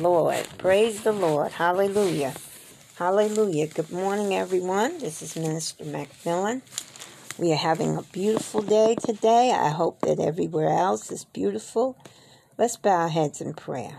Lord. 0.00 0.46
Praise 0.56 1.02
the 1.02 1.12
Lord. 1.12 1.52
Hallelujah. 1.52 2.32
Hallelujah. 2.96 3.66
Good 3.66 3.92
morning, 3.92 4.34
everyone. 4.34 4.98
This 4.98 5.20
is 5.20 5.36
Minister 5.36 5.84
Macmillan. 5.84 6.62
We 7.38 7.52
are 7.52 7.56
having 7.56 7.96
a 7.96 8.02
beautiful 8.02 8.62
day 8.62 8.94
today. 8.94 9.52
I 9.52 9.68
hope 9.68 10.00
that 10.02 10.18
everywhere 10.18 10.70
else 10.70 11.12
is 11.12 11.26
beautiful. 11.26 11.98
Let's 12.56 12.76
bow 12.78 13.02
our 13.02 13.08
heads 13.10 13.42
in 13.42 13.52
prayer. 13.52 13.98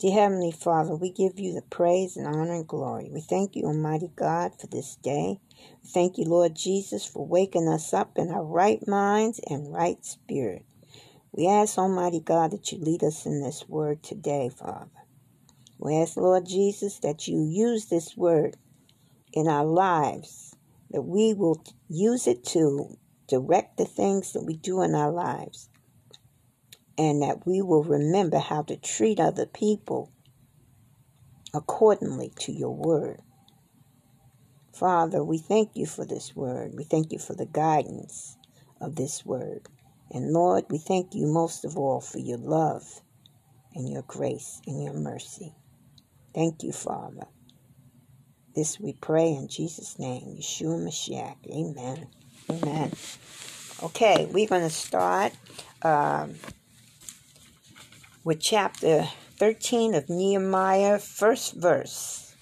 Dear 0.00 0.14
Heavenly 0.14 0.52
Father, 0.52 0.94
we 0.94 1.10
give 1.10 1.38
you 1.38 1.52
the 1.52 1.62
praise 1.62 2.16
and 2.16 2.26
honor 2.26 2.54
and 2.54 2.66
glory. 2.66 3.10
We 3.12 3.20
thank 3.20 3.54
you, 3.54 3.64
Almighty 3.64 4.10
God, 4.16 4.52
for 4.58 4.66
this 4.66 4.96
day. 4.96 5.40
We 5.82 5.90
thank 5.90 6.16
you, 6.16 6.24
Lord 6.24 6.54
Jesus, 6.54 7.04
for 7.04 7.26
waking 7.26 7.68
us 7.68 7.92
up 7.92 8.12
in 8.16 8.30
our 8.30 8.44
right 8.44 8.86
minds 8.88 9.40
and 9.46 9.72
right 9.72 10.02
spirit. 10.04 10.64
We 11.36 11.48
ask, 11.48 11.78
Almighty 11.78 12.20
God, 12.20 12.52
that 12.52 12.72
you 12.72 12.78
lead 12.78 13.04
us 13.04 13.26
in 13.26 13.42
this 13.42 13.68
word 13.68 14.02
today, 14.02 14.50
Father. 14.50 14.90
We 15.78 15.96
ask, 15.96 16.16
Lord 16.16 16.46
Jesus, 16.46 17.00
that 17.00 17.28
you 17.28 17.42
use 17.42 17.86
this 17.86 18.16
word 18.16 18.56
in 19.32 19.48
our 19.48 19.66
lives, 19.66 20.56
that 20.90 21.02
we 21.02 21.34
will 21.34 21.62
use 21.88 22.26
it 22.26 22.44
to 22.46 22.96
direct 23.28 23.76
the 23.78 23.84
things 23.86 24.32
that 24.32 24.44
we 24.44 24.56
do 24.56 24.82
in 24.82 24.94
our 24.94 25.12
lives 25.12 25.68
and 26.98 27.22
that 27.22 27.46
we 27.46 27.62
will 27.62 27.84
remember 27.84 28.38
how 28.38 28.62
to 28.62 28.76
treat 28.76 29.20
other 29.20 29.46
people 29.46 30.12
accordingly 31.54 32.32
to 32.40 32.52
your 32.52 32.74
word. 32.74 33.20
Father, 34.74 35.24
we 35.24 35.38
thank 35.38 35.72
you 35.74 35.86
for 35.86 36.06
this 36.06 36.36
word. 36.36 36.72
We 36.76 36.84
thank 36.84 37.12
you 37.12 37.18
for 37.18 37.34
the 37.34 37.46
guidance 37.46 38.36
of 38.80 38.96
this 38.96 39.24
word. 39.26 39.68
And 40.10 40.32
Lord, 40.32 40.64
we 40.70 40.78
thank 40.78 41.14
you 41.14 41.26
most 41.26 41.64
of 41.64 41.76
all 41.76 42.00
for 42.00 42.18
your 42.18 42.38
love 42.38 43.02
and 43.74 43.88
your 43.88 44.02
grace 44.02 44.60
and 44.66 44.82
your 44.82 44.94
mercy. 44.94 45.54
Thank 46.34 46.62
you, 46.62 46.72
Father. 46.72 47.26
This 48.54 48.80
we 48.80 48.94
pray 48.94 49.32
in 49.32 49.48
Jesus' 49.48 49.98
name, 49.98 50.38
Yeshua 50.38 50.82
Mashiach. 50.82 51.36
Amen. 51.50 52.08
Amen. 52.50 52.92
Okay, 53.82 54.26
we're 54.32 54.46
going 54.46 54.62
to 54.62 54.70
start 54.70 55.32
um, 55.82 56.36
with 58.24 58.40
chapter 58.40 59.08
13 59.38 59.94
of 59.94 60.08
Nehemiah, 60.08 60.98
first 60.98 61.54
verse. 61.54 62.34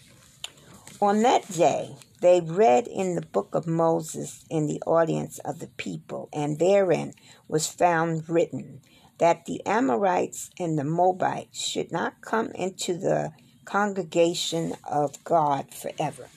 On 1.01 1.23
that 1.23 1.51
day, 1.51 1.97
they 2.25 2.41
read 2.41 2.87
in 2.87 3.17
the 3.17 3.27
book 3.27 3.55
of 3.55 3.67
Moses 3.67 4.47
in 4.49 4.67
the 4.67 4.81
audience 4.87 5.39
of 5.41 5.59
the 5.59 5.67
people, 5.67 6.31
and 6.33 6.59
therein 6.59 7.13
was 7.49 7.67
found 7.67 8.29
written 8.31 8.81
that 9.19 9.45
the 9.45 9.65
Amorites 9.67 10.49
and 10.59 10.79
the 10.79 10.85
Moabites 10.85 11.61
should 11.61 11.93
not 11.93 12.23
come 12.23 12.51
into 12.53 12.95
the 12.97 13.33
congregation 13.67 14.73
of 14.91 15.23
God 15.23 15.73
forever. 15.75 16.29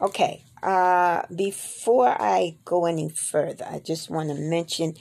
Okay, 0.00 0.44
uh, 0.62 1.22
before 1.34 2.08
I 2.08 2.56
go 2.64 2.86
any 2.86 3.10
further, 3.10 3.66
I 3.70 3.80
just 3.80 4.08
want 4.08 4.30
to 4.30 4.34
mention 4.34 4.94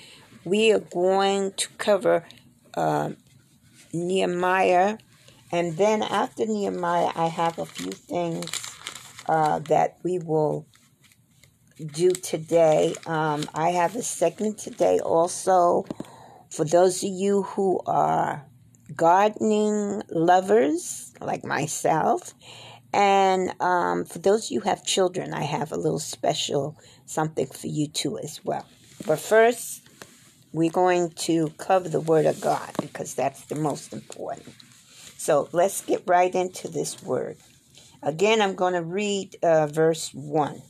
we 0.43 0.73
are 0.73 0.79
going 0.79 1.53
to 1.53 1.69
cover 1.77 2.27
uh, 2.73 3.11
Nehemiah. 3.93 4.97
And 5.53 5.77
then 5.77 6.03
after 6.03 6.45
Nehemiah, 6.45 7.11
I 7.15 7.27
have 7.27 7.59
a 7.59 7.65
few 7.65 7.91
things 7.91 8.60
uh, 9.27 9.59
that 9.59 9.97
we 10.03 10.19
will 10.19 10.65
do 11.93 12.11
today. 12.11 12.95
Um, 13.05 13.43
I 13.53 13.71
have 13.71 13.95
a 13.95 14.03
segment 14.03 14.57
today 14.57 14.99
also 14.99 15.85
for 16.49 16.65
those 16.65 17.03
of 17.03 17.09
you 17.09 17.43
who 17.43 17.79
are 17.85 18.45
gardening 18.95 20.03
lovers 20.09 21.13
like 21.21 21.43
myself. 21.43 22.33
And 22.93 23.53
um, 23.61 24.03
for 24.03 24.19
those 24.19 24.45
of 24.45 24.51
you 24.51 24.59
who 24.61 24.69
have 24.69 24.83
children, 24.83 25.33
I 25.33 25.43
have 25.43 25.71
a 25.71 25.77
little 25.77 25.99
special 25.99 26.77
something 27.05 27.47
for 27.47 27.67
you 27.67 27.87
too 27.87 28.19
as 28.19 28.43
well. 28.43 28.65
But 29.07 29.19
first, 29.19 29.87
we're 30.51 30.71
going 30.71 31.11
to 31.11 31.49
cover 31.57 31.87
the 31.87 32.01
Word 32.01 32.25
of 32.25 32.41
God 32.41 32.71
because 32.81 33.13
that's 33.13 33.45
the 33.45 33.55
most 33.55 33.93
important. 33.93 34.53
So 35.17 35.47
let's 35.53 35.81
get 35.81 36.03
right 36.05 36.33
into 36.33 36.67
this 36.67 37.01
Word. 37.01 37.37
Again, 38.03 38.41
I'm 38.41 38.55
going 38.55 38.73
to 38.73 38.81
read 38.81 39.37
uh, 39.43 39.67
verse 39.67 40.11
1. 40.13 40.61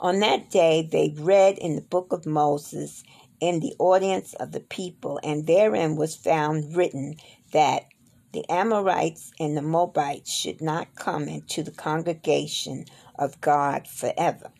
On 0.00 0.20
that 0.20 0.50
day, 0.50 0.88
they 0.90 1.14
read 1.14 1.58
in 1.58 1.74
the 1.74 1.82
book 1.82 2.12
of 2.12 2.24
Moses 2.24 3.04
in 3.38 3.60
the 3.60 3.74
audience 3.78 4.32
of 4.34 4.52
the 4.52 4.60
people, 4.60 5.20
and 5.22 5.46
therein 5.46 5.96
was 5.96 6.16
found 6.16 6.74
written 6.74 7.16
that 7.52 7.84
the 8.32 8.48
Amorites 8.50 9.30
and 9.38 9.56
the 9.56 9.62
Moabites 9.62 10.30
should 10.32 10.62
not 10.62 10.94
come 10.94 11.28
into 11.28 11.62
the 11.62 11.70
congregation 11.70 12.86
of 13.18 13.40
God 13.40 13.86
forever, 13.86 14.50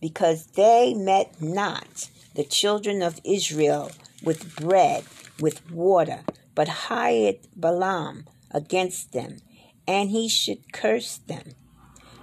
because 0.00 0.46
they 0.46 0.94
met 0.94 1.42
not 1.42 2.08
the 2.34 2.44
children 2.44 3.02
of 3.02 3.20
Israel 3.22 3.90
with 4.22 4.56
bread, 4.56 5.04
with 5.40 5.70
water, 5.70 6.20
but 6.54 6.68
hired 6.68 7.36
Balaam 7.54 8.26
against 8.50 9.12
them, 9.12 9.38
and 9.86 10.10
he 10.10 10.28
should 10.28 10.72
curse 10.72 11.18
them. 11.18 11.54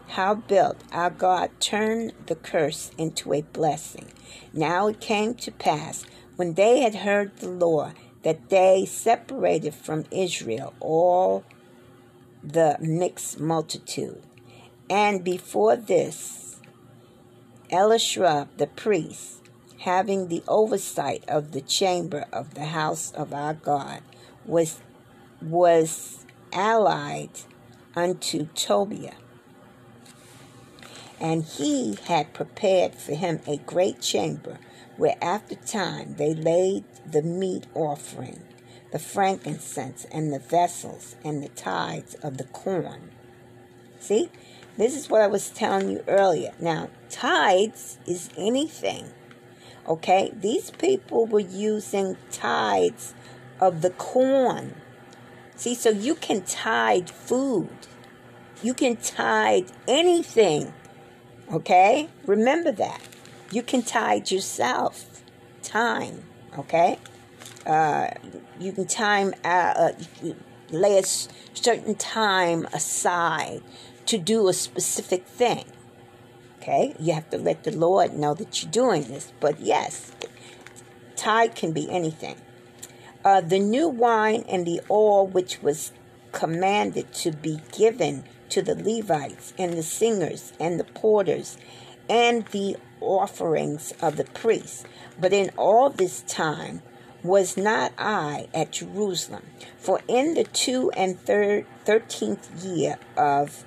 Howbeit 0.10 0.78
our 0.92 1.12
God 1.12 1.52
turned 1.60 2.14
the 2.26 2.36
curse 2.36 2.92
into 2.98 3.34
a 3.34 3.42
blessing. 3.42 4.08
Now 4.54 4.88
it 4.88 5.00
came 5.00 5.36
to 5.36 5.52
pass, 5.52 6.04
when 6.36 6.56
they 6.56 6.80
had 6.82 6.96
heard 6.96 7.38
the 7.38 7.50
law, 7.50 7.92
that 8.24 8.50
they 8.50 8.86
separated 8.86 9.76
from 9.76 10.06
Israel 10.12 10.74
all 10.80 11.44
the 12.44 12.78
mixed 12.80 13.40
multitude. 13.40 14.24
And 14.90 15.24
before 15.24 15.76
this, 15.76 16.60
Elishua 17.72 18.48
the 18.58 18.68
priest, 18.68 19.44
having 19.80 20.28
the 20.28 20.44
oversight 20.48 21.24
of 21.28 21.52
the 21.52 21.62
chamber 21.62 22.26
of 22.34 22.56
the 22.56 22.66
house 22.66 23.12
of 23.12 23.32
our 23.34 23.54
God, 23.54 24.02
was, 24.46 24.80
was 25.42 26.26
allied 26.52 27.30
unto 27.96 28.48
Tobiah. 28.56 29.16
And 31.20 31.44
he 31.44 31.98
had 32.06 32.34
prepared 32.34 32.96
for 32.96 33.14
him 33.14 33.42
a 33.46 33.58
great 33.58 34.02
chamber, 34.02 34.60
where 34.98 35.18
after 35.22 35.56
time 35.56 36.16
they 36.16 36.34
laid 36.34 36.86
the 37.06 37.22
meat 37.22 37.68
offering, 37.74 38.42
the 38.92 39.00
frankincense, 39.00 40.06
and 40.12 40.32
the 40.32 40.40
vessels, 40.40 41.16
and 41.24 41.44
the 41.44 41.50
tithes 41.50 42.16
of 42.16 42.38
the 42.38 42.46
corn. 42.46 43.12
See, 44.00 44.30
this 44.78 44.96
is 44.96 45.10
what 45.10 45.22
I 45.22 45.28
was 45.28 45.50
telling 45.50 45.90
you 45.90 46.04
earlier. 46.08 46.54
Now, 46.60 46.90
tithes 47.10 47.98
is 48.06 48.30
anything 48.38 49.12
Okay, 49.90 50.32
these 50.40 50.70
people 50.70 51.26
were 51.26 51.40
using 51.40 52.16
tithes 52.32 53.16
of 53.60 53.82
the 53.82 53.90
corn. 53.90 54.76
See, 55.60 55.76
so 55.76 55.90
you 55.90 56.16
can 56.16 56.44
tide 56.44 57.10
food, 57.10 57.68
you 58.64 58.74
can 58.74 58.96
tide 58.96 59.66
anything. 59.90 60.74
Okay, 61.52 62.08
remember 62.26 62.72
that. 62.72 63.02
You 63.52 63.62
can 63.62 63.82
tide 63.82 64.32
yourself 64.32 65.22
time. 65.62 66.24
Okay, 66.58 66.98
uh, 67.66 68.08
you 68.58 68.72
can 68.72 68.88
time 68.88 69.34
uh, 69.44 69.48
uh, 69.48 69.92
lay 70.72 70.98
a 70.98 71.04
certain 71.04 71.96
time 71.96 72.66
aside 72.72 73.62
to 74.06 74.18
do 74.18 74.48
a 74.48 74.54
specific 74.54 75.26
thing. 75.26 75.66
Okay? 76.62 76.96
You 77.00 77.16
have 77.16 77.30
to 77.32 77.38
let 77.38 77.66
the 77.66 77.72
Lord 77.72 78.14
know 78.14 78.34
that 78.34 78.64
you're 78.64 78.72
doing 78.72 79.04
this. 79.04 79.34
But 79.42 79.60
yes, 79.60 80.14
tide 81.18 81.54
can 81.54 81.74
be 81.74 81.90
anything. 81.90 82.38
Uh, 83.24 83.42
the 83.42 83.60
new 83.60 83.88
wine 83.88 84.46
and 84.48 84.66
the 84.66 84.82
oil 84.90 85.28
which 85.28 85.62
was 85.62 85.92
commanded 86.32 87.12
to 87.14 87.32
be 87.32 87.60
given 87.78 88.24
to 88.48 88.62
the 88.62 88.76
Levites 88.76 89.54
and 89.58 89.74
the 89.74 89.84
singers 89.84 90.54
and 90.60 90.80
the 90.80 90.86
porters 90.86 91.58
and 92.10 92.46
the 92.48 92.78
offerings 93.02 93.94
of 94.02 94.16
the 94.16 94.24
priests. 94.24 94.84
But 95.20 95.34
in 95.34 95.52
all 95.58 95.90
this 95.90 96.22
time 96.22 96.82
was 97.22 97.58
not 97.58 97.92
I 97.98 98.48
at 98.54 98.72
Jerusalem, 98.72 99.44
for 99.78 100.00
in 100.08 100.36
the 100.36 100.46
two 100.46 100.90
and 100.92 101.20
third 101.20 101.66
thirteenth 101.84 102.64
year 102.64 102.98
of 103.18 103.66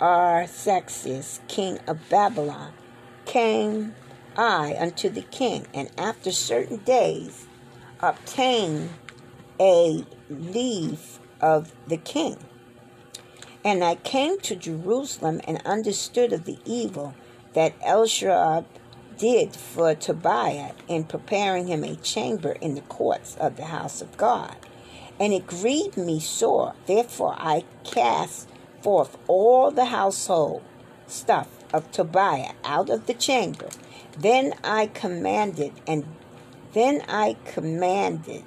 Artaxerxes, 0.00 1.40
king 1.48 1.78
of 1.86 2.08
Babylon, 2.10 2.72
came 3.24 3.94
I 4.36 4.76
unto 4.78 5.08
the 5.08 5.22
king, 5.22 5.66
and 5.72 5.90
after 5.96 6.30
certain 6.32 6.78
days 6.78 7.46
obtained 8.00 8.90
a 9.60 10.04
leave 10.28 11.18
of 11.40 11.72
the 11.86 11.96
king. 11.96 12.36
And 13.64 13.82
I 13.82 13.94
came 13.94 14.38
to 14.40 14.56
Jerusalem 14.56 15.40
and 15.46 15.60
understood 15.64 16.32
of 16.32 16.44
the 16.44 16.58
evil 16.64 17.14
that 17.54 17.78
Elishua 17.80 18.64
did 19.16 19.54
for 19.56 19.94
Tobiah 19.94 20.72
in 20.88 21.04
preparing 21.04 21.68
him 21.68 21.84
a 21.84 21.96
chamber 21.96 22.52
in 22.60 22.74
the 22.74 22.80
courts 22.82 23.36
of 23.36 23.56
the 23.56 23.66
house 23.66 24.02
of 24.02 24.16
God. 24.16 24.56
And 25.18 25.32
it 25.32 25.46
grieved 25.46 25.96
me 25.96 26.20
sore. 26.20 26.74
Therefore 26.86 27.36
I 27.38 27.64
cast 27.84 28.48
forth 28.82 29.16
all 29.28 29.70
the 29.70 29.86
household 29.86 30.62
stuff 31.06 31.48
of 31.72 31.90
Tobiah 31.90 32.52
out 32.64 32.90
of 32.90 33.06
the 33.06 33.14
chamber. 33.14 33.68
Then 34.18 34.54
I 34.62 34.86
commanded, 34.86 35.72
and 35.86 36.04
then 36.74 37.02
I 37.08 37.36
commanded, 37.44 38.44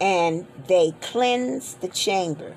and 0.00 0.46
they 0.66 0.94
cleansed 1.00 1.80
the 1.80 1.88
chambers. 1.88 2.56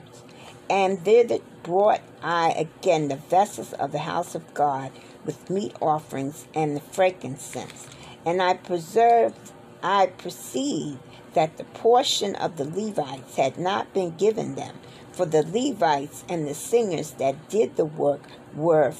And 0.69 1.03
thither 1.03 1.39
brought 1.63 2.01
I 2.23 2.51
again 2.51 3.09
the 3.09 3.17
vessels 3.17 3.73
of 3.73 3.91
the 3.91 3.99
house 3.99 4.35
of 4.35 4.53
God 4.53 4.91
with 5.25 5.49
meat 5.49 5.75
offerings 5.81 6.47
and 6.55 6.75
the 6.75 6.81
frankincense. 6.81 7.87
And 8.25 8.41
I 8.41 8.53
preserved, 8.53 9.51
I 9.83 10.07
perceived 10.07 10.99
that 11.33 11.57
the 11.57 11.63
portion 11.65 12.35
of 12.35 12.57
the 12.57 12.65
Levites 12.65 13.35
had 13.35 13.57
not 13.57 13.93
been 13.93 14.15
given 14.15 14.55
them, 14.55 14.75
for 15.11 15.25
the 15.25 15.43
Levites 15.43 16.23
and 16.29 16.47
the 16.47 16.53
singers 16.53 17.11
that 17.11 17.49
did 17.49 17.75
the 17.75 17.85
work 17.85 18.23
were 18.55 18.93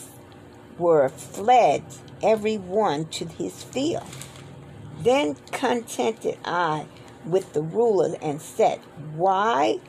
were 0.77 1.09
fled 1.09 1.83
every 2.23 2.57
one 2.57 3.06
to 3.06 3.25
his 3.25 3.63
field. 3.63 4.03
Then 5.03 5.36
contented 5.51 6.38
I 6.45 6.86
with 7.25 7.53
the 7.53 7.62
ruler 7.62 8.15
and 8.21 8.42
said, 8.42 8.80
Why 9.15 9.80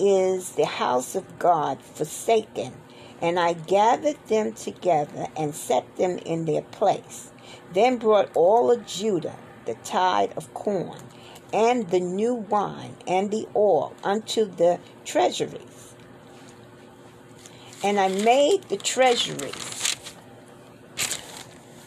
is 0.00 0.52
the 0.52 0.66
house 0.66 1.14
of 1.14 1.38
God 1.38 1.82
forsaken? 1.82 2.72
And 3.20 3.38
I 3.38 3.52
gathered 3.52 4.18
them 4.28 4.52
together 4.52 5.26
and 5.36 5.54
set 5.54 5.96
them 5.96 6.18
in 6.18 6.46
their 6.46 6.62
place. 6.62 7.30
Then 7.72 7.98
brought 7.98 8.30
all 8.34 8.70
of 8.70 8.86
Judah 8.86 9.36
the 9.64 9.74
tithe 9.84 10.32
of 10.36 10.52
corn, 10.54 10.98
and 11.52 11.88
the 11.90 12.00
new 12.00 12.34
wine, 12.34 12.96
and 13.06 13.30
the 13.30 13.48
oil 13.54 13.94
unto 14.02 14.44
the 14.44 14.78
treasuries. 15.04 15.94
And 17.82 18.00
I 18.00 18.08
made 18.08 18.64
the 18.64 18.76
treasuries, 18.76 19.83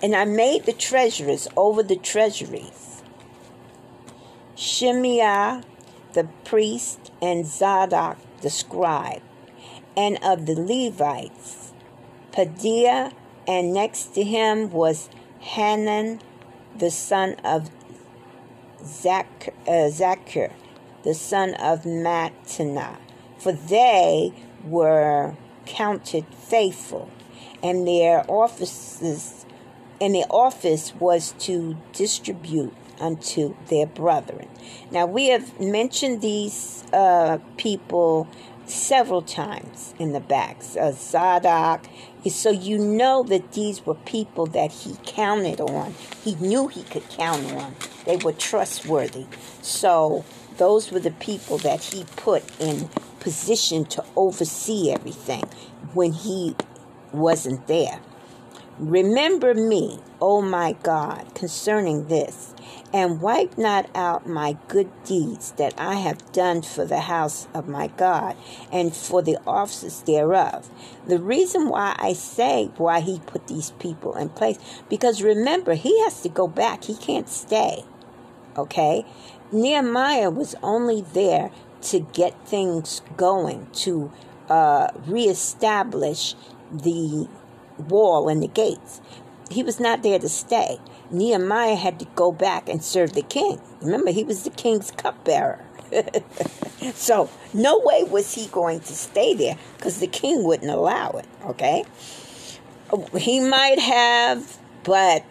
and 0.02 0.16
I 0.16 0.26
made 0.26 0.66
the 0.66 0.74
treasurers 0.74 1.48
over 1.56 1.84
the 1.84 1.96
treasuries. 1.96 3.02
Shemaiah 4.56 5.64
the 6.18 6.28
priest 6.46 7.12
and 7.22 7.46
Zadok 7.46 8.18
the 8.42 8.50
scribe, 8.50 9.22
and 9.96 10.18
of 10.24 10.48
the 10.48 10.56
Levites, 10.56 11.74
Pedaiah, 12.32 13.14
and 13.48 13.72
next 13.72 14.16
to 14.16 14.24
him 14.24 14.72
was 14.72 15.10
Hanan 15.40 16.20
the 16.76 16.90
son 16.90 17.36
of 17.44 17.70
Zach, 18.84 19.54
uh, 19.68 19.90
the 19.90 21.14
son 21.14 21.54
of 21.54 21.84
Mattaniah, 21.84 22.98
for 23.38 23.52
they 23.52 24.34
were 24.64 25.36
counted 25.68 26.26
faithful, 26.34 27.12
and 27.62 27.88
their 27.88 28.26
offices 28.28 29.37
and 30.00 30.14
the 30.14 30.26
office 30.30 30.94
was 30.96 31.34
to 31.40 31.78
distribute 31.94 32.74
unto 33.00 33.56
their 33.68 33.86
brethren. 33.86 34.48
Now 34.92 35.06
we 35.06 35.28
have 35.28 35.60
mentioned 35.60 36.22
these 36.22 36.84
uh, 36.94 37.40
people 37.58 38.28
several 38.66 39.22
times 39.22 39.94
in 39.98 40.14
the 40.14 40.20
backs. 40.20 40.76
Uh, 40.76 40.92
Zadok, 40.92 41.88
so 42.30 42.50
you 42.52 42.78
know 42.78 43.24
that 43.24 43.54
these 43.54 43.86
were 43.86 43.96
people 43.96 44.46
that 44.48 44.72
he 44.72 44.98
counted 45.06 45.62
on. 45.62 45.96
He 46.24 46.36
knew 46.36 46.68
he 46.68 46.84
could 46.84 47.08
count 47.10 47.52
on. 47.54 47.76
They 48.06 48.18
were 48.18 48.34
trustworthy. 48.34 49.26
So 49.62 50.26
those 50.58 50.92
were 50.92 51.00
the 51.00 51.12
people 51.12 51.58
that 51.60 51.82
he 51.84 52.06
put 52.16 52.44
in 52.60 52.90
position 53.20 53.86
to 53.86 54.04
oversee 54.16 54.92
everything 54.92 55.44
when 55.94 56.12
he 56.12 56.56
wasn't 57.14 57.68
there. 57.68 58.00
Remember 58.80 59.56
me, 59.56 60.00
O 60.22 60.40
my 60.40 60.74
God, 60.84 61.34
concerning 61.34 62.08
this 62.10 62.54
and 62.94 63.22
wipe 63.22 63.58
not 63.58 63.90
out 63.96 64.28
my 64.28 64.56
good 64.68 64.90
deeds 65.04 65.52
that 65.54 65.74
I 65.80 65.96
have 65.96 66.32
done 66.32 66.62
for 66.62 66.86
the 66.86 67.02
house 67.02 67.48
of 67.56 67.68
my 67.68 67.88
God 67.88 68.38
and 68.72 68.96
for 68.96 69.24
the 69.24 69.40
offices 69.48 70.02
thereof. 70.02 70.70
The 71.08 71.18
reason 71.20 71.70
why 71.70 71.96
I 71.98 72.14
say 72.14 72.70
why 72.78 73.00
he 73.00 73.20
put 73.20 73.48
these 73.48 73.72
people 73.72 74.16
in 74.16 74.30
place, 74.30 74.60
because 74.90 75.24
remember, 75.24 75.74
he 75.74 76.04
has 76.04 76.22
to 76.22 76.30
go 76.30 76.48
back, 76.48 76.84
he 76.84 76.96
can't 76.96 77.30
stay. 77.30 77.84
Okay? 78.56 79.06
Nehemiah 79.52 80.30
was 80.30 80.54
only 80.62 81.02
there 81.02 81.50
to 81.82 82.00
get 82.00 82.48
things 82.48 83.02
going, 83.16 83.68
to 83.74 84.12
uh, 84.50 84.90
reestablish 85.08 86.36
the 86.72 87.28
wall 87.78 88.30
and 88.30 88.42
the 88.42 88.48
gates. 88.48 89.02
He 89.50 89.64
was 89.64 89.80
not 89.80 90.04
there 90.04 90.20
to 90.20 90.30
stay. 90.30 90.80
Nehemiah 91.10 91.76
had 91.76 92.00
to 92.00 92.06
go 92.16 92.32
back 92.32 92.68
and 92.68 92.84
serve 92.84 93.14
the 93.14 93.22
king. 93.22 93.62
Remember, 93.82 94.12
he 94.12 94.24
was 94.24 94.44
the 94.44 94.50
king's 94.50 94.92
cupbearer. 94.92 95.64
so, 96.94 97.30
no 97.54 97.80
way 97.80 98.04
was 98.04 98.34
he 98.34 98.48
going 98.48 98.82
to 98.82 98.94
stay 98.94 99.34
there 99.34 99.58
because 99.78 100.00
the 100.00 100.08
king 100.08 100.44
wouldn't 100.44 100.70
allow 100.70 101.12
it, 101.12 101.26
okay? 101.46 101.86
He 103.18 103.40
might 103.40 103.80
have, 103.80 104.58
but 104.84 105.24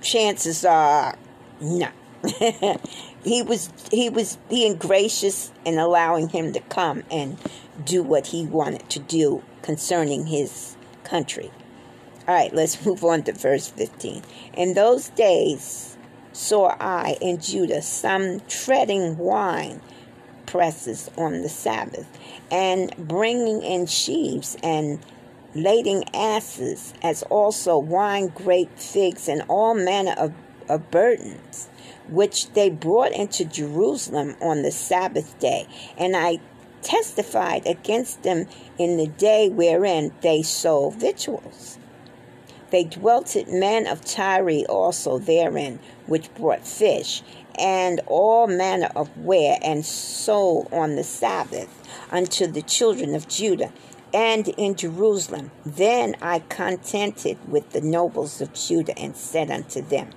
chances 0.00 0.64
are 0.64 1.16
no. 1.60 1.88
he 3.24 3.42
was 3.42 3.70
he 3.90 4.08
was 4.08 4.36
being 4.48 4.76
gracious 4.76 5.52
and 5.66 5.78
allowing 5.78 6.28
him 6.28 6.52
to 6.52 6.60
come 6.60 7.02
and 7.10 7.36
do 7.84 8.02
what 8.02 8.28
he 8.28 8.46
wanted 8.46 8.88
to 8.90 8.98
do 8.98 9.42
concerning 9.62 10.26
his 10.26 10.76
country. 11.02 11.50
All 12.26 12.34
right, 12.34 12.54
let's 12.54 12.84
move 12.86 13.04
on 13.04 13.22
to 13.24 13.32
verse 13.32 13.68
15. 13.68 14.22
In 14.56 14.74
those 14.74 15.10
days 15.10 15.96
saw 16.32 16.74
I 16.80 17.16
in 17.20 17.40
Judah 17.40 17.82
some 17.82 18.40
treading 18.48 19.18
wine 19.18 19.80
presses 20.46 21.10
on 21.16 21.42
the 21.42 21.48
Sabbath, 21.48 22.06
and 22.50 22.94
bringing 22.96 23.62
in 23.62 23.86
sheaves 23.86 24.56
and 24.62 25.04
lading 25.54 26.04
asses, 26.14 26.94
as 27.02 27.22
also 27.24 27.78
wine, 27.78 28.28
grape, 28.28 28.78
figs, 28.78 29.28
and 29.28 29.42
all 29.48 29.74
manner 29.74 30.12
of, 30.12 30.32
of 30.68 30.90
burdens, 30.90 31.68
which 32.08 32.52
they 32.52 32.70
brought 32.70 33.12
into 33.12 33.44
Jerusalem 33.44 34.36
on 34.40 34.62
the 34.62 34.70
Sabbath 34.70 35.38
day. 35.38 35.66
And 35.96 36.16
I 36.16 36.40
testified 36.82 37.66
against 37.66 38.22
them 38.22 38.46
in 38.78 38.96
the 38.96 39.06
day 39.06 39.48
wherein 39.48 40.12
they 40.22 40.42
sold 40.42 40.94
victuals. 40.94 41.78
They 42.74 42.82
dwelt 42.82 43.36
at 43.36 43.52
men 43.52 43.86
of 43.86 44.04
Tyre 44.04 44.64
also 44.68 45.20
therein, 45.20 45.78
which 46.06 46.34
brought 46.34 46.66
fish, 46.66 47.22
and 47.56 48.00
all 48.08 48.48
manner 48.48 48.90
of 48.96 49.16
ware, 49.16 49.58
and 49.62 49.86
sold 49.86 50.66
on 50.72 50.96
the 50.96 51.04
Sabbath 51.04 51.68
unto 52.10 52.48
the 52.48 52.62
children 52.62 53.14
of 53.14 53.28
Judah, 53.28 53.72
and 54.12 54.48
in 54.48 54.74
Jerusalem. 54.74 55.52
Then 55.64 56.16
I 56.20 56.40
contented 56.48 57.38
with 57.48 57.70
the 57.70 57.80
nobles 57.80 58.40
of 58.40 58.52
Judah, 58.54 58.98
and 58.98 59.16
said 59.16 59.52
unto 59.52 59.80
them, 59.80 60.10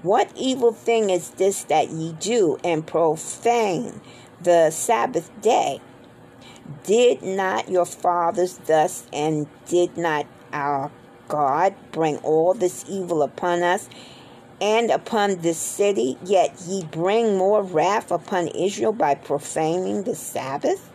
What 0.00 0.32
evil 0.34 0.72
thing 0.72 1.10
is 1.10 1.28
this 1.28 1.64
that 1.64 1.90
ye 1.90 2.14
do, 2.14 2.56
and 2.64 2.86
profane 2.86 4.00
the 4.40 4.70
Sabbath 4.70 5.30
day? 5.42 5.82
Did 6.82 7.20
not 7.20 7.68
your 7.68 7.84
fathers 7.84 8.58
thus, 8.64 9.04
and 9.12 9.46
did 9.66 9.98
not 9.98 10.24
our 10.50 10.90
God 11.30 11.74
bring 11.92 12.16
all 12.18 12.54
this 12.54 12.84
evil 12.88 13.22
upon 13.22 13.62
us 13.62 13.88
and 14.60 14.90
upon 14.90 15.36
this 15.36 15.58
city, 15.58 16.18
yet 16.24 16.60
ye 16.66 16.84
bring 16.84 17.38
more 17.38 17.62
wrath 17.62 18.10
upon 18.10 18.48
Israel 18.48 18.92
by 18.92 19.14
profaning 19.14 20.02
the 20.02 20.16
Sabbath? 20.16 20.90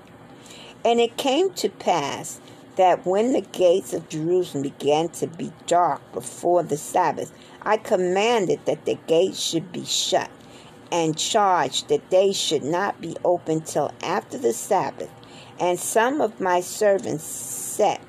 And 0.83 0.99
it 0.99 1.17
came 1.17 1.51
to 1.53 1.69
pass 1.69 2.39
that 2.75 3.05
when 3.05 3.31
the 3.31 3.41
gates 3.41 3.93
of 3.93 4.09
Jerusalem 4.09 4.61
began 4.61 5.07
to 5.09 5.27
be 5.27 5.53
dark 5.65 6.01
before 6.13 6.63
the 6.63 6.77
Sabbath, 6.77 7.31
I 7.61 7.77
commanded 7.77 8.65
that 8.65 8.85
the 8.85 8.99
gates 9.07 9.39
should 9.39 9.71
be 9.71 9.85
shut, 9.85 10.29
and 10.91 11.17
charged 11.17 11.87
that 11.87 12.09
they 12.11 12.33
should 12.33 12.63
not 12.63 12.99
be 13.01 13.15
opened 13.23 13.65
till 13.65 13.91
after 14.03 14.37
the 14.37 14.53
Sabbath. 14.53 15.09
And 15.59 15.79
some 15.79 16.19
of 16.19 16.41
my 16.41 16.59
servants 16.59 17.23
set 17.23 18.01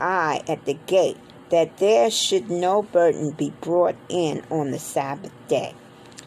I 0.00 0.42
at 0.48 0.64
the 0.64 0.74
gate 0.74 1.18
that 1.54 1.76
there 1.76 2.10
should 2.10 2.50
no 2.50 2.82
burden 2.82 3.30
be 3.30 3.50
brought 3.60 3.94
in 4.08 4.42
on 4.50 4.72
the 4.72 4.78
Sabbath 4.78 5.30
day. 5.46 5.72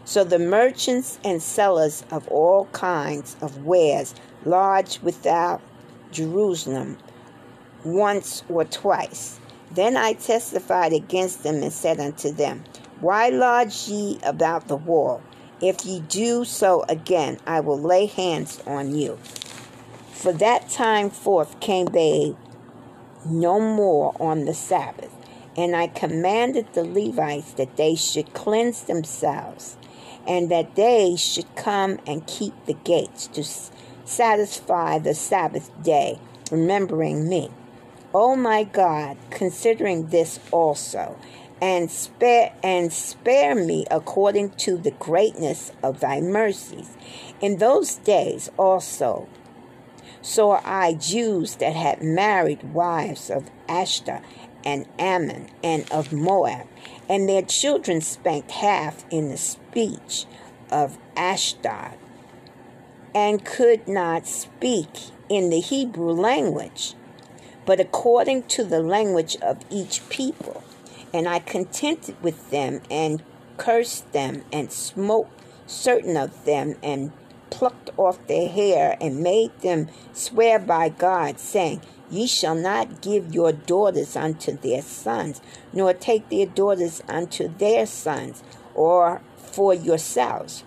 So 0.06 0.24
the 0.24 0.40
merchants 0.40 1.20
and 1.22 1.44
sellers 1.44 2.06
of 2.10 2.26
all 2.30 2.68
kinds 2.68 3.36
of 3.42 3.66
wares 3.66 4.16
lodged 4.46 5.04
without 5.04 5.60
Jerusalem 6.14 6.98
once 7.84 8.42
or 8.48 8.64
twice. 8.64 9.38
Then 9.70 9.98
I 9.98 10.14
testified 10.14 10.94
against 10.94 11.44
them 11.44 11.62
and 11.62 11.74
said 11.74 12.00
unto 12.00 12.32
them, 12.32 12.64
Why 13.02 13.28
lodge 13.28 13.90
ye 13.90 14.20
about 14.24 14.70
the 14.70 14.78
wall? 14.78 15.22
If 15.60 15.86
ye 15.86 16.00
do 16.00 16.46
so 16.46 16.86
again, 16.88 17.38
I 17.46 17.60
will 17.60 17.82
lay 17.82 18.06
hands 18.06 18.62
on 18.66 18.96
you. 18.96 19.18
For 20.14 20.32
that 20.32 20.70
time 20.70 21.10
forth 21.10 21.60
came 21.60 21.88
they 21.88 22.38
no 23.26 23.60
more 23.60 24.16
on 24.22 24.46
the 24.46 24.54
Sabbath. 24.54 25.17
And 25.58 25.76
I 25.76 25.88
commanded 25.88 26.74
the 26.74 26.84
Levites 26.84 27.54
that 27.54 27.78
they 27.78 27.96
should 27.96 28.34
cleanse 28.34 28.84
themselves, 28.84 29.76
and 30.28 30.52
that 30.52 30.76
they 30.76 31.16
should 31.16 31.56
come 31.56 32.00
and 32.06 32.28
keep 32.28 32.54
the 32.66 32.74
gates 32.76 33.28
to 33.28 33.44
satisfy 34.06 35.00
the 35.00 35.16
Sabbath 35.16 35.72
day, 35.82 36.20
remembering 36.52 37.28
me. 37.28 37.50
O 38.14 38.36
my 38.36 38.64
God, 38.64 39.18
considering 39.32 40.08
this 40.08 40.40
also, 40.52 41.18
and 41.62 41.90
spare 41.90 42.54
and 42.64 42.94
spare 42.94 43.56
me 43.56 43.86
according 43.90 44.52
to 44.52 44.78
the 44.78 44.92
greatness 44.92 45.72
of 45.82 46.00
thy 46.00 46.22
mercies. 46.22 46.96
In 47.42 47.58
those 47.58 47.96
days 47.96 48.50
also 48.58 49.28
saw 50.22 50.62
I 50.64 50.94
Jews 50.94 51.56
that 51.56 51.76
had 51.76 52.02
married 52.02 52.74
wives 52.74 53.30
of 53.30 53.50
Ashtar 53.68 54.22
and 54.68 54.86
Ammon 55.00 55.50
and 55.64 55.90
of 55.94 56.12
Moab, 56.12 56.68
and 57.08 57.28
their 57.28 57.42
children 57.42 58.02
spanked 58.02 58.52
half 58.52 59.06
in 59.10 59.30
the 59.30 59.38
speech 59.38 60.26
of 60.70 60.98
Ashdod, 61.16 61.94
and 63.16 63.46
could 63.46 63.88
not 63.88 64.28
speak 64.28 64.90
in 65.30 65.50
the 65.50 65.62
Hebrew 65.62 66.12
language, 66.12 66.96
but 67.66 67.80
according 67.80 68.44
to 68.44 68.66
the 68.66 68.82
language 68.82 69.38
of 69.42 69.58
each 69.72 70.08
people. 70.10 70.62
And 71.14 71.30
I 71.30 71.40
contented 71.40 72.22
with 72.22 72.52
them 72.52 72.82
and 72.92 73.24
cursed 73.56 74.12
them 74.12 74.44
and 74.52 74.70
smote 74.70 75.30
certain 75.66 76.18
of 76.18 76.44
them 76.44 76.76
and 76.84 77.14
plucked 77.50 77.90
off 77.96 78.28
their 78.28 78.50
hair 78.50 78.98
and 79.00 79.22
made 79.22 79.58
them 79.62 79.88
swear 80.12 80.60
by 80.60 80.90
God, 80.90 81.40
saying, 81.40 81.82
Ye 82.10 82.26
shall 82.28 82.56
not 82.56 83.02
give 83.02 83.34
your 83.34 83.52
daughters 83.52 84.16
unto 84.16 84.54
their 84.54 84.82
sons, 84.82 85.42
nor 85.74 85.94
take 85.94 86.30
their 86.30 86.46
daughters 86.46 87.04
unto 87.08 87.50
their 87.58 87.86
sons, 87.86 88.44
or 88.74 89.22
for 89.36 89.74
yourselves. 89.74 90.64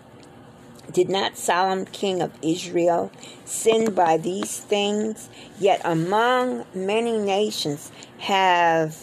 Did 0.93 1.09
not 1.09 1.39
Solomon 1.39 1.87
king 1.87 2.21
of 2.21 2.33
Israel 2.43 3.13
sin 3.45 3.95
by 3.95 4.17
these 4.17 4.59
things? 4.59 5.29
Yet 5.59 5.81
among 5.85 6.65
many 6.75 7.17
nations 7.17 7.93
have 8.19 8.97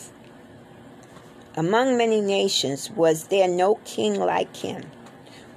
among 1.56 1.98
many 1.98 2.22
nations 2.22 2.92
was 2.92 3.28
there 3.30 3.48
no 3.48 3.76
king 3.86 4.20
like 4.20 4.56
him, 4.56 4.84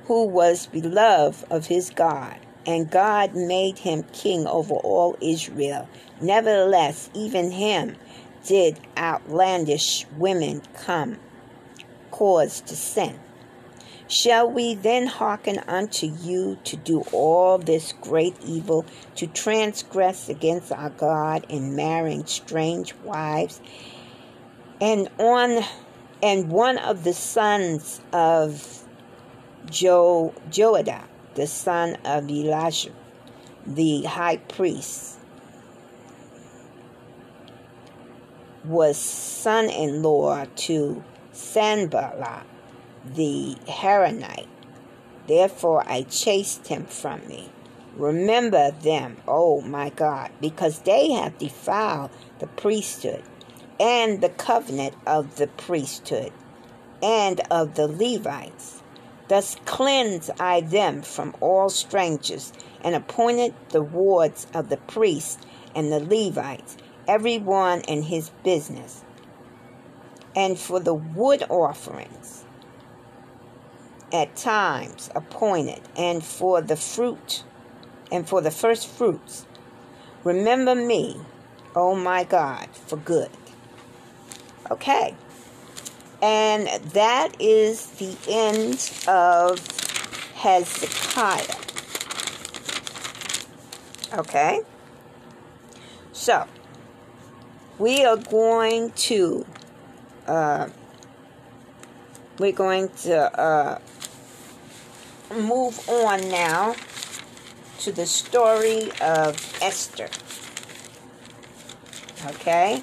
who 0.04 0.24
was 0.24 0.66
beloved 0.66 1.44
of 1.50 1.66
his 1.66 1.90
God, 1.90 2.38
and 2.64 2.90
God 2.90 3.34
made 3.34 3.78
him 3.78 4.04
king 4.12 4.46
over 4.46 4.74
all 4.74 5.16
Israel. 5.20 5.88
Nevertheless, 6.20 7.10
even 7.14 7.50
him 7.50 7.96
did 8.46 8.78
outlandish 8.96 10.06
women 10.16 10.62
come 10.74 11.18
cause 12.10 12.60
to 12.62 12.76
sin. 12.76 13.18
Shall 14.08 14.50
we 14.50 14.74
then 14.74 15.06
hearken 15.06 15.60
unto 15.68 16.08
you 16.08 16.58
to 16.64 16.76
do 16.76 17.02
all 17.12 17.58
this 17.58 17.94
great 18.00 18.34
evil, 18.44 18.84
to 19.14 19.28
transgress 19.28 20.28
against 20.28 20.72
our 20.72 20.90
God 20.90 21.46
in 21.48 21.76
marrying 21.76 22.26
strange 22.26 22.92
wives? 23.04 23.60
And 24.80 25.08
on 25.18 25.62
and 26.22 26.50
one 26.50 26.78
of 26.78 27.04
the 27.04 27.12
sons 27.12 28.00
of 28.12 28.82
jo, 29.70 30.34
Joiada, 30.50 31.04
the 31.36 31.46
son 31.46 31.96
of 32.04 32.28
Elijah, 32.28 32.90
the 33.64 34.02
high 34.02 34.38
priest, 34.38 35.19
was 38.64 38.96
son 38.96 39.68
in 39.68 40.02
law 40.02 40.44
to 40.56 41.02
Sanballat 41.32 42.44
the 43.04 43.56
Haranite. 43.66 44.48
Therefore 45.26 45.84
I 45.86 46.02
chased 46.02 46.66
him 46.68 46.84
from 46.84 47.26
me. 47.28 47.50
Remember 47.96 48.70
them, 48.70 49.16
O 49.26 49.60
my 49.60 49.90
God, 49.90 50.30
because 50.40 50.80
they 50.80 51.12
have 51.12 51.38
defiled 51.38 52.10
the 52.38 52.46
priesthood 52.46 53.22
and 53.78 54.20
the 54.20 54.28
covenant 54.28 54.94
of 55.06 55.36
the 55.36 55.46
priesthood 55.46 56.32
and 57.02 57.40
of 57.50 57.74
the 57.74 57.88
Levites. 57.88 58.82
Thus 59.28 59.56
cleanse 59.64 60.30
I 60.38 60.60
them 60.60 61.02
from 61.02 61.34
all 61.40 61.70
strangers, 61.70 62.52
and 62.82 62.94
appointed 62.94 63.54
the 63.70 63.82
wards 63.82 64.46
of 64.52 64.68
the 64.68 64.76
priests 64.76 65.38
and 65.74 65.92
the 65.92 66.00
Levites, 66.00 66.76
every 67.06 67.38
one 67.38 67.80
in 67.82 68.02
his 68.02 68.30
business. 68.44 69.02
And 70.36 70.58
for 70.58 70.80
the 70.80 70.94
wood 70.94 71.44
offerings, 71.48 72.44
at 74.12 74.34
times 74.36 75.10
appointed, 75.14 75.80
and 75.96 76.24
for 76.24 76.60
the 76.60 76.76
fruit, 76.76 77.44
and 78.10 78.28
for 78.28 78.40
the 78.40 78.50
first 78.50 78.88
fruits, 78.88 79.46
remember 80.24 80.74
me, 80.74 81.20
O 81.74 81.94
my 81.94 82.24
God, 82.24 82.68
for 82.72 82.96
good. 82.96 83.30
Okay. 84.70 85.14
And 86.22 86.68
that 86.92 87.40
is 87.40 87.86
the 87.92 88.16
end 88.28 88.92
of 89.08 89.58
Hezekiah. 90.34 91.56
Okay. 94.18 94.60
So, 96.12 96.46
we 97.80 98.04
are 98.04 98.18
going 98.18 98.90
to, 98.90 99.46
uh, 100.26 100.68
we're 102.38 102.52
going 102.52 102.90
to 102.90 103.40
uh, 103.40 103.78
move 105.34 105.88
on 105.88 106.28
now 106.28 106.76
to 107.78 107.90
the 107.90 108.04
story 108.04 108.90
of 109.00 109.58
Esther. 109.62 110.10
Okay? 112.32 112.82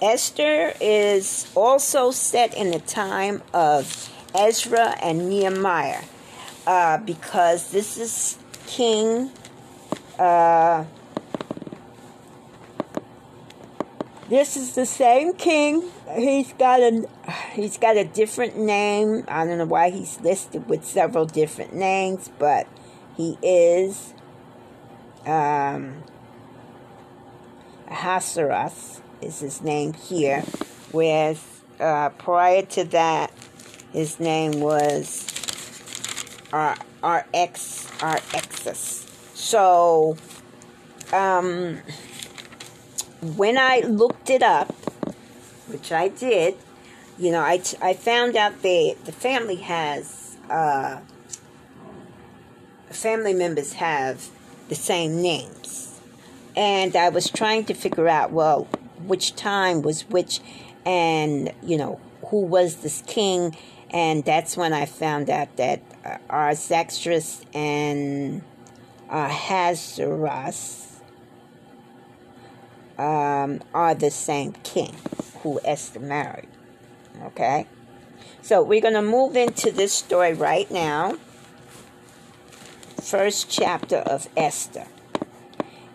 Esther 0.00 0.72
is 0.80 1.50
also 1.56 2.12
set 2.12 2.56
in 2.56 2.70
the 2.70 2.78
time 2.78 3.42
of 3.52 4.08
Ezra 4.36 4.94
and 5.02 5.28
Nehemiah 5.28 6.04
uh, 6.64 6.98
because 6.98 7.72
this 7.72 7.98
is 7.98 8.38
King. 8.68 9.32
Uh, 10.16 10.84
this 14.28 14.56
is 14.56 14.74
the 14.74 14.86
same 14.86 15.32
king. 15.34 15.90
He's 16.14 16.52
got 16.54 16.80
a 16.80 17.06
he's 17.52 17.78
got 17.78 17.96
a 17.96 18.04
different 18.04 18.56
name. 18.58 19.24
I 19.28 19.46
don't 19.46 19.58
know 19.58 19.64
why 19.64 19.90
he's 19.90 20.20
listed 20.20 20.68
with 20.68 20.84
several 20.84 21.26
different 21.26 21.74
names, 21.74 22.30
but 22.38 22.66
he 23.16 23.38
is 23.42 24.12
um, 25.26 26.02
Ahasuerus 27.88 29.00
is 29.20 29.40
his 29.40 29.62
name 29.62 29.92
here, 29.94 30.42
whereas 30.92 31.42
uh, 31.80 32.10
prior 32.10 32.62
to 32.62 32.84
that, 32.84 33.32
his 33.92 34.20
name 34.20 34.60
was 34.60 35.26
R 36.52 36.76
RX. 37.02 37.86
So, 39.34 40.16
um, 41.12 41.78
when 43.22 43.58
I 43.58 43.80
looked 43.80 44.30
it 44.30 44.42
up, 44.42 44.72
which 45.66 45.92
I 45.92 46.08
did, 46.08 46.56
you 47.18 47.32
know, 47.32 47.40
I, 47.40 47.62
I 47.82 47.94
found 47.94 48.36
out 48.36 48.62
they 48.62 48.96
the 49.04 49.12
family 49.12 49.56
has 49.56 50.36
uh, 50.48 51.00
family 52.90 53.34
members 53.34 53.74
have 53.74 54.28
the 54.68 54.74
same 54.74 55.20
names, 55.20 56.00
and 56.54 56.94
I 56.94 57.08
was 57.08 57.28
trying 57.28 57.64
to 57.66 57.74
figure 57.74 58.08
out 58.08 58.30
well 58.30 58.68
which 59.04 59.34
time 59.34 59.82
was 59.82 60.02
which, 60.08 60.40
and 60.86 61.52
you 61.62 61.76
know 61.76 62.00
who 62.26 62.42
was 62.42 62.76
this 62.76 63.02
king, 63.06 63.56
and 63.90 64.24
that's 64.24 64.56
when 64.56 64.72
I 64.72 64.86
found 64.86 65.28
out 65.28 65.56
that 65.56 65.82
uh, 66.04 66.18
Artaxerxes 66.30 67.44
and 67.52 68.42
Ahasuerus 69.10 70.87
um, 72.98 73.60
are 73.72 73.94
the 73.94 74.10
same 74.10 74.52
king 74.64 74.94
who 75.42 75.60
Esther 75.64 76.00
married. 76.00 76.48
Okay, 77.22 77.66
so 78.42 78.62
we're 78.62 78.80
going 78.80 78.94
to 78.94 79.02
move 79.02 79.36
into 79.36 79.70
this 79.70 79.92
story 79.92 80.34
right 80.34 80.70
now. 80.70 81.16
First 83.00 83.48
chapter 83.50 83.96
of 83.96 84.28
Esther. 84.36 84.86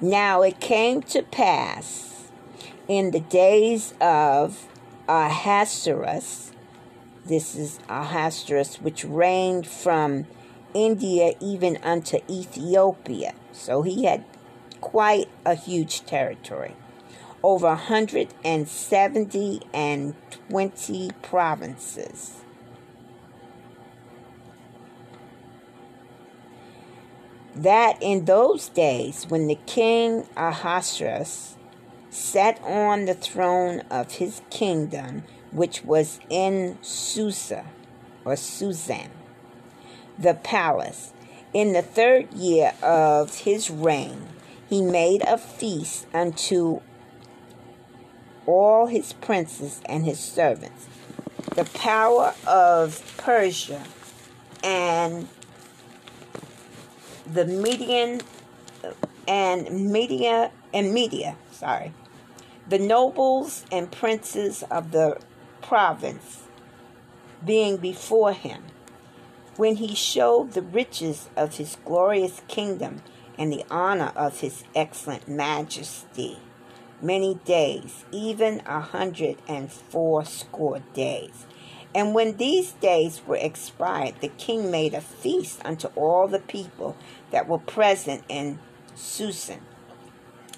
Now 0.02 0.42
it 0.42 0.60
came 0.60 1.02
to 1.04 1.24
pass 1.24 2.28
in 2.88 3.12
the 3.12 3.20
days 3.20 3.94
of 4.02 4.68
Ahasuerus, 5.08 6.52
This 7.26 7.56
is 7.56 7.80
Ahasuerus, 7.88 8.82
which 8.82 9.06
reigned 9.06 9.66
from 9.66 10.26
India 10.74 11.34
even 11.40 11.78
unto 11.84 12.20
Ethiopia. 12.30 13.34
So 13.54 13.82
he 13.84 14.06
had 14.06 14.26
quite 14.82 15.30
a 15.46 15.56
huge 15.56 16.06
territory. 16.06 16.76
Over 17.44 17.68
170 17.68 19.62
and 19.74 20.16
20 20.50 21.12
provinces. 21.22 22.36
That 27.56 27.98
in 28.02 28.26
those 28.26 28.70
days, 28.70 29.26
when 29.28 29.48
the 29.48 29.60
king 29.66 30.26
Ahasuerus 30.36 31.58
sat 32.10 32.62
on 32.64 33.06
the 33.06 33.14
throne 33.14 33.82
of 33.92 34.14
his 34.14 34.42
kingdom, 34.50 35.24
which 35.52 35.84
was 35.84 36.20
in 36.30 36.78
Susa 36.82 37.66
or 38.24 38.34
Shushan, 38.34 39.10
the 40.18 40.34
palace. 40.36 41.14
In 41.54 41.74
the 41.74 41.82
third 41.82 42.34
year 42.34 42.74
of 42.82 43.40
his 43.40 43.70
reign, 43.70 44.28
he 44.68 44.82
made 44.82 45.22
a 45.24 45.38
feast 45.38 46.08
unto 46.14 46.82
all 48.46 48.88
his 48.88 49.14
princes 49.14 49.82
and 49.86 50.06
his 50.06 50.20
servants. 50.20 50.88
The 51.56 51.66
power 51.66 52.34
of 52.48 53.16
Persia 53.18 53.84
and 54.64 55.28
the 57.26 57.46
Median 57.46 58.22
and 59.28 59.92
Media 59.92 60.52
and 60.74 60.94
Media, 60.94 61.36
sorry, 61.52 61.94
the 62.68 62.80
nobles 62.80 63.66
and 63.72 63.92
princes 63.92 64.64
of 64.64 64.92
the 64.92 65.20
province 65.62 66.44
being 67.46 67.78
before 67.78 68.34
him, 68.34 68.64
when 69.58 69.76
he 69.76 69.94
showed 69.94 70.54
the 70.54 70.62
riches 70.62 71.30
of 71.36 71.58
his 71.58 71.78
glorious 71.86 72.42
kingdom 72.48 73.02
and 73.38 73.52
the 73.52 73.66
honor 73.70 74.12
of 74.16 74.40
his 74.40 74.64
excellent 74.76 75.28
majesty 75.28 76.40
many 77.04 77.36
days, 77.46 78.06
even 78.12 78.62
a 78.66 78.80
hundred 78.80 79.38
and 79.48 79.72
fourscore 79.72 80.82
days. 80.94 81.46
And 81.94 82.16
when 82.16 82.38
these 82.38 82.72
days 82.74 83.22
were 83.28 83.36
expired, 83.36 84.16
the 84.22 84.30
king 84.30 84.72
made 84.72 84.94
a 84.94 85.02
feast 85.02 85.62
unto 85.64 85.90
all 85.90 86.28
the 86.28 86.40
people 86.40 86.96
that 87.32 87.48
were 87.48 87.60
present 87.60 88.24
in 88.28 88.60
Shushan, 88.96 89.60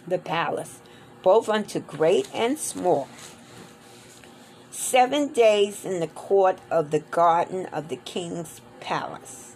the 0.07 0.17
palace, 0.17 0.79
both 1.23 1.49
unto 1.49 1.79
great 1.79 2.29
and 2.33 2.57
small. 2.57 3.09
Seven 4.71 5.29
days 5.33 5.83
in 5.83 5.99
the 5.99 6.07
court 6.07 6.59
of 6.69 6.91
the 6.91 6.99
garden 6.99 7.65
of 7.67 7.89
the 7.89 7.95
king's 7.95 8.61
palace, 8.79 9.55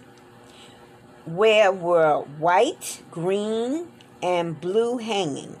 where 1.24 1.70
were 1.70 2.22
white, 2.38 3.02
green, 3.10 3.88
and 4.22 4.60
blue 4.60 4.98
hangings, 4.98 5.56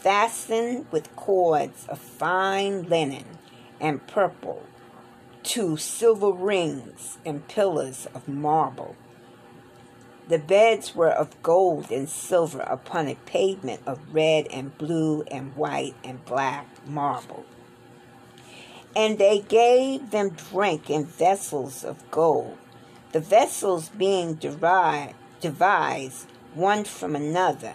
fastened 0.00 0.86
with 0.90 1.14
cords 1.16 1.86
of 1.88 1.98
fine 1.98 2.88
linen 2.88 3.24
and 3.80 4.06
purple 4.06 4.64
to 5.42 5.76
silver 5.76 6.30
rings 6.30 7.18
and 7.24 7.46
pillars 7.48 8.06
of 8.14 8.28
marble. 8.28 8.96
The 10.28 10.38
beds 10.38 10.94
were 10.94 11.10
of 11.10 11.42
gold 11.42 11.90
and 11.90 12.08
silver 12.08 12.60
upon 12.60 13.08
a 13.08 13.14
pavement 13.14 13.80
of 13.86 14.14
red 14.14 14.46
and 14.50 14.76
blue 14.76 15.22
and 15.30 15.56
white 15.56 15.94
and 16.04 16.24
black 16.26 16.66
marble. 16.86 17.46
And 18.94 19.16
they 19.18 19.40
gave 19.40 20.10
them 20.10 20.30
drink 20.30 20.90
in 20.90 21.06
vessels 21.06 21.82
of 21.82 22.10
gold, 22.10 22.58
the 23.12 23.20
vessels 23.20 23.88
being 23.88 24.34
derived, 24.34 25.14
devised 25.40 26.26
one 26.54 26.84
from 26.84 27.16
another, 27.16 27.74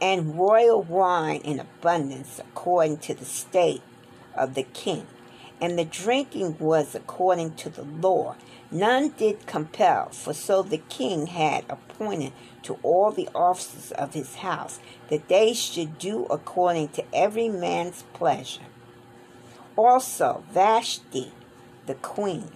and 0.00 0.38
royal 0.38 0.82
wine 0.82 1.40
in 1.42 1.60
abundance 1.60 2.38
according 2.38 2.98
to 2.98 3.14
the 3.14 3.24
state 3.24 3.82
of 4.34 4.54
the 4.54 4.62
king 4.62 5.06
and 5.60 5.78
the 5.78 5.84
drinking 5.84 6.56
was 6.58 6.94
according 6.94 7.54
to 7.56 7.68
the 7.68 7.82
law. 7.82 8.36
None 8.70 9.10
did 9.10 9.46
compel, 9.46 10.10
for 10.10 10.32
so 10.32 10.62
the 10.62 10.78
king 10.78 11.28
had 11.28 11.64
appointed 11.68 12.32
to 12.62 12.78
all 12.82 13.10
the 13.10 13.28
officers 13.34 13.92
of 13.92 14.14
his 14.14 14.36
house 14.36 14.78
that 15.08 15.28
they 15.28 15.54
should 15.54 15.98
do 15.98 16.26
according 16.26 16.88
to 16.88 17.04
every 17.12 17.48
man's 17.48 18.04
pleasure. 18.12 18.62
Also, 19.76 20.44
Vashti, 20.52 21.32
the 21.86 21.94
queen, 21.94 22.50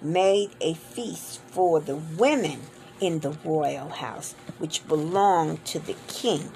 made 0.00 0.50
a 0.60 0.74
feast 0.74 1.40
for 1.48 1.80
the 1.80 1.96
women 1.96 2.60
in 3.00 3.20
the 3.20 3.36
royal 3.44 3.88
house, 3.88 4.34
which 4.58 4.86
belonged 4.88 5.64
to 5.64 5.78
the 5.78 5.96
king 6.06 6.50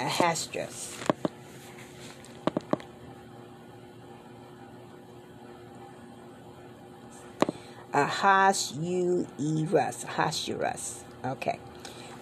Ahasuerus. 0.00 0.96
Ahasuerus. 7.92 9.26
Ahasuerus. 10.04 11.04
Okay. 11.24 11.58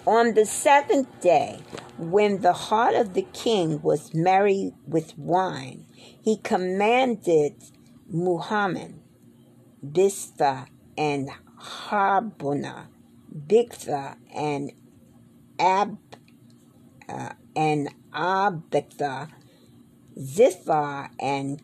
On 0.05 0.33
the 0.33 0.45
seventh 0.45 1.21
day, 1.21 1.59
when 1.97 2.41
the 2.41 2.53
heart 2.53 2.95
of 2.95 3.13
the 3.13 3.27
king 3.33 3.81
was 3.81 4.13
merry 4.13 4.73
with 4.87 5.17
wine, 5.17 5.85
he 6.21 6.37
commanded 6.37 7.55
Mehuman, 8.13 8.99
Biztha, 9.85 10.67
and 10.97 11.29
Harbona, 11.59 12.87
Bigtha, 13.35 14.15
and 14.33 14.71
Ab 15.59 15.97
uh, 17.09 17.33
and 17.57 17.89
Abitha, 18.13 19.29
Zithar, 20.17 21.09
and 21.19 21.61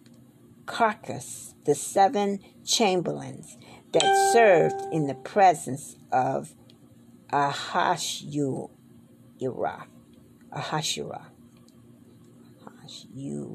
Carcas, 0.66 1.54
the 1.66 1.76
seven 1.76 2.40
chamberlains, 2.66 3.58
that 3.94 4.32
served 4.34 4.82
in 4.92 5.06
the 5.06 5.14
presence 5.14 5.96
of 6.12 6.56
Ahasuerus. 7.32 8.72
Ahasuerus. 10.52 11.22
Ahasuerus. 12.66 13.48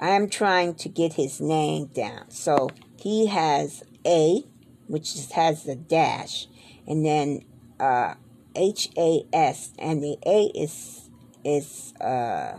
I 0.00 0.10
am 0.10 0.28
trying 0.28 0.74
to 0.76 0.88
get 0.88 1.14
his 1.14 1.40
name 1.40 1.86
down. 1.86 2.30
So 2.30 2.70
he 2.96 3.26
has 3.26 3.82
A, 4.06 4.44
which 4.86 5.16
has 5.32 5.64
the 5.64 5.74
dash, 5.74 6.46
and 6.86 7.04
then 7.04 7.42
uh, 7.80 8.14
H 8.58 8.90
A 8.98 9.22
S, 9.32 9.72
and 9.78 10.02
the 10.02 10.18
A 10.26 10.46
is 10.54 11.08
is 11.44 11.94
uh, 12.00 12.58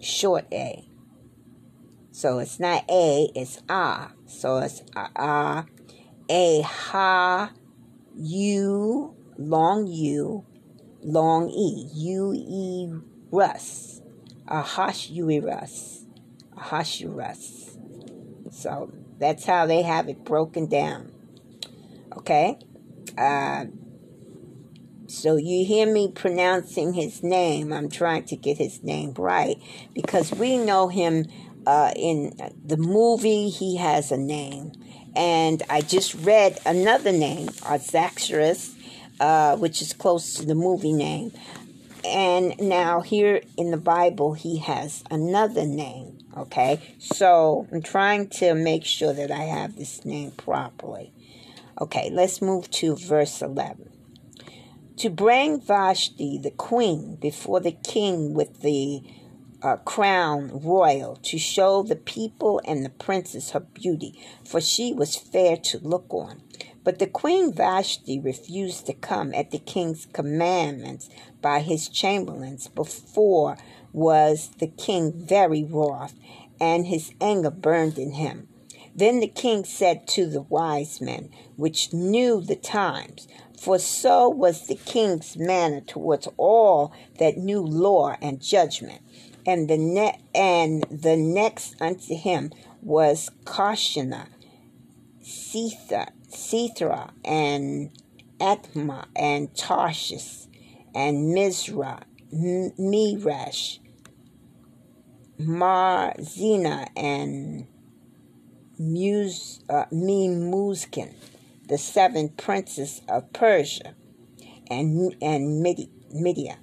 short 0.00 0.46
A. 0.52 0.88
So 2.10 2.38
it's 2.38 2.58
not 2.58 2.84
A, 2.90 3.30
it's 3.34 3.62
A. 3.68 4.08
So 4.26 4.56
it's 4.58 4.82
A, 4.96 5.64
A, 6.30 6.60
Ha, 6.62 7.52
U, 8.16 9.14
long 9.38 9.86
U, 9.86 10.44
long 11.02 11.50
E, 11.50 11.88
U, 11.94 12.32
E, 12.34 12.88
Russ, 13.30 14.00
Ahasuerus, 14.48 16.06
Ahasuerus. 16.56 17.78
So 18.50 18.90
that's 19.18 19.44
how 19.44 19.66
they 19.66 19.82
have 19.82 20.08
it 20.08 20.24
broken 20.24 20.66
down. 20.66 21.12
Okay? 22.16 22.58
Uh, 23.18 23.66
so 25.10 25.36
you 25.36 25.64
hear 25.64 25.90
me 25.90 26.10
pronouncing 26.10 26.92
his 26.92 27.22
name. 27.22 27.72
I'm 27.72 27.88
trying 27.88 28.24
to 28.24 28.36
get 28.36 28.58
his 28.58 28.82
name 28.82 29.14
right 29.14 29.56
because 29.94 30.32
we 30.32 30.58
know 30.58 30.88
him 30.88 31.26
uh, 31.66 31.92
in 31.96 32.36
the 32.64 32.76
movie, 32.76 33.48
he 33.48 33.76
has 33.76 34.12
a 34.12 34.16
name. 34.16 34.72
And 35.14 35.62
I 35.68 35.80
just 35.80 36.14
read 36.14 36.58
another 36.66 37.10
name, 37.10 37.48
Artaxerxes, 37.64 38.74
uh, 39.18 39.56
which 39.56 39.82
is 39.82 39.92
close 39.92 40.34
to 40.34 40.46
the 40.46 40.54
movie 40.54 40.92
name. 40.92 41.32
And 42.04 42.54
now 42.60 43.00
here 43.00 43.40
in 43.56 43.70
the 43.70 43.76
Bible, 43.76 44.34
he 44.34 44.58
has 44.58 45.02
another 45.10 45.64
name. 45.64 46.18
Okay, 46.36 46.94
so 46.98 47.66
I'm 47.72 47.82
trying 47.82 48.28
to 48.28 48.54
make 48.54 48.84
sure 48.84 49.14
that 49.14 49.30
I 49.30 49.44
have 49.44 49.76
this 49.76 50.04
name 50.04 50.32
properly. 50.32 51.12
Okay, 51.80 52.10
let's 52.12 52.42
move 52.42 52.70
to 52.72 52.94
verse 52.94 53.40
11. 53.40 53.95
To 54.98 55.10
bring 55.10 55.60
Vashti, 55.60 56.38
the 56.38 56.50
queen, 56.50 57.16
before 57.16 57.60
the 57.60 57.72
king 57.72 58.32
with 58.32 58.62
the 58.62 59.02
uh, 59.62 59.76
crown 59.76 60.50
royal 60.64 61.16
to 61.16 61.36
show 61.36 61.82
the 61.82 61.96
people 61.96 62.62
and 62.64 62.82
the 62.82 62.88
princes 62.88 63.50
her 63.50 63.60
beauty, 63.60 64.18
for 64.42 64.58
she 64.58 64.94
was 64.94 65.14
fair 65.14 65.58
to 65.58 65.78
look 65.80 66.06
on. 66.14 66.40
But 66.82 66.98
the 66.98 67.06
queen 67.06 67.52
Vashti 67.52 68.18
refused 68.18 68.86
to 68.86 68.94
come 68.94 69.34
at 69.34 69.50
the 69.50 69.58
king's 69.58 70.06
commandments 70.06 71.10
by 71.42 71.60
his 71.60 71.88
chamberlains. 71.90 72.68
Before 72.68 73.58
was 73.92 74.50
the 74.60 74.68
king 74.68 75.12
very 75.12 75.62
wroth, 75.62 76.14
and 76.58 76.86
his 76.86 77.12
anger 77.20 77.50
burned 77.50 77.98
in 77.98 78.12
him. 78.12 78.48
Then 78.96 79.20
the 79.20 79.28
king 79.28 79.64
said 79.64 80.08
to 80.08 80.26
the 80.26 80.40
wise 80.40 81.02
men, 81.02 81.28
which 81.56 81.92
knew 81.92 82.40
the 82.40 82.56
times, 82.56 83.28
for 83.60 83.78
so 83.78 84.30
was 84.30 84.66
the 84.66 84.74
king's 84.74 85.36
manner 85.36 85.82
towards 85.82 86.26
all 86.38 86.94
that 87.18 87.36
knew 87.36 87.60
law 87.60 88.16
and 88.22 88.40
judgment. 88.40 89.02
And 89.46 89.68
the 89.68 89.76
ne- 89.76 90.18
and 90.34 90.82
the 90.90 91.14
next 91.14 91.76
unto 91.78 92.16
him 92.16 92.52
was 92.80 93.30
Carshena, 93.44 94.28
Sethra, 95.22 96.12
Sethra, 96.28 97.12
and 97.22 97.90
Atma, 98.40 99.08
and 99.14 99.54
Tarshish, 99.54 100.46
and 100.94 101.36
Mizra, 101.36 102.02
M- 102.32 102.72
Mirash, 102.78 103.78
Marsena, 105.38 106.88
and 106.96 107.66
Muz, 108.78 109.60
uh, 109.68 109.84
Memuzkin, 109.92 111.14
the 111.68 111.78
seven 111.78 112.30
princes 112.30 113.02
of 113.08 113.32
Persia 113.32 113.94
and, 114.70 115.16
and 115.20 115.62
Media, 116.12 116.58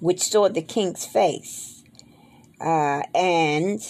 which 0.00 0.20
saw 0.22 0.48
the 0.48 0.62
king's 0.62 1.06
face, 1.06 1.82
uh, 2.60 3.02
and 3.14 3.80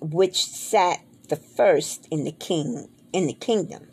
which 0.00 0.44
sat 0.44 1.00
the 1.28 1.36
first 1.36 2.06
in 2.10 2.24
the 2.24 2.32
king 2.32 2.88
in 3.12 3.26
the 3.26 3.32
kingdom. 3.32 3.88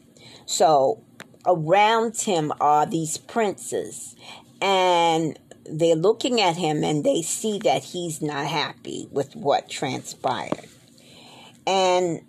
So 0.46 1.04
around 1.46 2.18
him 2.22 2.52
are 2.60 2.86
these 2.86 3.18
princes, 3.18 4.16
and 4.62 5.40
they're 5.66 5.96
looking 5.96 6.40
at 6.40 6.58
him 6.58 6.84
and 6.84 7.04
they 7.04 7.22
see 7.22 7.58
that 7.60 7.84
he's 7.84 8.22
not 8.22 8.46
happy 8.46 9.08
with 9.12 9.36
what 9.36 9.70
transpired. 9.70 10.68
And 11.68 12.22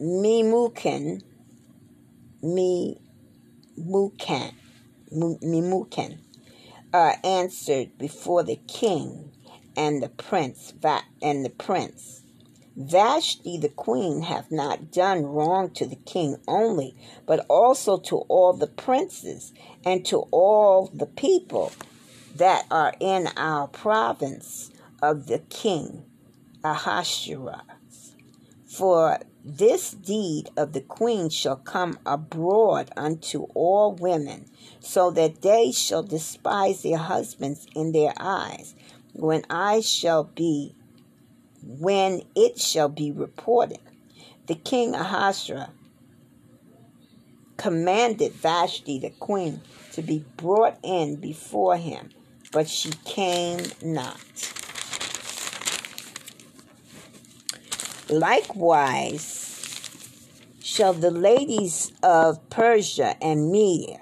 Mimukin, 0.00 1.22
Mimukan, 2.42 2.98
Mimukan, 5.12 6.18
uh, 6.92 7.12
answered 7.24 7.96
before 7.98 8.42
the 8.42 8.56
king 8.68 9.32
and 9.76 10.02
the 10.02 10.08
prince 10.08 10.72
and 11.22 11.44
the 11.44 11.50
prince. 11.50 12.22
Vashti 12.76 13.56
the 13.56 13.70
queen 13.70 14.22
hath 14.22 14.50
not 14.50 14.92
done 14.92 15.24
wrong 15.24 15.70
to 15.70 15.86
the 15.86 15.96
king 15.96 16.36
only, 16.46 16.94
but 17.24 17.46
also 17.48 17.96
to 17.96 18.16
all 18.28 18.52
the 18.52 18.66
princes 18.66 19.52
and 19.84 20.04
to 20.04 20.18
all 20.30 20.90
the 20.92 21.06
people 21.06 21.72
that 22.34 22.66
are 22.70 22.92
in 23.00 23.28
our 23.36 23.66
province 23.66 24.70
of 25.02 25.26
the 25.26 25.38
king 25.38 26.04
Ahasuerus. 26.62 27.75
For 28.76 29.20
this 29.42 29.92
deed 29.92 30.50
of 30.54 30.74
the 30.74 30.82
queen 30.82 31.30
shall 31.30 31.56
come 31.56 31.98
abroad 32.04 32.90
unto 32.94 33.44
all 33.54 33.92
women, 33.92 34.50
so 34.80 35.10
that 35.12 35.40
they 35.40 35.72
shall 35.72 36.02
despise 36.02 36.82
their 36.82 36.98
husbands 36.98 37.66
in 37.74 37.92
their 37.92 38.12
eyes, 38.18 38.74
when 39.14 39.46
I 39.48 39.80
shall 39.80 40.24
be, 40.24 40.74
when 41.62 42.20
it 42.34 42.60
shall 42.60 42.90
be 42.90 43.10
reported. 43.10 43.80
The 44.46 44.56
king 44.56 44.94
Ahasuerus 44.94 45.70
commanded 47.56 48.34
Vashti 48.34 48.98
the 48.98 49.08
queen 49.08 49.62
to 49.92 50.02
be 50.02 50.22
brought 50.36 50.76
in 50.82 51.16
before 51.16 51.78
him, 51.78 52.10
but 52.52 52.68
she 52.68 52.90
came 53.06 53.64
not. 53.82 54.20
Likewise, 58.08 59.90
shall 60.62 60.92
the 60.92 61.10
ladies 61.10 61.90
of 62.04 62.48
Persia 62.50 63.16
and 63.20 63.50
Media 63.50 63.98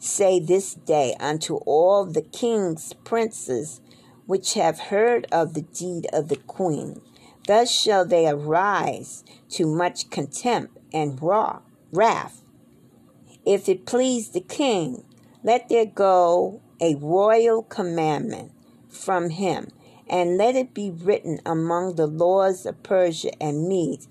say 0.00 0.40
this 0.40 0.74
day 0.74 1.14
unto 1.20 1.54
all 1.58 2.04
the 2.04 2.22
king's 2.22 2.92
princes 3.04 3.80
which 4.26 4.54
have 4.54 4.80
heard 4.80 5.28
of 5.30 5.54
the 5.54 5.62
deed 5.62 6.08
of 6.12 6.26
the 6.28 6.36
queen. 6.36 7.00
Thus 7.46 7.70
shall 7.70 8.04
they 8.04 8.26
arise 8.28 9.22
to 9.50 9.64
much 9.64 10.10
contempt 10.10 10.76
and 10.92 11.16
wrath. 11.22 12.42
If 13.44 13.68
it 13.68 13.86
please 13.86 14.30
the 14.30 14.40
king, 14.40 15.04
let 15.44 15.68
there 15.68 15.86
go 15.86 16.62
a 16.80 16.96
royal 16.96 17.62
commandment 17.62 18.50
from 18.88 19.30
him 19.30 19.70
and 20.08 20.36
let 20.36 20.54
it 20.54 20.72
be 20.72 20.90
written 20.90 21.40
among 21.44 21.96
the 21.96 22.06
laws 22.06 22.66
of 22.66 22.82
Persia 22.82 23.30
and 23.42 23.68
Medes 23.68 24.08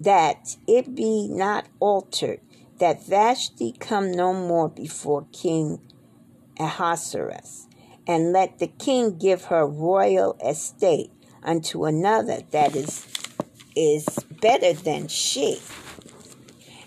that 0.00 0.56
it 0.66 0.94
be 0.94 1.28
not 1.28 1.66
altered, 1.80 2.40
that 2.78 3.06
Vashti 3.06 3.72
come 3.72 4.12
no 4.12 4.32
more 4.32 4.68
before 4.68 5.26
King 5.32 5.80
Ahasuerus, 6.58 7.66
and 8.06 8.32
let 8.32 8.58
the 8.58 8.66
king 8.66 9.18
give 9.18 9.46
her 9.46 9.66
royal 9.66 10.36
estate 10.44 11.10
unto 11.42 11.84
another 11.84 12.40
that 12.50 12.76
is 12.76 13.06
is 13.74 14.06
better 14.40 14.72
than 14.72 15.06
she. 15.08 15.58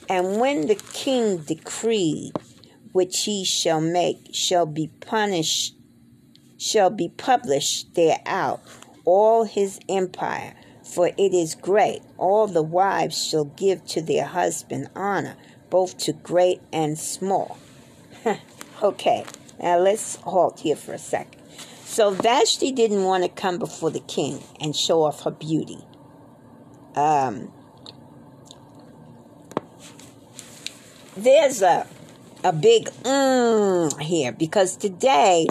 And 0.07 0.39
when 0.39 0.67
the 0.67 0.75
king 0.75 1.37
decreed 1.37 2.33
which 2.93 3.25
he 3.25 3.45
shall 3.45 3.81
make 3.81 4.29
shall 4.33 4.65
be 4.65 4.87
punished 5.01 5.75
shall 6.59 6.91
be 6.91 7.09
published 7.09 7.93
thereout 7.95 8.59
all 9.05 9.45
his 9.45 9.79
empire, 9.89 10.53
for 10.83 11.07
it 11.07 11.33
is 11.33 11.55
great. 11.55 12.01
All 12.19 12.45
the 12.45 12.61
wives 12.61 13.25
shall 13.25 13.45
give 13.45 13.83
to 13.87 14.01
their 14.03 14.25
husband 14.25 14.89
honor, 14.95 15.35
both 15.71 15.97
to 15.99 16.13
great 16.13 16.61
and 16.71 16.99
small. 16.99 17.57
okay, 18.83 19.25
now 19.59 19.79
let's 19.79 20.17
halt 20.17 20.59
here 20.59 20.75
for 20.75 20.93
a 20.93 20.99
second. 20.99 21.41
So 21.85 22.11
Vashti 22.11 22.71
didn't 22.71 23.03
want 23.03 23.23
to 23.23 23.29
come 23.29 23.57
before 23.57 23.89
the 23.89 23.99
king 24.01 24.43
and 24.61 24.75
show 24.75 25.01
off 25.01 25.23
her 25.23 25.31
beauty. 25.31 25.79
Um, 26.95 27.51
there's 31.17 31.63
a 31.63 31.87
a 32.43 32.53
big 32.53 32.85
mm 33.03 34.01
here 34.01 34.31
because 34.31 34.77
today 34.77 35.45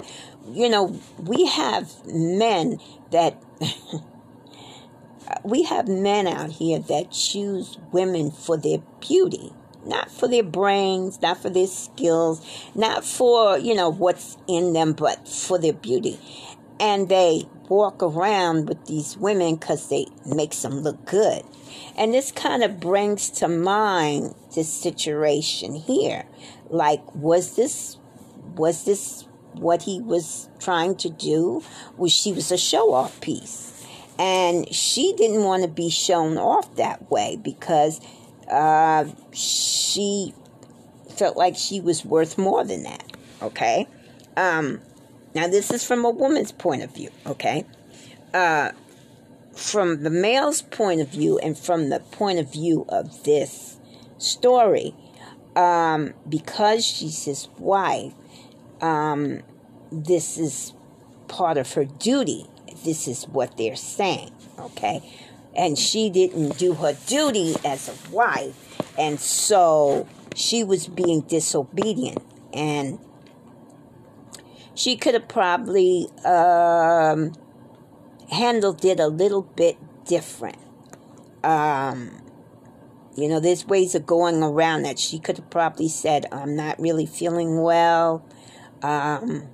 you 0.51 0.69
know, 0.69 0.99
we 1.17 1.45
have 1.45 1.91
men 2.05 2.79
that 3.11 3.41
we 5.43 5.63
have 5.63 5.87
men 5.87 6.27
out 6.27 6.51
here 6.51 6.79
that 6.79 7.11
choose 7.11 7.77
women 7.91 8.31
for 8.31 8.57
their 8.57 8.79
beauty, 8.99 9.53
not 9.85 10.11
for 10.11 10.27
their 10.27 10.43
brains, 10.43 11.21
not 11.21 11.41
for 11.41 11.49
their 11.49 11.67
skills, 11.67 12.45
not 12.75 13.05
for, 13.05 13.57
you 13.57 13.75
know, 13.75 13.89
what's 13.89 14.37
in 14.47 14.73
them, 14.73 14.93
but 14.93 15.27
for 15.27 15.59
their 15.59 15.73
beauty. 15.73 16.19
And 16.79 17.09
they 17.09 17.43
walk 17.67 18.01
around 18.01 18.67
with 18.67 18.85
these 18.85 19.17
women 19.17 19.55
because 19.55 19.89
they 19.89 20.07
makes 20.25 20.61
them 20.61 20.79
look 20.79 21.05
good. 21.05 21.43
And 21.97 22.13
this 22.13 22.31
kind 22.31 22.63
of 22.63 22.79
brings 22.79 23.29
to 23.31 23.47
mind 23.47 24.33
this 24.55 24.71
situation 24.71 25.75
here. 25.75 26.25
Like, 26.69 27.13
was 27.13 27.55
this 27.55 27.97
was 28.55 28.85
this 28.85 29.25
what 29.59 29.83
he 29.83 29.99
was 30.01 30.49
trying 30.59 30.95
to 30.95 31.09
do 31.09 31.63
was 31.97 32.11
she 32.11 32.31
was 32.31 32.51
a 32.51 32.57
show 32.57 32.93
off 32.93 33.19
piece. 33.21 33.85
And 34.17 34.73
she 34.73 35.13
didn't 35.13 35.43
want 35.43 35.63
to 35.63 35.69
be 35.69 35.89
shown 35.89 36.37
off 36.37 36.75
that 36.75 37.09
way 37.09 37.37
because 37.41 38.01
uh, 38.51 39.05
she 39.31 40.33
felt 41.15 41.37
like 41.37 41.55
she 41.55 41.79
was 41.79 42.03
worth 42.03 42.37
more 42.37 42.63
than 42.63 42.83
that. 42.83 43.03
Okay? 43.41 43.87
Um, 44.35 44.81
now, 45.33 45.47
this 45.47 45.71
is 45.71 45.85
from 45.85 46.03
a 46.03 46.09
woman's 46.09 46.51
point 46.51 46.83
of 46.83 46.93
view. 46.93 47.11
Okay? 47.25 47.65
Uh, 48.33 48.71
from 49.53 50.03
the 50.03 50.09
male's 50.09 50.61
point 50.61 51.01
of 51.01 51.09
view 51.09 51.37
and 51.39 51.57
from 51.57 51.89
the 51.89 51.99
point 51.99 52.39
of 52.39 52.51
view 52.51 52.85
of 52.89 53.23
this 53.23 53.77
story, 54.17 54.95
um, 55.55 56.13
because 56.27 56.85
she's 56.85 57.25
his 57.25 57.47
wife, 57.57 58.13
um, 58.81 59.41
this 59.91 60.37
is 60.37 60.73
part 61.27 61.57
of 61.57 61.73
her 61.73 61.85
duty. 61.85 62.45
This 62.83 63.07
is 63.07 63.27
what 63.27 63.57
they're 63.57 63.75
saying, 63.75 64.31
okay? 64.57 65.01
And 65.55 65.77
she 65.77 66.09
didn't 66.09 66.57
do 66.57 66.73
her 66.75 66.93
duty 67.07 67.55
as 67.65 67.89
a 67.89 68.11
wife, 68.11 68.81
and 68.97 69.19
so 69.19 70.07
she 70.35 70.63
was 70.63 70.87
being 70.87 71.21
disobedient. 71.21 72.23
And 72.53 72.99
she 74.75 74.95
could 74.95 75.13
have 75.13 75.27
probably 75.27 76.07
um, 76.23 77.33
handled 78.31 78.85
it 78.85 78.99
a 78.99 79.07
little 79.07 79.41
bit 79.41 79.77
different. 80.05 80.57
Um, 81.43 82.21
you 83.15 83.27
know, 83.27 83.39
there's 83.39 83.65
ways 83.65 83.95
of 83.95 84.05
going 84.05 84.41
around 84.41 84.83
that. 84.83 84.97
She 84.97 85.19
could 85.19 85.37
have 85.37 85.49
probably 85.49 85.89
said, 85.89 86.25
I'm 86.31 86.55
not 86.55 86.79
really 86.79 87.05
feeling 87.05 87.61
well. 87.61 88.25
Um, 88.81 89.49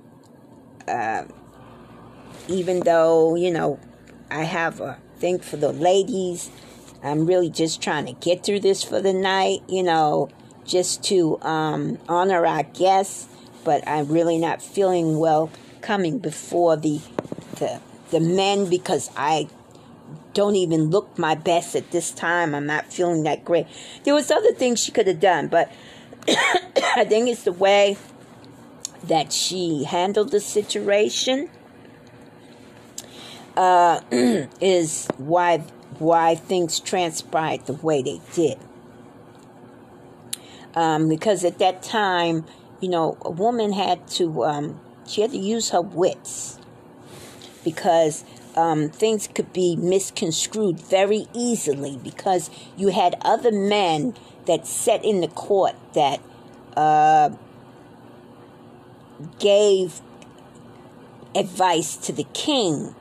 uh, 0.88 1.24
even 2.48 2.80
though, 2.80 3.34
you 3.34 3.50
know, 3.50 3.78
I 4.30 4.44
have 4.44 4.80
a 4.80 4.98
thing 5.18 5.38
for 5.38 5.56
the 5.56 5.72
ladies, 5.72 6.50
I'm 7.02 7.26
really 7.26 7.50
just 7.50 7.82
trying 7.82 8.06
to 8.06 8.12
get 8.12 8.44
through 8.44 8.60
this 8.60 8.82
for 8.82 9.00
the 9.00 9.12
night, 9.12 9.62
you 9.68 9.82
know, 9.82 10.28
just 10.64 11.04
to 11.04 11.40
um, 11.42 11.98
honor 12.08 12.44
our 12.46 12.64
guests. 12.64 13.28
But 13.64 13.86
I'm 13.86 14.08
really 14.08 14.38
not 14.38 14.62
feeling 14.62 15.18
well 15.18 15.50
coming 15.80 16.18
before 16.18 16.76
the 16.76 17.00
the 17.58 17.80
the 18.10 18.20
men 18.20 18.68
because 18.70 19.10
I 19.16 19.48
don't 20.34 20.56
even 20.56 20.90
look 20.90 21.18
my 21.18 21.34
best 21.34 21.74
at 21.74 21.90
this 21.90 22.10
time. 22.12 22.54
I'm 22.54 22.66
not 22.66 22.92
feeling 22.92 23.24
that 23.24 23.44
great. 23.44 23.66
There 24.04 24.14
was 24.14 24.30
other 24.30 24.52
things 24.52 24.80
she 24.80 24.92
could 24.92 25.06
have 25.06 25.18
done, 25.18 25.48
but 25.48 25.72
I 26.28 27.04
think 27.08 27.28
it's 27.28 27.44
the 27.44 27.52
way 27.52 27.96
that 29.08 29.32
she 29.32 29.84
handled 29.84 30.30
the 30.30 30.40
situation 30.40 31.50
uh, 33.56 34.00
is 34.60 35.08
why 35.16 35.58
why 35.98 36.34
things 36.34 36.78
transpired 36.78 37.64
the 37.66 37.72
way 37.72 38.02
they 38.02 38.20
did. 38.34 38.58
Um, 40.74 41.08
because 41.08 41.42
at 41.44 41.58
that 41.58 41.82
time, 41.82 42.44
you 42.80 42.90
know, 42.90 43.16
a 43.22 43.30
woman 43.30 43.72
had 43.72 44.06
to 44.08 44.44
um, 44.44 44.80
she 45.06 45.22
had 45.22 45.30
to 45.30 45.38
use 45.38 45.70
her 45.70 45.80
wits 45.80 46.58
because 47.64 48.24
um, 48.56 48.88
things 48.88 49.28
could 49.28 49.52
be 49.52 49.76
misconstrued 49.76 50.80
very 50.80 51.26
easily 51.34 51.98
because 52.02 52.50
you 52.76 52.88
had 52.88 53.16
other 53.22 53.52
men 53.52 54.14
that 54.46 54.66
sat 54.66 55.04
in 55.04 55.20
the 55.20 55.28
court 55.28 55.74
that 55.94 56.20
uh, 56.76 57.30
gave 59.38 60.00
advice 61.34 61.96
to 61.96 62.12
the 62.12 62.26
king 62.32 62.94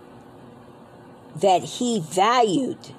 that 1.35 1.63
he 1.63 1.99
valued. 1.99 2.93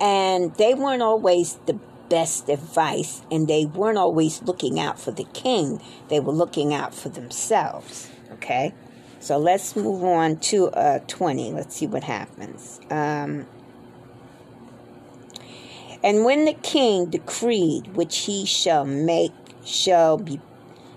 And 0.00 0.54
they 0.56 0.74
weren't 0.74 1.02
always 1.02 1.54
the 1.66 1.78
best 2.08 2.48
advice, 2.48 3.22
and 3.30 3.48
they 3.48 3.64
weren't 3.64 3.98
always 3.98 4.42
looking 4.42 4.78
out 4.78 5.00
for 5.00 5.10
the 5.10 5.24
king. 5.24 5.80
They 6.08 6.20
were 6.20 6.32
looking 6.32 6.74
out 6.74 6.94
for 6.94 7.08
themselves. 7.08 8.10
Okay? 8.32 8.74
So 9.20 9.38
let's 9.38 9.74
move 9.74 10.04
on 10.04 10.36
to 10.50 10.68
uh, 10.68 10.98
20. 11.06 11.52
Let's 11.52 11.76
see 11.76 11.86
what 11.86 12.04
happens. 12.04 12.80
Um, 12.90 13.46
and 16.02 16.26
when 16.26 16.44
the 16.44 16.52
king 16.52 17.06
decreed 17.06 17.96
which 17.96 18.18
he 18.18 18.44
shall 18.44 18.84
make 18.84 19.32
shall 19.64 20.18
be 20.18 20.38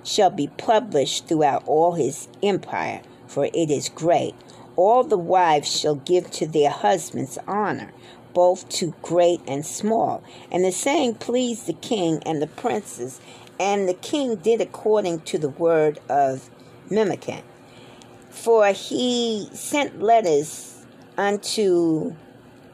shall 0.07 0.29
be 0.29 0.47
published 0.57 1.27
throughout 1.27 1.67
all 1.67 1.93
his 1.93 2.29
empire, 2.41 3.01
for 3.27 3.45
it 3.45 3.69
is 3.69 3.89
great. 3.89 4.33
All 4.77 5.03
the 5.03 5.17
wives 5.17 5.69
shall 5.69 5.95
give 5.95 6.31
to 6.31 6.47
their 6.47 6.69
husbands 6.69 7.37
honor, 7.45 7.91
both 8.33 8.69
to 8.69 8.93
great 9.01 9.41
and 9.47 9.65
small. 9.65 10.23
And 10.49 10.63
the 10.63 10.71
saying 10.71 11.15
pleased 11.15 11.65
the 11.65 11.73
king 11.73 12.21
and 12.25 12.41
the 12.41 12.47
princes, 12.47 13.19
and 13.59 13.89
the 13.89 13.93
king 13.93 14.35
did 14.35 14.61
according 14.61 15.21
to 15.21 15.37
the 15.37 15.49
word 15.49 15.99
of 16.07 16.49
Memucan. 16.89 17.43
For 18.29 18.67
he 18.67 19.49
sent 19.51 20.01
letters 20.01 20.85
unto 21.17 22.15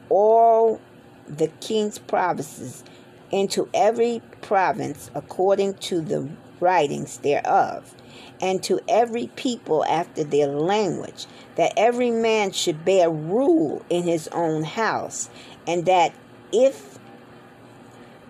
all 0.08 0.80
the 1.26 1.48
king's 1.48 1.98
provinces, 1.98 2.84
into 3.30 3.68
every 3.74 4.22
province 4.42 5.10
according 5.14 5.74
to 5.74 6.00
the 6.00 6.28
writings 6.64 7.18
thereof, 7.18 7.94
and 8.40 8.62
to 8.64 8.80
every 8.88 9.28
people 9.36 9.84
after 9.84 10.24
their 10.24 10.48
language, 10.48 11.26
that 11.56 11.72
every 11.76 12.10
man 12.10 12.50
should 12.52 12.84
bear 12.84 13.10
rule 13.10 13.84
in 13.88 14.02
his 14.04 14.28
own 14.28 14.64
house, 14.64 15.28
and 15.66 15.86
that 15.86 16.12
if 16.52 16.98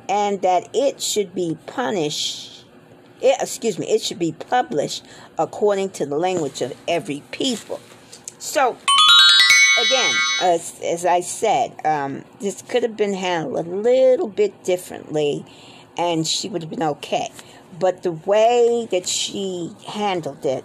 and 0.08 0.42
that 0.42 0.68
it 0.74 1.00
should 1.00 1.34
be 1.34 1.56
punished 1.66 2.54
it, 3.24 3.40
excuse 3.40 3.78
me, 3.78 3.88
it 3.88 4.02
should 4.02 4.18
be 4.18 4.32
published 4.32 5.04
according 5.38 5.90
to 5.90 6.06
the 6.06 6.16
language 6.16 6.60
of 6.62 6.74
every 6.86 7.22
people. 7.30 7.80
So, 8.38 8.76
again, 9.80 10.14
as, 10.42 10.78
as 10.84 11.06
I 11.06 11.20
said, 11.20 11.74
um, 11.86 12.24
this 12.40 12.62
could 12.62 12.82
have 12.82 12.96
been 12.96 13.14
handled 13.14 13.66
a 13.66 13.70
little 13.70 14.28
bit 14.28 14.62
differently, 14.62 15.46
and 15.96 16.26
she 16.26 16.48
would 16.48 16.62
have 16.62 16.70
been 16.70 16.82
okay. 16.82 17.30
But 17.78 18.02
the 18.02 18.12
way 18.12 18.88
that 18.90 19.06
she 19.06 19.74
handled 19.86 20.44
it, 20.44 20.64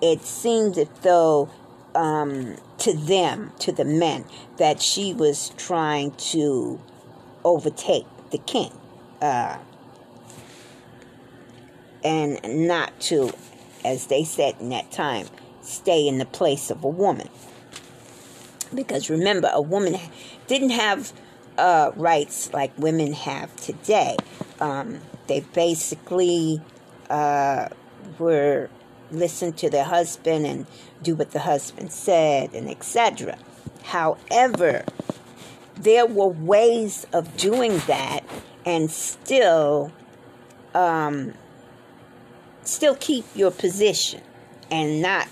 it 0.00 0.22
seemed 0.22 0.78
as 0.78 0.88
though 1.02 1.50
um, 1.94 2.56
to 2.78 2.92
them, 2.92 3.52
to 3.60 3.72
the 3.72 3.84
men, 3.84 4.24
that 4.58 4.82
she 4.82 5.14
was 5.14 5.50
trying 5.56 6.12
to 6.12 6.80
overtake 7.44 8.06
the 8.30 8.38
king. 8.38 8.72
Uh, 9.20 9.58
and 12.04 12.68
not 12.68 12.98
to, 13.00 13.32
as 13.84 14.06
they 14.06 14.24
said 14.24 14.54
in 14.60 14.68
that 14.70 14.90
time, 14.92 15.26
stay 15.62 16.06
in 16.06 16.18
the 16.18 16.26
place 16.26 16.70
of 16.70 16.84
a 16.84 16.88
woman. 16.88 17.28
Because 18.74 19.08
remember, 19.08 19.50
a 19.52 19.62
woman 19.62 19.96
didn't 20.46 20.70
have 20.70 21.12
uh, 21.56 21.92
rights 21.96 22.52
like 22.52 22.76
women 22.78 23.12
have 23.12 23.54
today. 23.56 24.16
Um, 24.60 25.00
they 25.26 25.40
basically 25.40 26.60
uh, 27.10 27.68
were 28.18 28.68
listen 29.10 29.52
to 29.52 29.70
their 29.70 29.84
husband 29.84 30.46
and 30.46 30.66
do 31.02 31.14
what 31.14 31.30
the 31.30 31.40
husband 31.40 31.92
said 31.92 32.52
and 32.54 32.68
etc. 32.68 33.38
However, 33.84 34.84
there 35.76 36.06
were 36.06 36.28
ways 36.28 37.06
of 37.12 37.36
doing 37.36 37.78
that 37.86 38.20
and 38.64 38.90
still 38.90 39.92
um, 40.74 41.34
still 42.64 42.96
keep 42.96 43.24
your 43.34 43.50
position 43.50 44.22
and 44.70 45.02
not 45.02 45.28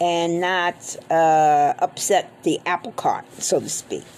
and 0.00 0.40
not 0.40 0.96
uh, 1.10 1.74
upset 1.78 2.30
the 2.44 2.60
apple 2.64 2.92
cart, 2.92 3.24
so 3.40 3.60
to 3.60 3.68
speak. 3.68 4.04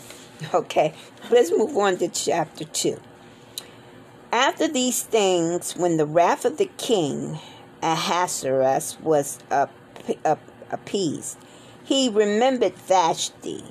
Okay, 0.55 0.95
let's 1.31 1.51
move 1.51 1.77
on 1.77 1.99
to 1.99 2.09
chapter 2.09 2.65
2. 2.65 2.99
After 4.33 4.69
these 4.69 5.03
things, 5.03 5.77
when 5.77 5.97
the 5.97 6.07
wrath 6.07 6.45
of 6.45 6.57
the 6.57 6.71
king 6.77 7.41
Ahasuerus 7.83 8.97
was 9.01 9.41
appeased, 10.71 11.37
he 11.83 12.09
remembered 12.09 12.75
Vashti 12.77 13.65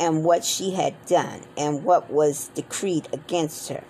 and 0.00 0.24
what 0.24 0.42
she 0.42 0.70
had 0.70 0.94
done 1.04 1.42
and 1.58 1.84
what 1.84 2.10
was 2.10 2.48
decreed 2.54 3.08
against 3.12 3.68
her. 3.68 3.84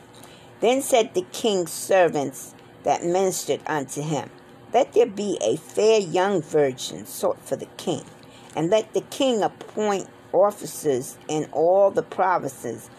Then 0.59 0.83
said 0.83 1.15
the 1.15 1.27
king's 1.31 1.71
servants 1.71 2.57
that 2.83 3.05
ministered 3.05 3.61
unto 3.65 4.03
him, 4.03 4.29
Let 4.75 4.95
there 4.95 5.07
be 5.07 5.39
a 5.41 5.57
fair 5.57 6.01
young 6.01 6.43
virgin 6.43 7.07
sought 7.07 7.41
for 7.47 7.55
the 7.55 7.69
king, 7.77 8.03
and 8.57 8.69
let 8.69 8.95
the 8.95 9.03
king 9.03 9.45
appoint 9.45 10.09
officers 10.33 11.19
in 11.29 11.49
all 11.53 11.93
the 11.93 12.03
provinces 12.03 12.91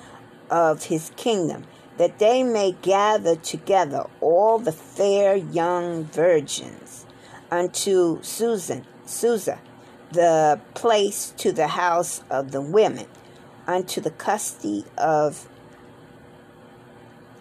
of 0.50 0.86
his 0.86 1.12
kingdom 1.18 1.66
that 1.98 2.20
they 2.20 2.44
may 2.44 2.74
gather 2.82 3.36
together 3.36 4.06
all 4.22 4.60
the 4.60 4.72
fair 4.72 5.36
young 5.36 6.06
virgins 6.06 7.06
unto 7.52 8.20
Shushan, 8.20 8.84
Susa, 9.06 9.60
the 10.12 10.60
place 10.74 11.34
to 11.38 11.52
the 11.52 11.68
house 11.68 12.22
of 12.30 12.52
the 12.52 12.62
women, 12.62 13.08
unto 13.66 14.00
the 14.00 14.12
custody 14.12 14.86
of 14.98 15.48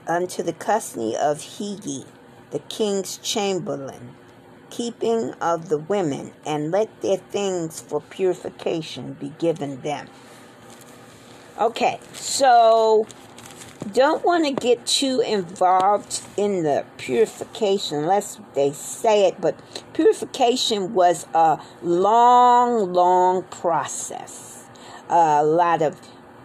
unto 0.09 0.43
the 0.43 0.53
custody 0.53 1.17
of 1.17 1.39
Hegai, 1.39 2.05
the 2.51 2.61
king's 2.61 3.19
chamberlain, 3.19 4.15
keeping 4.71 5.33
of 5.41 5.69
the 5.69 5.79
women, 5.79 6.33
and 6.47 6.71
let 6.71 7.03
their 7.03 7.17
things 7.17 7.81
for 7.81 8.01
purification 8.01 9.15
be 9.15 9.31
given 9.39 9.81
them. 9.83 10.07
Okay, 11.59 11.99
so 12.13 13.07
don't 13.93 14.25
want 14.25 14.47
to 14.47 14.53
get 14.53 14.87
too 14.87 15.21
involved 15.21 16.23
in 16.37 16.63
the 16.63 16.85
purification 16.97 17.99
unless 17.99 18.41
they 18.55 18.73
say 18.73 19.27
it, 19.27 19.41
but 19.41 19.59
purification 19.93 20.95
was 20.95 21.27
a 21.35 21.61
long, 21.83 22.93
long 22.93 23.43
process. 23.45 24.65
A 25.09 25.45
lot 25.45 25.83
of 25.83 26.01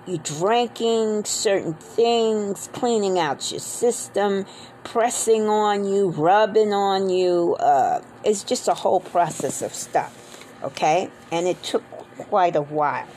you 0.06 0.18
drinking 0.18 1.26
certain 1.26 1.74
things, 1.74 2.70
cleaning 2.74 3.20
out 3.20 3.52
your 3.52 3.60
system, 3.60 4.46
pressing 4.84 5.48
on 5.48 5.86
you, 5.86 6.10
rubbing 6.10 6.74
on 6.74 7.10
you. 7.10 7.56
Uh, 7.56 8.02
it's 8.24 8.44
just 8.44 8.68
a 8.68 8.74
whole 8.74 9.00
process 9.00 9.62
of 9.62 9.74
stuff, 9.74 10.46
okay? 10.64 11.10
And 11.32 11.48
it 11.48 11.62
took 11.64 11.84
quite 12.18 12.56
a 12.56 12.62
while. 12.62 13.08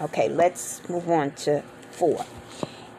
Okay, 0.00 0.28
let's 0.28 0.86
move 0.88 1.08
on 1.08 1.30
to 1.32 1.62
four. 1.90 2.24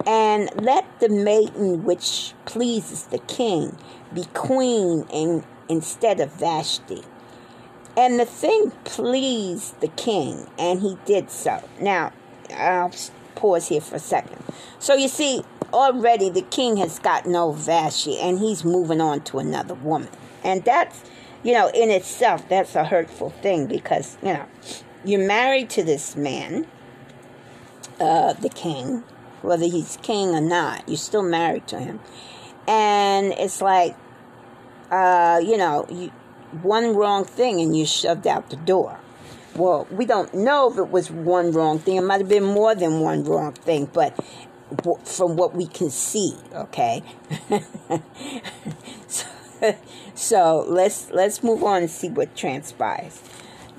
And 0.06 0.50
let 0.62 1.00
the 1.00 1.10
maiden 1.10 1.84
which 1.84 2.34
pleases 2.46 3.04
the 3.06 3.20
king 3.20 3.78
be 4.14 4.26
queen 4.34 5.06
in, 5.12 5.44
instead 5.68 6.20
of 6.20 6.32
Vashti. 6.34 7.04
And 7.98 8.20
the 8.20 8.26
thing 8.26 8.72
pleased 8.84 9.80
the 9.82 9.88
king, 9.88 10.48
and 10.60 10.80
he 10.80 10.98
did 11.06 11.32
so. 11.32 11.68
Now, 11.82 12.14
I'll 12.56 12.92
pause 13.36 13.68
here 13.68 13.82
for 13.82 13.96
a 13.96 14.00
second. 14.00 14.44
So 14.80 14.94
you 14.94 15.08
see, 15.08 15.44
already 15.74 16.30
the 16.30 16.42
king 16.42 16.78
has 16.78 17.00
gotten 17.00 17.36
over 17.36 17.58
Vashti 17.58 18.18
and 18.20 18.40
he's 18.40 18.64
moving 18.64 19.02
on 19.02 19.22
to 19.22 19.40
another 19.40 19.74
woman. 19.74 20.10
And 20.44 20.64
that's, 20.64 21.04
you 21.44 21.54
know, 21.54 21.70
in 21.70 21.90
itself, 21.90 22.48
that's 22.50 22.76
a 22.76 22.84
hurtful 22.84 23.32
thing 23.42 23.68
because, 23.68 24.18
you 24.22 24.34
know, 24.34 24.46
you're 25.04 25.26
married 25.26 25.70
to 25.72 25.84
this 25.84 26.16
man, 26.16 26.68
uh, 28.00 28.34
the 28.34 28.50
king, 28.50 29.04
whether 29.48 29.66
he's 29.66 29.98
king 30.02 30.36
or 30.36 30.42
not, 30.42 30.88
you're 30.88 30.98
still 30.98 31.24
married 31.24 31.68
to 31.68 31.80
him. 31.80 32.00
And 32.68 33.34
it's 33.34 33.62
like, 33.62 33.96
uh, 34.92 35.42
you 35.44 35.58
know, 35.58 35.86
you, 35.90 36.12
one 36.62 36.96
wrong 36.96 37.26
thing 37.26 37.62
and 37.62 37.76
you're 37.76 37.88
shoved 37.88 38.28
out 38.28 38.50
the 38.50 38.58
door. 38.58 39.00
Well, 39.56 39.88
we 39.90 40.06
don't 40.06 40.34
know 40.34 40.70
if 40.72 40.78
it 40.78 40.90
was 40.90 41.10
one 41.10 41.52
wrong 41.52 41.80
thing. 41.80 41.96
It 41.96 42.02
might 42.02 42.20
have 42.20 42.30
been 42.30 42.44
more 42.44 42.76
than 42.76 43.00
one 43.00 43.24
wrong 43.24 43.54
thing, 43.54 43.90
but 43.92 44.16
from 45.06 45.38
what 45.38 45.56
we 45.56 45.66
can 45.66 45.90
see, 45.90 46.36
okay. 46.54 47.02
so, 49.08 49.26
so 50.14 50.66
let's 50.68 51.10
let's 51.12 51.42
move 51.42 51.64
on 51.64 51.84
and 51.84 51.90
see 51.90 52.10
what 52.10 52.36
transpires. 52.36 53.22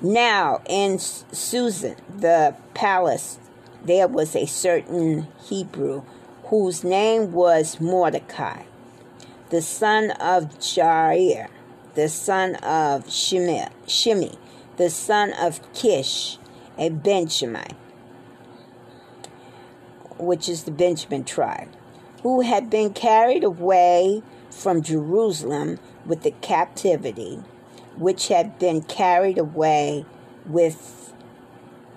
Now, 0.01 0.61
in 0.67 0.97
Shushan, 0.97 1.97
the 2.17 2.55
palace, 2.73 3.37
there 3.83 4.07
was 4.07 4.35
a 4.35 4.45
certain 4.45 5.27
Hebrew 5.47 6.03
whose 6.45 6.83
name 6.83 7.31
was 7.31 7.79
Mordecai, 7.79 8.63
the 9.49 9.61
son 9.61 10.11
of 10.11 10.59
Jair, 10.59 11.47
the 11.95 12.09
son 12.09 12.55
of 12.55 13.11
Shimei, 13.11 13.67
the 14.77 14.89
son 14.89 15.33
of 15.33 15.73
Kish, 15.73 16.37
a 16.77 16.89
Benjamite, 16.89 17.75
which 20.17 20.49
is 20.49 20.63
the 20.63 20.71
Benjamin 20.71 21.23
tribe, 21.23 21.69
who 22.23 22.41
had 22.41 22.69
been 22.69 22.93
carried 22.93 23.43
away 23.43 24.23
from 24.49 24.81
Jerusalem 24.81 25.79
with 26.05 26.23
the 26.23 26.31
captivity, 26.41 27.39
which 27.97 28.27
had 28.29 28.57
been 28.59 28.81
carried 28.81 29.37
away 29.37 30.05
with 30.45 30.98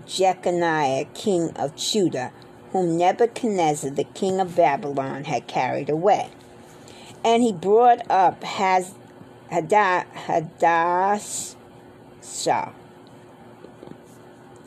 Jeconiah, 0.07 1.07
king 1.15 1.51
of 1.57 1.77
Judah, 1.77 2.33
whom 2.73 2.97
Nebuchadnezzar, 2.97 3.91
the 3.91 4.05
king 4.05 4.41
of 4.41 4.57
Babylon, 4.57 5.25
had 5.25 5.47
carried 5.47 5.91
away. 5.91 6.31
And 7.25 7.43
he 7.43 7.53
brought 7.53 8.11
up 8.11 8.43
Haz, 8.43 8.95
Hadassah. 9.51 10.43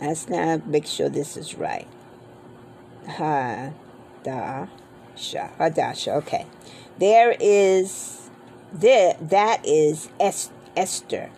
Let's 0.01 0.29
now 0.29 0.61
make 0.65 0.85
sure 0.85 1.09
this 1.09 1.37
is 1.37 1.55
right. 1.55 1.87
Hadasha. 3.07 4.69
Hadasha. 5.15 6.15
Okay. 6.17 6.45
There 6.99 7.35
is 7.39 8.29
there 8.71 9.15
that 9.21 9.65
is 9.65 10.09
Esther, 10.19 11.29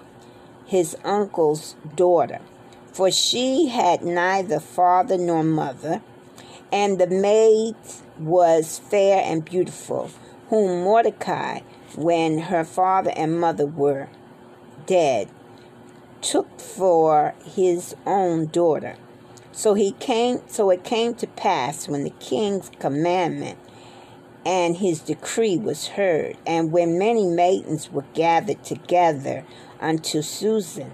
his 0.65 0.97
uncle's 1.03 1.75
daughter, 1.95 2.39
for 2.97 3.12
she 3.12 3.67
had 3.67 4.01
neither 4.01 4.60
father 4.60 5.19
nor 5.19 5.43
mother, 5.43 6.01
and 6.71 6.97
the 6.97 7.05
maid 7.05 7.75
was 8.17 8.79
fair 8.79 9.21
and 9.23 9.45
beautiful, 9.45 10.10
whom 10.49 10.81
Mordecai, 10.81 11.60
when 11.95 12.39
her 12.39 12.63
father 12.63 13.12
and 13.15 13.39
mother 13.39 13.67
were 13.67 14.10
dead, 14.88 15.29
took 16.21 16.60
for 16.60 17.36
his 17.45 17.95
own 18.07 18.47
daughter. 18.47 18.95
So 19.51 19.75
he 19.75 19.91
came 19.91 20.41
so 20.47 20.71
it 20.71 20.83
came 20.83 21.13
to 21.15 21.27
pass 21.27 21.88
when 21.88 22.03
the 22.03 22.10
king's 22.19 22.71
commandment 22.79 23.60
and 24.43 24.77
his 24.77 25.01
decree 25.01 25.57
was 25.57 25.89
heard, 25.89 26.36
and 26.47 26.71
when 26.71 26.97
many 26.97 27.27
maidens 27.27 27.91
were 27.91 28.05
gathered 28.15 28.63
together 28.63 29.45
unto 29.79 30.23
Shushan, 30.23 30.89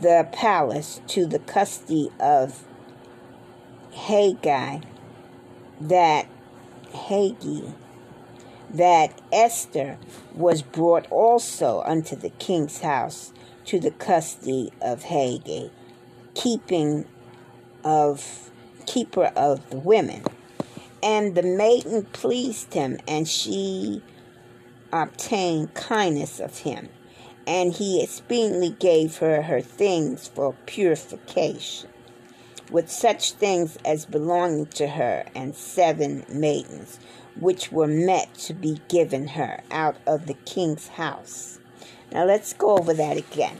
the 0.00 0.28
palace, 0.32 1.00
to 1.08 1.26
the 1.26 1.38
custody 1.38 2.10
of 2.18 2.64
Haggai, 3.92 4.80
that 5.80 6.26
Haggai, 6.92 7.72
that 8.72 9.20
Esther 9.32 9.98
was 10.34 10.62
brought 10.62 11.10
also 11.10 11.82
unto 11.82 12.16
the 12.16 12.30
king's 12.30 12.80
house 12.80 13.32
to 13.66 13.78
the 13.78 13.90
custody 13.90 14.72
of 14.80 15.04
Haggai, 15.04 15.68
keeping 16.34 17.04
of 17.84 18.50
keeper 18.86 19.32
of 19.36 19.68
the 19.70 19.78
women. 19.78 20.22
And 21.02 21.34
the 21.34 21.42
maiden 21.42 22.04
pleased 22.04 22.74
him, 22.74 22.98
and 23.08 23.26
she 23.26 24.02
obtained 24.92 25.74
kindness 25.74 26.40
of 26.40 26.58
him. 26.58 26.88
And 27.50 27.74
he 27.74 28.00
expediently 28.00 28.78
gave 28.78 29.16
her 29.16 29.42
her 29.42 29.60
things 29.60 30.28
for 30.28 30.54
purification, 30.66 31.90
with 32.70 32.88
such 32.88 33.32
things 33.32 33.76
as 33.84 34.06
belonging 34.06 34.66
to 34.66 34.86
her, 34.86 35.24
and 35.34 35.56
seven 35.56 36.24
maidens, 36.28 37.00
which 37.34 37.72
were 37.72 37.88
met 37.88 38.32
to 38.34 38.54
be 38.54 38.80
given 38.86 39.26
her 39.28 39.64
out 39.72 39.96
of 40.06 40.26
the 40.26 40.34
king's 40.34 40.86
house. 40.86 41.58
Now 42.12 42.24
let's 42.24 42.52
go 42.52 42.78
over 42.78 42.94
that 42.94 43.16
again. 43.16 43.58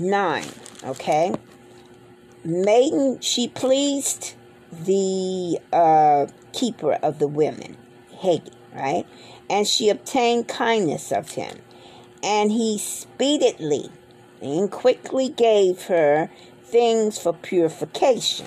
Nine, 0.00 0.48
okay? 0.82 1.34
maiden, 2.44 3.20
she 3.20 3.46
pleased 3.48 4.34
the 4.72 5.60
uh, 5.72 6.26
keeper 6.52 6.94
of 6.94 7.20
the 7.20 7.28
women, 7.28 7.76
Haggai, 8.20 8.50
right? 8.74 9.06
And 9.48 9.66
she 9.66 9.88
obtained 9.88 10.48
kindness 10.48 11.12
of 11.12 11.30
him. 11.30 11.58
And 12.22 12.52
he 12.52 12.78
speedily 12.78 13.90
and 14.40 14.70
quickly 14.70 15.28
gave 15.28 15.84
her 15.84 16.30
things 16.62 17.18
for 17.18 17.32
purification. 17.32 18.46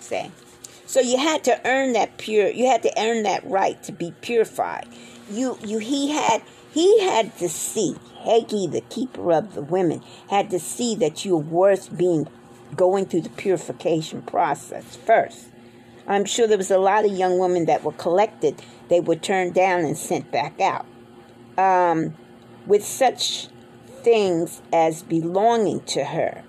Say. 0.00 0.30
So 0.86 1.00
you 1.00 1.16
had 1.16 1.42
to 1.44 1.60
earn 1.66 1.94
that 1.94 2.18
pure 2.18 2.50
you 2.50 2.66
had 2.66 2.82
to 2.82 2.92
earn 2.98 3.22
that 3.22 3.44
right 3.48 3.82
to 3.84 3.92
be 3.92 4.12
purified. 4.20 4.86
You 5.30 5.58
you 5.64 5.78
he 5.78 6.12
had 6.12 6.42
he 6.72 7.00
had 7.00 7.36
to 7.38 7.48
see, 7.48 7.96
Haggai, 8.24 8.66
the 8.66 8.82
keeper 8.88 9.32
of 9.32 9.54
the 9.54 9.62
women, 9.62 10.02
had 10.30 10.50
to 10.50 10.58
see 10.58 10.94
that 10.96 11.24
you're 11.24 11.36
worth 11.36 11.94
being 11.96 12.28
going 12.74 13.06
through 13.06 13.22
the 13.22 13.28
purification 13.30 14.22
process 14.22 14.96
first. 14.96 15.48
I'm 16.06 16.24
sure 16.24 16.46
there 16.46 16.58
was 16.58 16.70
a 16.70 16.78
lot 16.78 17.04
of 17.04 17.12
young 17.12 17.38
women 17.38 17.66
that 17.66 17.84
were 17.84 17.92
collected, 17.92 18.60
they 18.88 19.00
were 19.00 19.16
turned 19.16 19.54
down 19.54 19.80
and 19.80 19.96
sent 19.96 20.30
back 20.30 20.60
out. 20.60 20.86
Um, 21.58 22.14
with 22.66 22.84
such 22.84 23.48
things 24.02 24.62
as 24.72 25.02
belonging 25.02 25.80
to 25.80 26.04
her. 26.04 26.42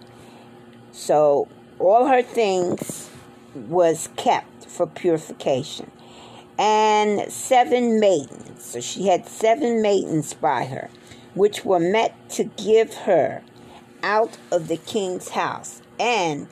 So 0.91 1.47
all 1.79 2.07
her 2.07 2.21
things 2.21 3.09
was 3.55 4.09
kept 4.15 4.65
for 4.65 4.87
purification. 4.87 5.91
And 6.57 7.31
seven 7.31 7.99
maidens, 7.99 8.63
so 8.63 8.79
she 8.79 9.07
had 9.07 9.27
seven 9.27 9.81
maidens 9.81 10.33
by 10.33 10.65
her, 10.65 10.89
which 11.33 11.65
were 11.65 11.79
met 11.79 12.29
to 12.31 12.43
give 12.43 12.93
her 12.93 13.41
out 14.03 14.37
of 14.51 14.67
the 14.67 14.77
king's 14.77 15.29
house 15.29 15.81
and 15.99 16.47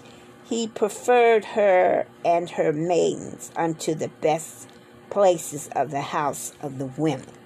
he 0.46 0.68
preferred 0.68 1.46
her 1.46 2.06
and 2.26 2.50
her 2.52 2.74
maidens 2.74 3.52
unto 3.56 3.94
the 3.94 4.08
best 4.08 4.68
places 5.10 5.70
of 5.76 5.92
the 5.92 6.02
house 6.02 6.54
of 6.62 6.78
the 6.78 6.86
women. 6.86 7.41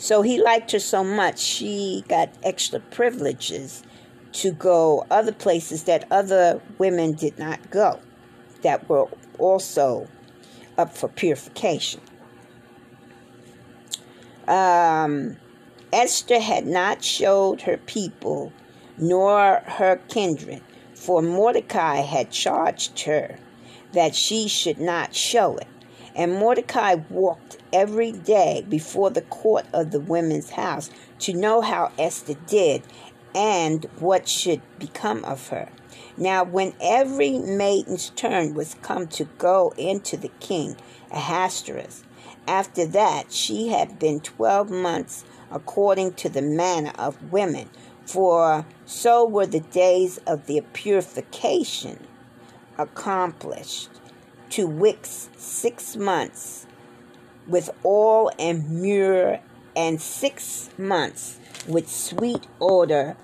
So 0.00 0.22
he 0.22 0.40
liked 0.42 0.72
her 0.72 0.78
so 0.78 1.04
much, 1.04 1.38
she 1.38 2.06
got 2.08 2.30
extra 2.42 2.80
privileges 2.80 3.82
to 4.32 4.50
go 4.50 5.06
other 5.10 5.30
places 5.30 5.82
that 5.82 6.10
other 6.10 6.62
women 6.78 7.12
did 7.12 7.38
not 7.38 7.70
go, 7.70 8.00
that 8.62 8.88
were 8.88 9.08
also 9.38 10.08
up 10.78 10.96
for 10.96 11.08
purification. 11.08 12.00
Um, 14.48 15.36
Esther 15.92 16.40
had 16.40 16.66
not 16.66 17.04
showed 17.04 17.60
her 17.60 17.76
people 17.76 18.54
nor 18.96 19.62
her 19.66 19.96
kindred, 20.08 20.62
for 20.94 21.20
Mordecai 21.20 21.96
had 21.96 22.30
charged 22.30 23.00
her 23.00 23.38
that 23.92 24.14
she 24.14 24.48
should 24.48 24.80
not 24.80 25.14
show 25.14 25.58
it. 25.58 25.68
And 26.14 26.34
Mordecai 26.34 26.96
walked 27.08 27.58
every 27.72 28.12
day 28.12 28.64
before 28.68 29.10
the 29.10 29.22
court 29.22 29.66
of 29.72 29.90
the 29.90 30.00
women's 30.00 30.50
house 30.50 30.90
to 31.20 31.32
know 31.32 31.60
how 31.60 31.92
Esther 31.98 32.34
did 32.46 32.82
and 33.34 33.84
what 33.98 34.28
should 34.28 34.60
become 34.78 35.24
of 35.24 35.48
her. 35.48 35.68
Now, 36.16 36.44
when 36.44 36.74
every 36.80 37.38
maiden's 37.38 38.10
turn 38.10 38.54
was 38.54 38.74
come 38.82 39.06
to 39.08 39.24
go 39.38 39.72
into 39.76 40.16
the 40.16 40.30
king 40.40 40.76
Ahasuerus, 41.10 42.04
after 42.46 42.86
that 42.86 43.32
she 43.32 43.68
had 43.68 43.98
been 43.98 44.20
twelve 44.20 44.70
months 44.70 45.24
according 45.50 46.14
to 46.14 46.28
the 46.28 46.42
manner 46.42 46.92
of 46.98 47.32
women 47.32 47.68
for 48.04 48.66
so 48.86 49.24
were 49.24 49.46
the 49.46 49.60
days 49.60 50.18
of 50.26 50.46
their 50.46 50.62
purification 50.62 52.06
accomplished 52.78 53.88
to 54.50 54.66
wix 54.66 55.28
six 55.36 55.96
months 55.96 56.66
with 57.46 57.70
oil 57.84 58.30
and 58.38 58.82
myrrh, 58.82 59.40
and 59.74 60.00
six 60.00 60.70
months 60.76 61.38
with 61.66 61.88
sweet 61.88 62.46
odor, 62.60 63.16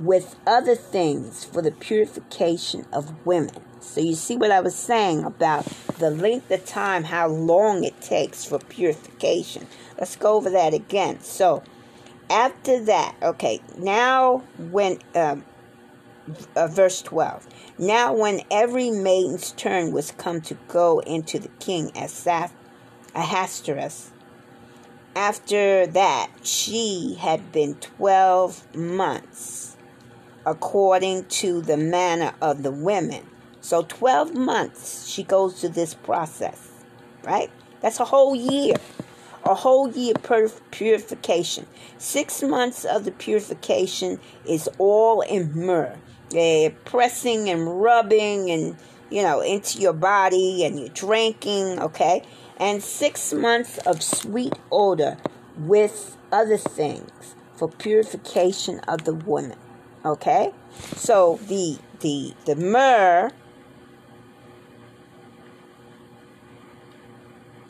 with 0.00 0.36
other 0.46 0.74
things 0.74 1.44
for 1.44 1.62
the 1.62 1.70
purification 1.70 2.86
of 2.92 3.26
women. 3.26 3.62
So 3.80 4.00
you 4.00 4.14
see 4.14 4.36
what 4.36 4.50
I 4.50 4.60
was 4.60 4.74
saying 4.74 5.24
about 5.24 5.64
the 5.98 6.10
length 6.10 6.50
of 6.50 6.64
time, 6.64 7.04
how 7.04 7.28
long 7.28 7.84
it 7.84 8.00
takes 8.00 8.44
for 8.44 8.58
purification. 8.58 9.66
Let's 9.98 10.16
go 10.16 10.34
over 10.34 10.50
that 10.50 10.74
again. 10.74 11.20
So 11.20 11.62
after 12.30 12.84
that, 12.84 13.14
okay, 13.22 13.60
now 13.76 14.38
when 14.58 14.98
um, 15.14 15.44
uh, 16.56 16.66
verse 16.66 17.02
12. 17.02 17.46
Now, 17.78 18.12
when 18.12 18.42
every 18.50 18.90
maiden's 18.90 19.52
turn 19.52 19.92
was 19.92 20.12
come 20.12 20.40
to 20.42 20.54
go 20.68 21.00
into 21.00 21.38
the 21.38 21.48
king 21.60 21.90
Asaph, 21.96 22.52
Ahasuerus, 23.14 24.10
after 25.14 25.86
that 25.86 26.30
she 26.42 27.16
had 27.20 27.52
been 27.52 27.74
12 27.74 28.74
months, 28.74 29.76
according 30.46 31.24
to 31.26 31.60
the 31.60 31.76
manner 31.76 32.32
of 32.40 32.62
the 32.62 32.70
women. 32.70 33.26
So, 33.60 33.82
12 33.82 34.34
months 34.34 35.06
she 35.06 35.22
goes 35.22 35.60
through 35.60 35.70
this 35.70 35.94
process, 35.94 36.70
right? 37.22 37.50
That's 37.80 38.00
a 38.00 38.04
whole 38.04 38.34
year. 38.34 38.76
A 39.44 39.56
whole 39.56 39.90
year 39.90 40.14
purification. 40.70 41.66
Six 41.98 42.44
months 42.44 42.84
of 42.84 43.04
the 43.04 43.10
purification 43.10 44.20
is 44.46 44.68
all 44.78 45.20
in 45.22 45.52
myrrh 45.52 45.98
pressing 46.84 47.48
and 47.48 47.80
rubbing 47.80 48.50
and 48.50 48.76
you 49.10 49.22
know 49.22 49.40
into 49.40 49.78
your 49.78 49.92
body 49.92 50.64
and 50.64 50.78
you're 50.78 50.88
drinking 50.88 51.78
okay? 51.80 52.22
And 52.58 52.82
six 52.82 53.32
months 53.32 53.78
of 53.78 54.02
sweet 54.02 54.54
odor 54.70 55.16
with 55.56 56.16
other 56.30 56.56
things 56.56 57.34
for 57.54 57.68
purification 57.68 58.80
of 58.80 59.04
the 59.04 59.14
woman 59.14 59.58
okay? 60.04 60.52
So 60.96 61.38
the 61.48 61.78
the 62.00 62.34
the 62.44 62.56
myrrh 62.56 63.30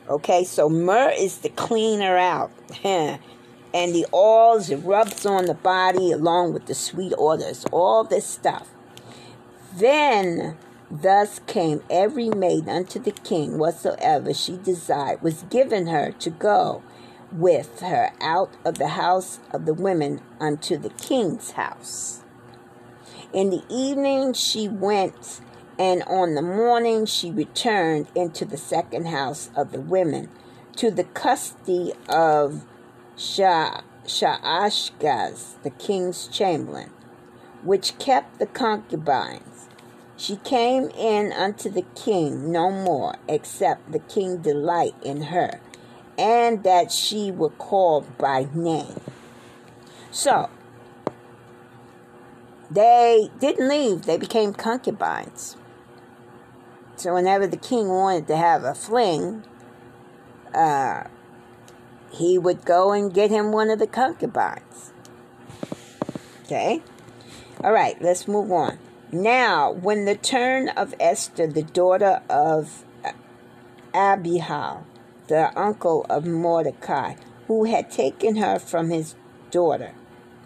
okay? 0.08 0.44
So 0.44 0.68
myrrh 0.68 1.12
is 1.16 1.38
the 1.38 1.48
cleaner 1.50 2.16
out 2.16 2.50
and 3.74 3.94
the 3.94 4.06
oils 4.12 4.70
it 4.70 4.76
rubs 4.76 5.24
on 5.24 5.46
the 5.46 5.54
body 5.54 6.12
along 6.12 6.52
with 6.52 6.66
the 6.66 6.74
sweet 6.74 7.12
odors, 7.16 7.64
all 7.72 8.04
this 8.04 8.26
stuff. 8.26 8.68
Then 9.76 10.56
thus 10.90 11.40
came 11.46 11.82
every 11.88 12.28
maid 12.28 12.68
unto 12.68 12.98
the 12.98 13.12
king 13.12 13.58
whatsoever 13.58 14.34
she 14.34 14.58
desired 14.58 15.22
was 15.22 15.44
given 15.44 15.86
her 15.86 16.12
to 16.12 16.30
go 16.30 16.82
with 17.32 17.80
her 17.80 18.10
out 18.20 18.50
of 18.64 18.76
the 18.76 18.88
house 18.88 19.38
of 19.52 19.64
the 19.64 19.72
women 19.72 20.20
unto 20.38 20.76
the 20.76 20.90
king's 20.90 21.52
house. 21.52 22.22
In 23.32 23.48
the 23.48 23.62
evening 23.70 24.34
she 24.34 24.68
went, 24.68 25.40
and 25.78 26.02
on 26.02 26.34
the 26.34 26.42
morning 26.42 27.06
she 27.06 27.30
returned 27.30 28.08
into 28.14 28.44
the 28.44 28.58
second 28.58 29.06
house 29.06 29.48
of 29.56 29.72
the 29.72 29.80
women 29.80 30.28
to 30.76 30.90
the 30.90 31.04
custody 31.04 31.94
of 32.10 32.66
Sha, 33.16 33.82
Shaashgaz, 34.06 35.62
the 35.62 35.70
king's 35.70 36.28
chamberlain, 36.28 36.90
which 37.62 37.98
kept 37.98 38.38
the 38.38 38.46
concubines. 38.46 39.68
She 40.16 40.36
came 40.36 40.88
in 40.90 41.32
unto 41.32 41.68
the 41.68 41.84
king 41.94 42.50
no 42.50 42.70
more, 42.70 43.16
except 43.28 43.92
the 43.92 43.98
king 43.98 44.38
delight 44.38 44.94
in 45.02 45.22
her, 45.22 45.60
and 46.16 46.62
that 46.62 46.90
she 46.90 47.30
were 47.30 47.50
called 47.50 48.18
by 48.18 48.46
name. 48.54 49.00
So, 50.10 50.48
they 52.70 53.30
didn't 53.40 53.68
leave, 53.68 54.02
they 54.02 54.16
became 54.16 54.54
concubines. 54.54 55.56
So, 56.96 57.14
whenever 57.14 57.46
the 57.46 57.56
king 57.56 57.88
wanted 57.88 58.26
to 58.28 58.36
have 58.36 58.64
a 58.64 58.74
fling, 58.74 59.44
uh, 60.54 61.04
he 62.12 62.38
would 62.38 62.64
go 62.64 62.92
and 62.92 63.12
get 63.12 63.30
him 63.30 63.52
one 63.52 63.70
of 63.70 63.78
the 63.78 63.86
concubines. 63.86 64.92
Okay? 66.44 66.82
All 67.64 67.72
right, 67.72 68.00
let's 68.00 68.28
move 68.28 68.52
on. 68.52 68.78
Now, 69.10 69.72
when 69.72 70.04
the 70.04 70.16
turn 70.16 70.68
of 70.70 70.94
Esther, 71.00 71.46
the 71.46 71.62
daughter 71.62 72.22
of 72.28 72.84
Abihail, 73.94 74.86
the 75.28 75.58
uncle 75.58 76.06
of 76.08 76.26
Mordecai, 76.26 77.14
who 77.46 77.64
had 77.64 77.90
taken 77.90 78.36
her 78.36 78.58
from 78.58 78.90
his 78.90 79.14
daughter, 79.50 79.92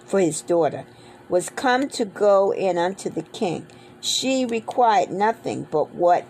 for 0.04 0.20
his 0.20 0.42
daughter, 0.42 0.84
was 1.28 1.50
come 1.50 1.88
to 1.88 2.04
go 2.04 2.52
in 2.52 2.78
unto 2.78 3.10
the 3.10 3.22
king, 3.22 3.66
she 4.00 4.44
required 4.44 5.10
nothing 5.10 5.66
but 5.70 5.94
what 5.94 6.24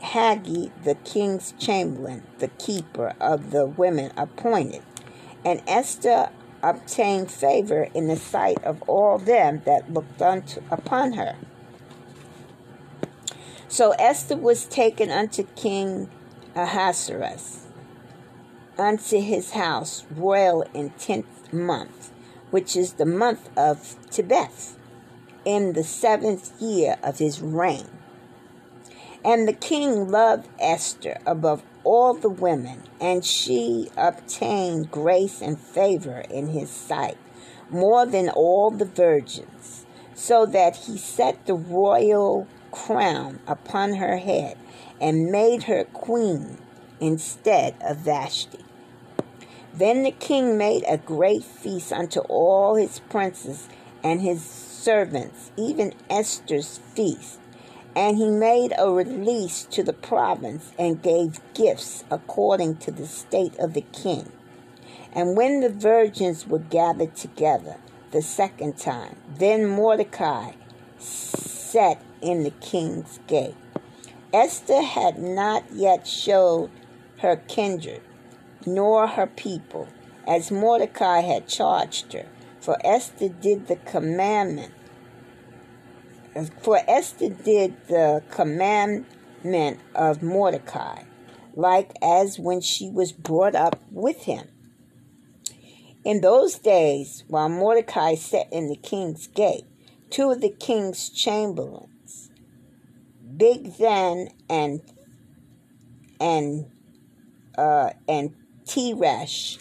Haggai, 0.00 0.68
the 0.84 0.94
king's 0.94 1.52
chamberlain, 1.58 2.22
the 2.38 2.48
keeper 2.48 3.14
of 3.20 3.50
the 3.50 3.66
women, 3.66 4.12
appointed. 4.16 4.82
And 5.44 5.62
Esther 5.66 6.30
obtained 6.62 7.30
favor 7.30 7.88
in 7.94 8.08
the 8.08 8.16
sight 8.16 8.62
of 8.64 8.82
all 8.88 9.18
them 9.18 9.62
that 9.64 9.92
looked 9.92 10.20
unto, 10.20 10.60
upon 10.70 11.12
her. 11.12 11.36
So 13.68 13.92
Esther 13.92 14.36
was 14.36 14.64
taken 14.64 15.10
unto 15.10 15.44
King 15.54 16.08
Ahasuerus, 16.54 17.66
unto 18.78 19.20
his 19.20 19.52
house, 19.52 20.04
royal 20.10 20.62
in 20.72 20.90
tenth 20.90 21.52
month, 21.52 22.10
which 22.50 22.76
is 22.76 22.94
the 22.94 23.06
month 23.06 23.50
of 23.56 23.96
Tebeth, 24.10 24.76
in 25.44 25.74
the 25.74 25.84
seventh 25.84 26.60
year 26.60 26.96
of 27.02 27.18
his 27.18 27.40
reign. 27.40 27.88
And 29.26 29.48
the 29.48 29.52
king 29.52 30.08
loved 30.08 30.46
Esther 30.60 31.18
above 31.26 31.64
all 31.82 32.14
the 32.14 32.28
women, 32.28 32.84
and 33.00 33.24
she 33.24 33.90
obtained 33.96 34.92
grace 34.92 35.42
and 35.42 35.58
favor 35.58 36.22
in 36.30 36.50
his 36.50 36.70
sight 36.70 37.18
more 37.68 38.06
than 38.06 38.28
all 38.28 38.70
the 38.70 38.84
virgins, 38.84 39.84
so 40.14 40.46
that 40.46 40.76
he 40.76 40.96
set 40.96 41.44
the 41.44 41.54
royal 41.54 42.46
crown 42.70 43.40
upon 43.48 43.94
her 43.94 44.18
head 44.18 44.56
and 45.00 45.32
made 45.32 45.64
her 45.64 45.82
queen 45.82 46.58
instead 47.00 47.74
of 47.80 47.96
Vashti. 47.96 48.64
Then 49.74 50.04
the 50.04 50.12
king 50.12 50.56
made 50.56 50.84
a 50.86 50.98
great 50.98 51.42
feast 51.42 51.92
unto 51.92 52.20
all 52.20 52.76
his 52.76 53.00
princes 53.10 53.68
and 54.04 54.20
his 54.20 54.44
servants, 54.44 55.50
even 55.56 55.94
Esther's 56.08 56.78
feast 56.94 57.40
and 57.96 58.18
he 58.18 58.28
made 58.28 58.74
a 58.78 58.92
release 58.92 59.64
to 59.64 59.82
the 59.82 59.92
province 59.94 60.70
and 60.78 61.02
gave 61.02 61.40
gifts 61.54 62.04
according 62.10 62.76
to 62.76 62.90
the 62.90 63.06
state 63.06 63.58
of 63.58 63.72
the 63.72 63.80
king. 63.80 64.30
And 65.14 65.34
when 65.34 65.60
the 65.60 65.70
virgins 65.70 66.46
were 66.46 66.58
gathered 66.58 67.16
together 67.16 67.78
the 68.10 68.20
second 68.20 68.76
time, 68.76 69.16
then 69.38 69.66
Mordecai 69.66 70.52
sat 70.98 72.02
in 72.20 72.42
the 72.42 72.50
king's 72.50 73.18
gate. 73.26 73.56
Esther 74.30 74.82
had 74.82 75.18
not 75.18 75.64
yet 75.72 76.06
showed 76.06 76.70
her 77.20 77.36
kindred, 77.48 78.02
nor 78.66 79.06
her 79.06 79.26
people, 79.26 79.88
as 80.28 80.50
Mordecai 80.50 81.20
had 81.20 81.48
charged 81.48 82.12
her. 82.12 82.26
For 82.60 82.76
Esther 82.84 83.30
did 83.30 83.68
the 83.68 83.76
commandment 83.76 84.74
for 86.62 86.80
Esther 86.86 87.30
did 87.30 87.74
the 87.88 88.22
commandment 88.30 89.80
of 89.94 90.22
Mordecai, 90.22 91.02
like 91.54 91.92
as 92.02 92.38
when 92.38 92.60
she 92.60 92.90
was 92.90 93.12
brought 93.12 93.54
up 93.54 93.80
with 93.90 94.24
him. 94.24 94.48
In 96.04 96.20
those 96.20 96.58
days, 96.58 97.24
while 97.28 97.48
Mordecai 97.48 98.14
sat 98.14 98.52
in 98.52 98.68
the 98.68 98.76
king's 98.76 99.26
gate, 99.28 99.64
two 100.10 100.30
of 100.30 100.40
the 100.40 100.50
king's 100.50 101.08
chamberlains, 101.08 102.30
Bigthan 103.36 104.30
and 104.48 104.82
and 106.20 106.66
uh, 107.58 107.90
and 108.08 108.34
Teresh, 108.64 109.58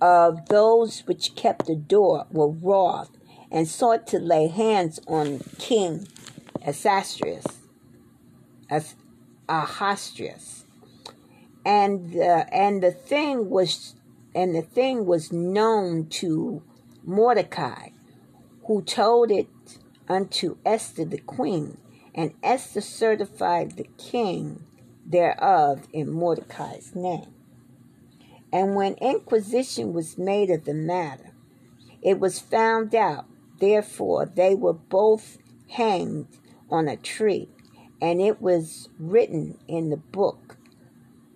of 0.00 0.46
those 0.46 1.00
which 1.06 1.34
kept 1.34 1.66
the 1.66 1.76
door, 1.76 2.26
were 2.30 2.48
wroth 2.48 3.10
and 3.52 3.68
sought 3.68 4.06
to 4.08 4.18
lay 4.18 4.48
hands 4.48 4.98
on 5.06 5.40
King 5.58 6.08
Ahasuerus, 6.66 7.44
as 8.70 8.96
Ahasuerus, 9.48 10.64
and 11.64 12.16
uh, 12.16 12.46
and 12.50 12.82
the 12.82 12.90
thing 12.90 13.50
was 13.50 13.94
and 14.34 14.54
the 14.54 14.62
thing 14.62 15.04
was 15.04 15.30
known 15.30 16.06
to 16.06 16.62
Mordecai, 17.04 17.90
who 18.64 18.82
told 18.82 19.30
it 19.30 19.48
unto 20.08 20.56
Esther 20.64 21.04
the 21.04 21.18
queen, 21.18 21.76
And 22.14 22.32
Esther 22.42 22.80
certified 22.80 23.76
the 23.76 23.88
king 23.98 24.64
thereof 25.04 25.88
in 25.92 26.10
Mordecai's 26.10 26.94
name. 26.94 27.34
And 28.52 28.74
when 28.74 28.94
inquisition 28.94 29.92
was 29.92 30.18
made 30.18 30.50
of 30.50 30.64
the 30.64 30.74
matter, 30.74 31.32
it 32.02 32.20
was 32.20 32.38
found 32.38 32.94
out. 32.94 33.26
Therefore, 33.62 34.26
they 34.26 34.56
were 34.56 34.72
both 34.72 35.38
hanged 35.70 36.26
on 36.68 36.88
a 36.88 36.96
tree, 36.96 37.48
and 38.00 38.20
it 38.20 38.42
was 38.42 38.88
written 38.98 39.56
in 39.68 39.88
the 39.88 39.96
book 39.96 40.56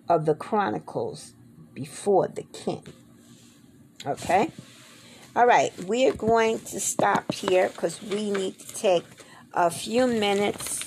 of 0.09 0.25
the 0.25 0.35
Chronicles 0.35 1.35
before 1.73 2.27
the 2.27 2.43
king. 2.43 2.83
Okay? 4.05 4.51
All 5.37 5.47
right, 5.47 5.71
we 5.85 6.05
are 6.09 6.13
going 6.13 6.59
to 6.59 6.81
stop 6.81 7.31
here 7.31 7.69
because 7.69 8.01
we 8.01 8.29
need 8.29 8.59
to 8.59 8.75
take 8.75 9.05
a 9.53 9.71
few 9.71 10.05
minutes 10.05 10.83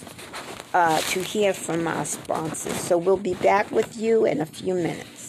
uh, 0.74 1.01
to 1.01 1.22
hear 1.22 1.55
from 1.55 1.88
our 1.88 2.05
sponsors. 2.05 2.78
So 2.78 2.99
we'll 2.99 3.16
be 3.16 3.32
back 3.32 3.70
with 3.70 3.97
you 3.97 4.26
in 4.26 4.43
a 4.43 4.47
few 4.47 4.74
minutes. 4.74 5.19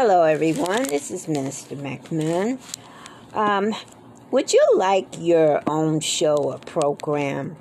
Hello, 0.00 0.22
everyone. 0.22 0.84
This 0.84 1.10
is 1.10 1.26
Minister 1.26 1.74
McMahon. 1.74 2.60
Um, 3.34 3.74
would 4.30 4.52
you 4.52 4.64
like 4.76 5.08
your 5.18 5.60
own 5.66 5.98
show 5.98 6.36
or 6.36 6.58
program? 6.58 7.56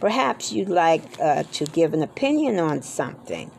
Perhaps 0.00 0.52
you'd 0.52 0.70
like 0.70 1.02
uh, 1.20 1.42
to 1.52 1.66
give 1.66 1.92
an 1.92 2.02
opinion 2.02 2.58
on 2.58 2.80
something 2.80 3.50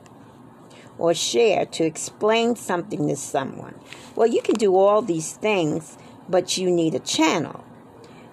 or 0.98 1.14
share 1.14 1.68
to 1.68 1.84
explain 1.84 2.56
something 2.56 3.08
to 3.08 3.16
someone. 3.16 3.76
Well, 4.16 4.26
you 4.26 4.42
can 4.42 4.56
do 4.56 4.76
all 4.78 5.04
these 5.04 5.34
things, 5.34 5.96
but 6.28 6.58
you 6.58 6.72
need 6.72 6.96
a 6.96 7.00
channel, 7.00 7.64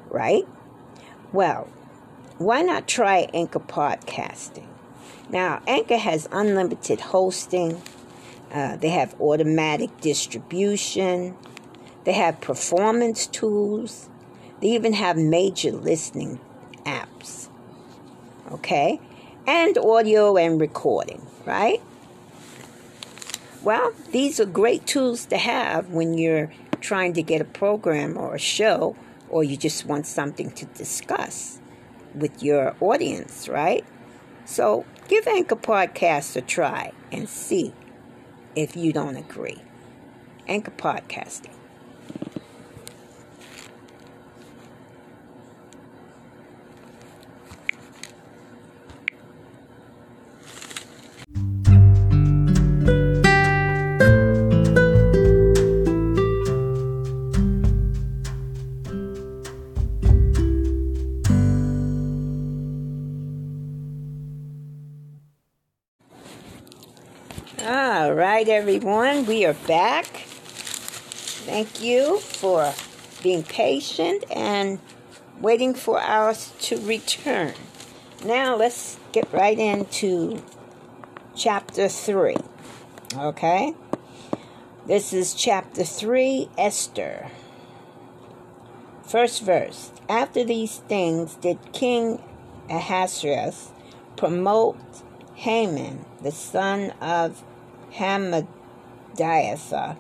right? 0.09 0.49
Well, 1.31 1.69
why 2.39 2.63
not 2.63 2.89
try 2.89 3.29
Anchor 3.35 3.61
Podcasting? 3.61 4.69
Now, 5.29 5.61
Anchor 5.67 5.99
has 5.99 6.27
unlimited 6.33 7.03
hosting, 7.03 7.83
uh, 8.53 8.77
they 8.77 8.91
have 8.91 9.19
automatic 9.21 10.01
distribution, 10.01 11.37
they 12.05 12.13
have 12.13 12.41
performance 12.41 13.27
tools, 13.27 14.09
they 14.61 14.69
even 14.69 14.93
have 14.93 15.17
major 15.17 15.71
listening 15.71 16.41
apps. 16.85 17.49
Okay? 18.51 19.01
And 19.47 19.79
audio 19.79 20.37
and 20.37 20.61
recording, 20.61 21.27
right? 21.47 21.81
Well, 23.63 23.93
these 24.11 24.41
are 24.41 24.47
great 24.47 24.87
tools 24.87 25.27
to 25.27 25.37
have 25.37 25.91
when 25.91 26.15
you're 26.15 26.51
trying 26.81 27.13
to 27.15 27.23
get 27.23 27.41
a 27.41 27.45
program 27.45 28.17
or 28.17 28.35
a 28.35 28.39
show 28.39 28.97
or 29.29 29.45
you 29.45 29.57
just 29.57 29.87
want 29.87 30.07
something 30.07 30.51
to 30.53 30.65
discuss 30.67 31.61
with 32.15 32.43
your 32.43 32.75
audience, 32.81 33.49
right? 33.49 33.85
So 34.45 34.85
give 35.09 35.27
Anchor 35.29 35.57
Podcast 35.57 36.37
a 36.37 36.41
try 36.41 36.93
and 37.13 37.29
see 37.29 37.73
if 38.57 38.77
you 38.77 38.93
don't 38.93 39.17
agree. 39.17 39.63
Anchor 40.49 40.73
Podcasting. 40.73 41.60
Right, 68.41 68.49
everyone, 68.49 69.27
we 69.27 69.45
are 69.45 69.53
back. 69.53 70.07
Thank 71.45 71.83
you 71.83 72.21
for 72.21 72.73
being 73.23 73.43
patient 73.43 74.25
and 74.35 74.79
waiting 75.43 75.75
for 75.75 76.01
us 76.01 76.51
to 76.61 76.79
return. 76.79 77.53
Now, 78.25 78.57
let's 78.57 78.99
get 79.13 79.31
right 79.31 79.59
into 79.59 80.43
chapter 81.37 81.87
3. 81.87 82.35
Okay? 83.15 83.75
This 84.87 85.13
is 85.13 85.35
chapter 85.35 85.85
3, 85.85 86.49
Esther. 86.57 87.29
First 89.07 89.43
verse. 89.43 89.91
After 90.09 90.45
these 90.45 90.79
things 90.79 91.35
did 91.35 91.59
King 91.75 92.23
Ahasuerus 92.71 93.71
promote 94.17 94.79
Haman, 95.35 96.07
the 96.23 96.33
son 96.33 96.93
of 97.03 97.45
Hammedatha 97.95 99.97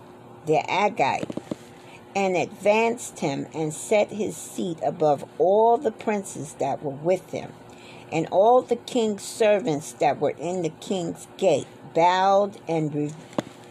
the 0.47 0.63
Agagite, 0.69 1.37
and 2.15 2.37
advanced 2.37 3.21
him 3.21 3.47
and 3.55 3.73
set 3.73 4.11
his 4.11 4.37
seat 4.37 4.79
above 4.85 5.25
all 5.39 5.77
the 5.77 5.93
princes 5.93 6.55
that 6.55 6.83
were 6.83 6.91
with 6.91 7.31
him. 7.31 7.53
And 8.11 8.27
all 8.33 8.63
the 8.63 8.77
king's 8.77 9.23
servants 9.23 9.93
that 9.93 10.19
were 10.19 10.35
in 10.37 10.63
the 10.63 10.71
king's 10.71 11.29
gate 11.37 11.69
bowed 11.95 12.59
and 12.67 12.93
re- 12.93 13.13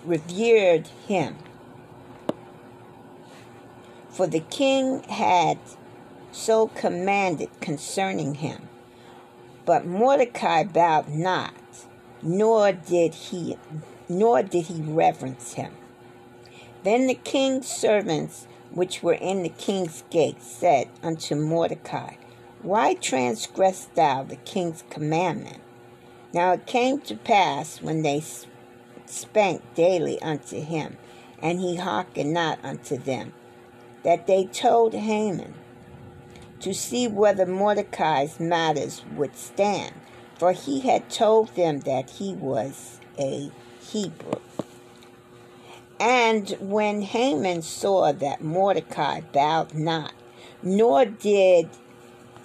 revered 0.06 0.88
him. 1.06 1.36
For 4.10 4.28
the 4.28 4.40
king 4.40 5.04
had 5.04 5.60
so 6.32 6.68
commanded 6.68 7.50
concerning 7.60 8.36
him. 8.36 8.70
But 9.66 9.86
Mordecai 9.86 10.64
bowed 10.64 11.10
not, 11.10 11.54
nor 12.22 12.72
did 12.72 13.14
he 13.14 13.58
nor 14.10 14.42
did 14.42 14.66
he 14.66 14.82
reverence 14.82 15.54
him. 15.54 15.72
Then 16.84 17.08
the 17.08 17.14
king's 17.14 17.68
servants 17.68 18.48
which 18.72 19.04
were 19.04 19.14
in 19.14 19.44
the 19.44 19.50
king's 19.50 20.04
gate 20.10 20.42
said 20.42 20.90
unto 21.04 21.36
Mordecai, 21.36 22.16
Why 22.62 22.96
transgressed 22.96 23.96
thou 23.96 24.24
the 24.24 24.36
king's 24.36 24.84
commandment? 24.90 25.62
Now 26.34 26.54
it 26.54 26.66
came 26.66 27.00
to 27.02 27.16
pass 27.16 27.82
when 27.82 28.02
they 28.02 28.24
spake 29.06 29.62
daily 29.74 30.22
unto 30.22 30.62
him, 30.62 30.98
and 31.42 31.60
he 31.60 31.78
hearkened 31.78 32.34
not 32.34 32.60
unto 32.64 32.98
them, 32.98 33.34
that 34.04 34.28
they 34.28 34.46
told 34.46 34.94
Haman 34.94 35.54
to 36.60 36.74
see 36.74 37.08
whether 37.08 37.46
Mordecai's 37.46 38.40
matters 38.40 39.04
would 39.16 39.36
stand, 39.36 39.94
for 40.38 40.52
he 40.52 40.82
had 40.82 41.10
told 41.10 41.56
them 41.56 41.80
that 41.82 42.10
he 42.12 42.34
was 42.34 43.00
a 43.18 43.52
Hebrew. 43.92 44.40
And 46.00 46.50
when 46.60 47.02
Haman 47.02 47.62
saw 47.62 48.12
that 48.14 48.42
Mordecai 48.42 49.22
bowed 49.22 49.74
not, 49.74 50.14
nor 50.64 51.06
did 51.06 51.70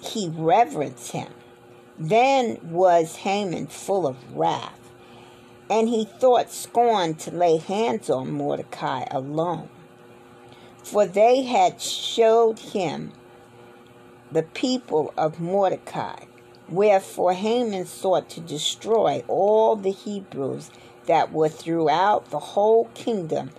he 0.01 0.29
reverence 0.29 1.11
him, 1.11 1.31
then 1.97 2.59
was 2.63 3.17
Haman 3.17 3.67
full 3.67 4.05
of 4.05 4.35
wrath, 4.35 4.91
and 5.69 5.87
he 5.87 6.05
thought 6.05 6.51
scorn 6.51 7.15
to 7.15 7.31
lay 7.31 7.57
hands 7.57 8.09
on 8.09 8.31
Mordecai 8.31 9.05
alone. 9.09 9.69
For 10.83 11.05
they 11.05 11.43
had 11.43 11.81
showed 11.81 12.59
him 12.59 13.13
the 14.31 14.43
people 14.43 15.13
of 15.17 15.39
Mordecai, 15.39 16.25
wherefore 16.67 17.33
Haman 17.33 17.85
sought 17.85 18.29
to 18.31 18.41
destroy 18.41 19.23
all 19.27 19.75
the 19.75 19.91
Hebrews 19.91 20.69
that 21.07 21.31
were 21.31 21.49
throughout 21.49 22.29
the 22.29 22.39
whole 22.39 22.85
kingdom 22.93 23.51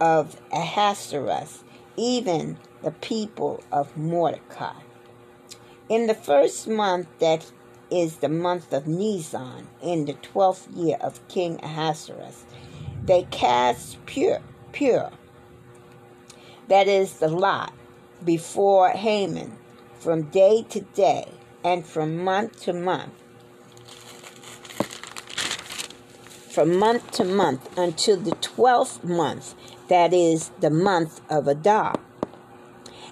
of 0.00 0.40
Ahasuerus, 0.52 1.64
even 1.96 2.56
the 2.82 2.92
people 2.92 3.62
of 3.72 3.96
Mordecai. 3.96 4.74
In 5.88 6.06
the 6.06 6.14
first 6.14 6.68
month, 6.68 7.08
that 7.18 7.50
is 7.90 8.16
the 8.16 8.28
month 8.28 8.72
of 8.72 8.86
Nisan, 8.86 9.66
in 9.82 10.04
the 10.04 10.12
twelfth 10.12 10.68
year 10.70 10.98
of 11.00 11.26
King 11.28 11.58
Ahasuerus, 11.62 12.44
they 13.04 13.22
cast 13.30 14.04
Pur, 14.06 14.40
Pur, 14.72 15.10
that 16.68 16.86
is 16.86 17.14
the 17.14 17.28
lot, 17.28 17.72
before 18.24 18.90
Haman 18.90 19.56
from 19.98 20.22
day 20.24 20.64
to 20.68 20.80
day 20.80 21.28
and 21.64 21.86
from 21.86 22.22
month 22.22 22.62
to 22.64 22.72
month 22.72 23.14
from 26.58 26.76
month 26.76 27.12
to 27.12 27.22
month 27.22 27.78
until 27.78 28.16
the 28.16 28.34
twelfth 28.40 29.04
month, 29.04 29.54
that 29.86 30.12
is 30.12 30.50
the 30.58 30.70
month 30.70 31.20
of 31.30 31.46
Adar. 31.46 31.94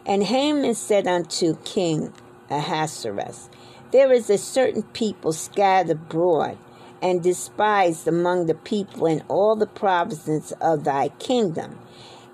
And 0.05 0.24
Haman 0.24 0.74
said 0.74 1.07
unto 1.07 1.55
King 1.59 2.12
Ahasuerus, 2.51 3.49
There 3.92 4.12
is 4.12 4.28
a 4.30 4.36
certain 4.36 4.82
people 4.82 5.32
scattered 5.32 5.90
abroad, 5.90 6.59
and 7.01 7.22
despised 7.22 8.09
among 8.09 8.47
the 8.47 8.57
people 8.57 9.07
in 9.07 9.22
all 9.28 9.55
the 9.55 9.68
provinces 9.68 10.53
of 10.61 10.82
thy 10.82 11.11
kingdom. 11.11 11.78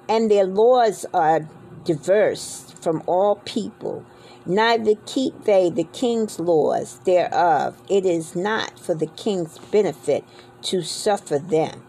And 0.09 0.31
their 0.31 0.47
laws 0.47 1.05
are 1.13 1.47
diverse 1.85 2.73
from 2.81 3.03
all 3.05 3.37
people. 3.45 4.07
Neither 4.47 4.95
keep 5.05 5.45
they 5.45 5.69
the 5.69 5.85
king's 5.85 6.41
laws 6.41 7.01
thereof. 7.01 7.77
It 7.91 8.07
is 8.07 8.35
not 8.35 8.79
for 8.79 8.95
the 8.95 9.07
king's 9.09 9.59
benefit 9.59 10.25
to 10.65 10.83
suffer 10.83 11.39
them. 11.39 11.85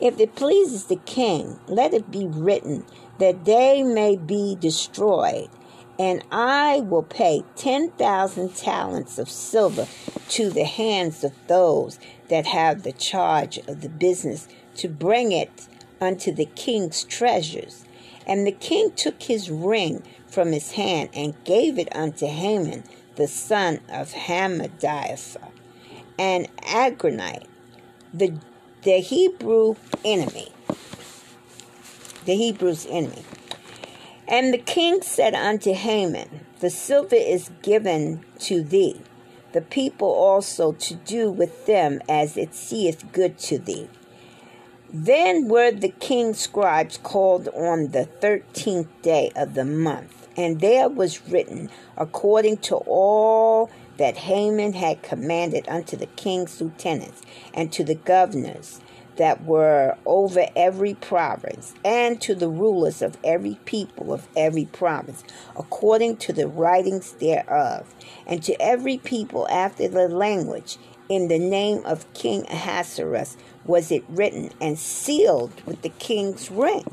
If 0.00 0.18
it 0.18 0.34
pleases 0.34 0.86
the 0.86 0.96
king, 0.96 1.60
let 1.68 1.94
it 1.94 2.10
be 2.10 2.26
written 2.26 2.84
that 3.18 3.44
they 3.44 3.82
may 3.82 4.16
be 4.16 4.56
destroyed, 4.58 5.48
and 5.98 6.24
I 6.32 6.80
will 6.80 7.04
pay 7.04 7.44
10,000 7.54 8.56
talents 8.56 9.18
of 9.18 9.30
silver 9.30 9.86
to 10.30 10.50
the 10.50 10.64
hands 10.64 11.22
of 11.22 11.32
those 11.46 12.00
that 12.28 12.46
have 12.46 12.82
the 12.82 12.92
charge 12.92 13.58
of 13.58 13.82
the 13.82 13.88
business 13.88 14.48
to 14.76 14.88
bring 14.88 15.30
it 15.30 15.68
unto 16.00 16.32
the 16.32 16.46
king's 16.46 17.04
treasures. 17.04 17.84
And 18.26 18.46
the 18.46 18.52
king 18.52 18.92
took 18.92 19.22
his 19.22 19.50
ring 19.50 20.02
from 20.26 20.52
his 20.52 20.72
hand 20.72 21.10
and 21.14 21.44
gave 21.44 21.78
it 21.78 21.94
unto 21.94 22.26
Haman, 22.26 22.84
the 23.16 23.28
son 23.28 23.80
of 23.88 24.12
Hammedatha, 24.12 25.48
an 26.18 26.46
Agagite, 26.62 27.46
the, 28.12 28.38
the 28.82 29.00
Hebrew 29.00 29.76
enemy. 30.04 30.52
The 32.24 32.36
Hebrew's 32.36 32.86
enemy. 32.88 33.24
And 34.28 34.54
the 34.54 34.58
king 34.58 35.02
said 35.02 35.34
unto 35.34 35.72
Haman, 35.72 36.46
The 36.60 36.70
silver 36.70 37.16
is 37.16 37.50
given 37.62 38.24
to 38.40 38.62
thee, 38.62 39.00
the 39.52 39.60
people 39.60 40.08
also 40.08 40.72
to 40.72 40.94
do 40.94 41.30
with 41.30 41.66
them 41.66 42.00
as 42.08 42.36
it 42.36 42.54
seeth 42.54 43.04
good 43.12 43.38
to 43.40 43.58
thee. 43.58 43.88
Then 44.92 45.48
were 45.48 45.72
the 45.72 45.88
king's 45.88 46.38
scribes 46.38 46.98
called 46.98 47.48
on 47.48 47.88
the 47.88 48.04
thirteenth 48.04 48.88
day 49.02 49.32
of 49.34 49.54
the 49.54 49.64
month, 49.64 50.28
and 50.36 50.60
there 50.60 50.88
was 50.88 51.26
written, 51.28 51.70
according 51.96 52.58
to 52.58 52.76
all 52.76 53.70
that 53.98 54.16
Haman 54.16 54.72
had 54.72 55.02
commanded 55.02 55.68
unto 55.68 55.96
the 55.96 56.06
king's 56.06 56.60
lieutenants 56.60 57.22
and 57.54 57.72
to 57.72 57.84
the 57.84 57.94
governors 57.94 58.80
that 59.16 59.44
were 59.44 59.96
over 60.06 60.46
every 60.56 60.94
province, 60.94 61.74
and 61.84 62.20
to 62.20 62.34
the 62.34 62.48
rulers 62.48 63.02
of 63.02 63.16
every 63.22 63.58
people 63.66 64.12
of 64.12 64.26
every 64.36 64.64
province, 64.64 65.22
according 65.56 66.16
to 66.16 66.32
the 66.32 66.48
writings 66.48 67.12
thereof, 67.12 67.94
and 68.26 68.42
to 68.42 68.60
every 68.60 68.96
people 68.98 69.46
after 69.48 69.86
the 69.86 70.08
language, 70.08 70.78
in 71.08 71.28
the 71.28 71.38
name 71.38 71.84
of 71.84 72.10
King 72.14 72.46
Ahasuerus 72.48 73.36
was 73.66 73.92
it 73.92 74.02
written 74.08 74.50
and 74.60 74.78
sealed 74.78 75.52
with 75.66 75.82
the 75.82 75.90
king's 75.90 76.50
ring. 76.50 76.84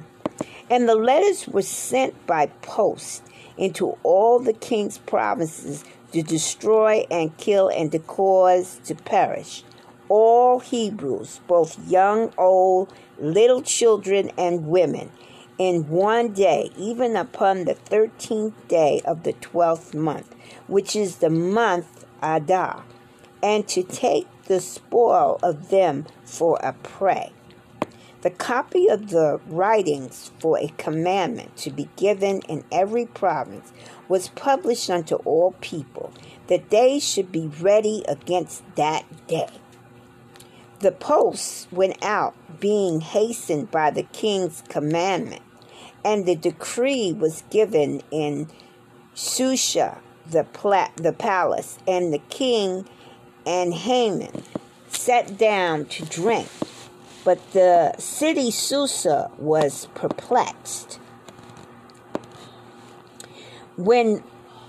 And 0.69 0.89
the 0.89 0.95
letters 0.95 1.47
were 1.47 1.61
sent 1.61 2.27
by 2.27 2.47
post 2.61 3.23
into 3.57 3.97
all 4.03 4.39
the 4.39 4.53
king's 4.53 4.97
provinces 4.97 5.83
to 6.11 6.21
destroy 6.21 7.05
and 7.11 7.35
kill 7.37 7.69
and 7.69 7.91
to 7.91 7.99
cause 7.99 8.79
to 8.85 8.95
perish 8.95 9.63
all 10.09 10.59
Hebrews, 10.59 11.39
both 11.47 11.87
young, 11.87 12.33
old, 12.37 12.91
little 13.19 13.61
children, 13.61 14.31
and 14.37 14.67
women, 14.67 15.11
in 15.57 15.87
one 15.87 16.33
day, 16.33 16.71
even 16.75 17.15
upon 17.15 17.65
the 17.65 17.75
thirteenth 17.75 18.67
day 18.67 19.01
of 19.05 19.23
the 19.23 19.33
twelfth 19.33 19.93
month, 19.93 20.35
which 20.67 20.95
is 20.95 21.17
the 21.17 21.29
month 21.29 22.05
Adar, 22.23 22.83
and 23.43 23.67
to 23.67 23.83
take 23.83 24.27
the 24.45 24.59
spoil 24.59 25.39
of 25.43 25.69
them 25.69 26.07
for 26.25 26.57
a 26.63 26.73
prey. 26.73 27.31
The 28.21 28.29
copy 28.29 28.89
of 28.89 29.11
the 29.11 29.39
writings 29.47 30.31
for 30.39 30.59
a 30.59 30.73
commandment 30.77 31.55
to 31.57 31.71
be 31.71 31.87
given 31.95 32.41
in 32.41 32.65
every 32.69 33.05
province 33.05 33.71
was 34.09 34.27
published 34.29 34.89
unto 34.89 35.15
all 35.17 35.55
people, 35.61 36.11
that 36.47 36.69
they 36.69 36.99
should 36.99 37.31
be 37.31 37.47
ready 37.47 38.03
against 38.09 38.63
that 38.75 39.05
day. 39.27 39.47
The 40.79 40.91
posts 40.91 41.67
went 41.71 42.03
out, 42.03 42.35
being 42.59 42.99
hastened 42.99 43.71
by 43.71 43.91
the 43.91 44.03
king's 44.03 44.63
commandment, 44.67 45.43
and 46.03 46.25
the 46.25 46.35
decree 46.35 47.13
was 47.13 47.43
given 47.49 48.01
in 48.11 48.49
Shusha, 49.15 49.99
the, 50.29 50.43
pla- 50.43 50.91
the 50.97 51.13
palace, 51.13 51.77
and 51.87 52.13
the 52.13 52.21
king 52.29 52.85
and 53.45 53.73
Haman 53.73 54.43
sat 54.89 55.37
down 55.37 55.85
to 55.85 56.05
drink. 56.05 56.49
But 57.23 57.51
the 57.51 57.95
city 57.97 58.51
Susa 58.51 59.29
was 59.37 59.87
perplexed. 59.93 60.99
When, 63.75 64.23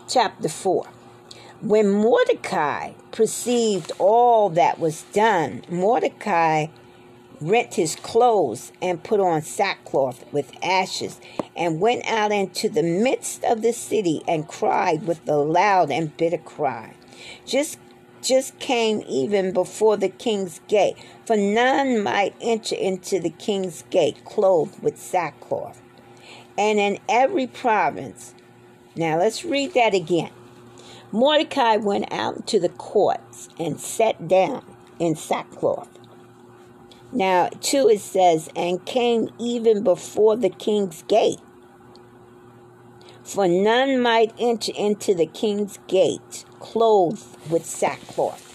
chapter 0.08 0.48
4, 0.48 0.86
when 1.60 1.90
Mordecai 1.90 2.92
perceived 3.12 3.92
all 3.98 4.48
that 4.50 4.78
was 4.78 5.02
done, 5.12 5.62
Mordecai 5.68 6.66
rent 7.40 7.74
his 7.74 7.96
clothes 7.96 8.72
and 8.82 9.02
put 9.02 9.20
on 9.20 9.42
sackcloth 9.42 10.24
with 10.32 10.52
ashes 10.62 11.20
and 11.56 11.80
went 11.80 12.06
out 12.06 12.32
into 12.32 12.68
the 12.68 12.82
midst 12.82 13.44
of 13.44 13.62
the 13.62 13.72
city 13.72 14.22
and 14.28 14.46
cried 14.46 15.06
with 15.06 15.26
a 15.28 15.36
loud 15.36 15.90
and 15.90 16.16
bitter 16.16 16.38
cry. 16.38 16.94
Just 17.46 17.78
just 18.22 18.58
came 18.58 19.02
even 19.08 19.52
before 19.52 19.96
the 19.96 20.08
king's 20.08 20.60
gate, 20.68 20.96
for 21.24 21.36
none 21.36 22.02
might 22.02 22.34
enter 22.40 22.74
into 22.74 23.20
the 23.20 23.30
king's 23.30 23.82
gate 23.90 24.24
clothed 24.24 24.82
with 24.82 24.98
sackcloth. 24.98 25.80
And 26.58 26.78
in 26.78 26.98
every 27.08 27.46
province, 27.46 28.34
now 28.94 29.18
let's 29.18 29.44
read 29.44 29.74
that 29.74 29.94
again. 29.94 30.30
Mordecai 31.12 31.76
went 31.76 32.12
out 32.12 32.46
to 32.48 32.60
the 32.60 32.68
courts 32.68 33.48
and 33.58 33.80
sat 33.80 34.28
down 34.28 34.64
in 34.98 35.16
sackcloth. 35.16 35.88
Now, 37.12 37.48
two, 37.60 37.88
it 37.88 38.00
says, 38.00 38.48
and 38.54 38.84
came 38.84 39.30
even 39.38 39.82
before 39.82 40.36
the 40.36 40.50
king's 40.50 41.02
gate. 41.02 41.40
For 43.24 43.48
none 43.48 44.00
might 44.00 44.32
enter 44.38 44.72
into 44.76 45.14
the 45.14 45.26
king's 45.26 45.78
gate 45.88 46.44
clothed 46.60 47.24
with 47.50 47.66
sackcloth. 47.66 48.46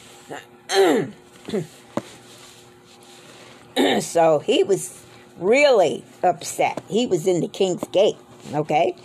so 4.02 4.40
he 4.40 4.64
was 4.64 5.04
really 5.38 6.04
upset. 6.24 6.82
He 6.88 7.06
was 7.06 7.28
in 7.28 7.42
the 7.42 7.48
king's 7.48 7.84
gate, 7.90 8.18
okay? 8.54 8.96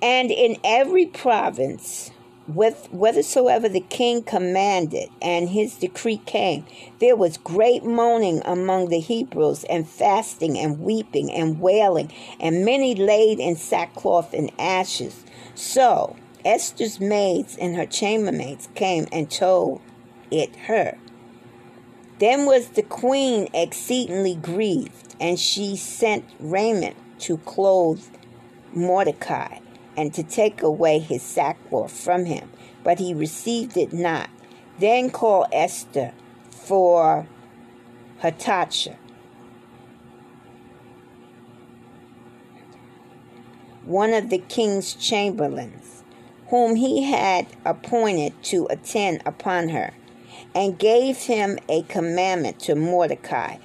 And 0.00 0.30
in 0.30 0.58
every 0.62 1.06
province, 1.06 2.10
with 2.46 2.86
whithersoever 2.92 3.68
the 3.68 3.80
king 3.80 4.22
commanded 4.22 5.08
and 5.20 5.48
his 5.48 5.76
decree 5.76 6.18
came, 6.18 6.64
there 7.00 7.16
was 7.16 7.38
great 7.38 7.84
mourning 7.84 8.42
among 8.44 8.88
the 8.88 9.00
Hebrews, 9.00 9.64
and 9.64 9.88
fasting, 9.88 10.58
and 10.58 10.80
weeping, 10.80 11.32
and 11.32 11.60
wailing, 11.60 12.12
and 12.38 12.64
many 12.64 12.94
laid 12.94 13.40
in 13.40 13.56
sackcloth 13.56 14.32
and 14.32 14.52
ashes. 14.58 15.24
So 15.54 16.16
Esther's 16.46 17.00
maids 17.00 17.56
and 17.56 17.74
her 17.74 17.86
chambermaids 17.86 18.68
came 18.76 19.08
and 19.10 19.28
told 19.28 19.80
it 20.30 20.54
her. 20.68 20.96
Then 22.20 22.46
was 22.46 22.68
the 22.68 22.84
queen 22.84 23.48
exceedingly 23.52 24.36
grieved, 24.36 25.16
and 25.20 25.40
she 25.40 25.74
sent 25.74 26.24
raiment 26.38 26.96
to 27.18 27.38
clothe 27.38 28.04
Mordecai, 28.72 29.58
and 29.96 30.14
to 30.14 30.22
take 30.22 30.62
away 30.62 31.00
his 31.00 31.20
sackcloth 31.20 31.90
from 31.90 32.26
him, 32.26 32.48
but 32.84 33.00
he 33.00 33.12
received 33.12 33.76
it 33.76 33.92
not. 33.92 34.30
Then 34.78 35.10
called 35.10 35.48
Esther 35.52 36.12
for 36.50 37.26
Hatasha, 38.22 38.96
one 43.84 44.14
of 44.14 44.30
the 44.30 44.38
king's 44.38 44.94
chamberlains 44.94 45.95
whom 46.48 46.76
he 46.76 47.02
had 47.04 47.46
appointed 47.64 48.32
to 48.44 48.66
attend 48.70 49.22
upon 49.26 49.68
her, 49.70 49.92
and 50.54 50.78
gave 50.78 51.16
him 51.18 51.58
a 51.68 51.82
commandment 51.82 52.58
to 52.60 52.74
Mordecai 52.74 53.56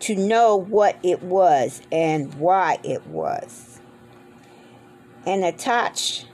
to 0.00 0.16
know 0.16 0.56
what 0.56 0.96
it 1.02 1.22
was 1.22 1.80
and 1.92 2.34
why 2.34 2.78
it 2.82 3.06
was. 3.06 3.80
And 5.24 5.44
Hatach 5.44 6.24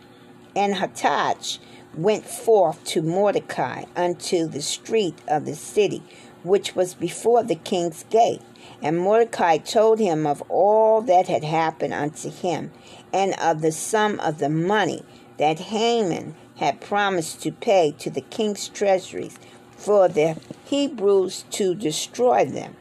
and 0.57 0.74
Hatach 0.76 1.59
went 1.94 2.24
forth 2.24 2.82
to 2.84 3.03
Mordecai 3.03 3.84
unto 3.94 4.46
the 4.46 4.62
street 4.62 5.18
of 5.28 5.44
the 5.44 5.55
city, 5.55 6.03
which 6.42 6.74
was 6.74 6.94
before 6.94 7.42
the 7.42 7.57
king's 7.57 8.05
gate. 8.05 8.40
And 8.80 8.99
Mordecai 8.99 9.59
told 9.59 9.99
him 9.99 10.26
of 10.26 10.42
all 10.49 11.03
that 11.03 11.26
had 11.26 11.44
happened 11.44 11.92
unto 11.92 12.30
him, 12.30 12.70
and 13.12 13.34
of 13.40 13.61
the 13.61 13.72
sum 13.72 14.20
of 14.20 14.38
the 14.38 14.49
money 14.49 15.03
that 15.39 15.59
Haman 15.59 16.34
had 16.57 16.80
promised 16.80 17.43
to 17.43 17.53
pay 17.53 17.95
to 17.99 18.11
the 18.11 18.20
king's 18.20 18.68
treasuries 18.68 19.39
for 19.76 20.09
the 20.09 20.36
Hebrews 20.64 21.45
to 21.53 21.74
destroy 21.74 22.45
them. 22.45 22.76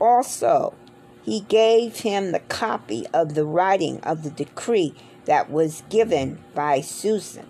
Also, 0.00 0.74
he 1.22 1.40
gave 1.40 2.00
him 2.00 2.32
the 2.32 2.40
copy 2.40 3.06
of 3.14 3.34
the 3.34 3.44
writing 3.44 4.00
of 4.00 4.22
the 4.22 4.30
decree 4.30 4.94
that 5.26 5.50
was 5.50 5.84
given 5.88 6.40
by 6.54 6.80
Shushan 6.80 7.46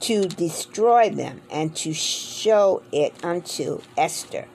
to 0.00 0.26
destroy 0.26 1.08
them 1.08 1.40
and 1.50 1.76
to 1.76 1.94
show 1.94 2.82
it 2.90 3.14
unto 3.24 3.80
Esther 3.96 4.46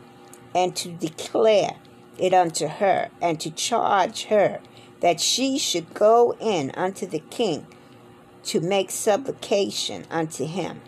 and 0.54 0.76
to 0.76 0.89
declare 0.89 1.78
it 2.18 2.34
unto 2.34 2.68
her 2.68 3.10
and 3.22 3.39
to 3.39 3.52
charge 3.52 4.26
her 4.26 4.60
that 5.00 5.22
she 5.22 5.58
should 5.58 5.93
go 5.93 6.36
in 6.41 6.72
unto 6.72 7.06
the 7.06 7.20
king 7.20 7.66
to 8.48 8.62
make 8.62 8.89
supplication 8.89 10.06
unto 10.10 10.45
him 10.45 10.82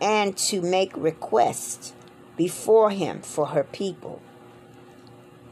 and 0.00 0.36
to 0.36 0.60
make 0.60 0.96
request 0.96 1.94
before 2.36 2.90
him 2.90 3.22
for 3.22 3.46
her 3.46 3.64
people. 3.64 4.20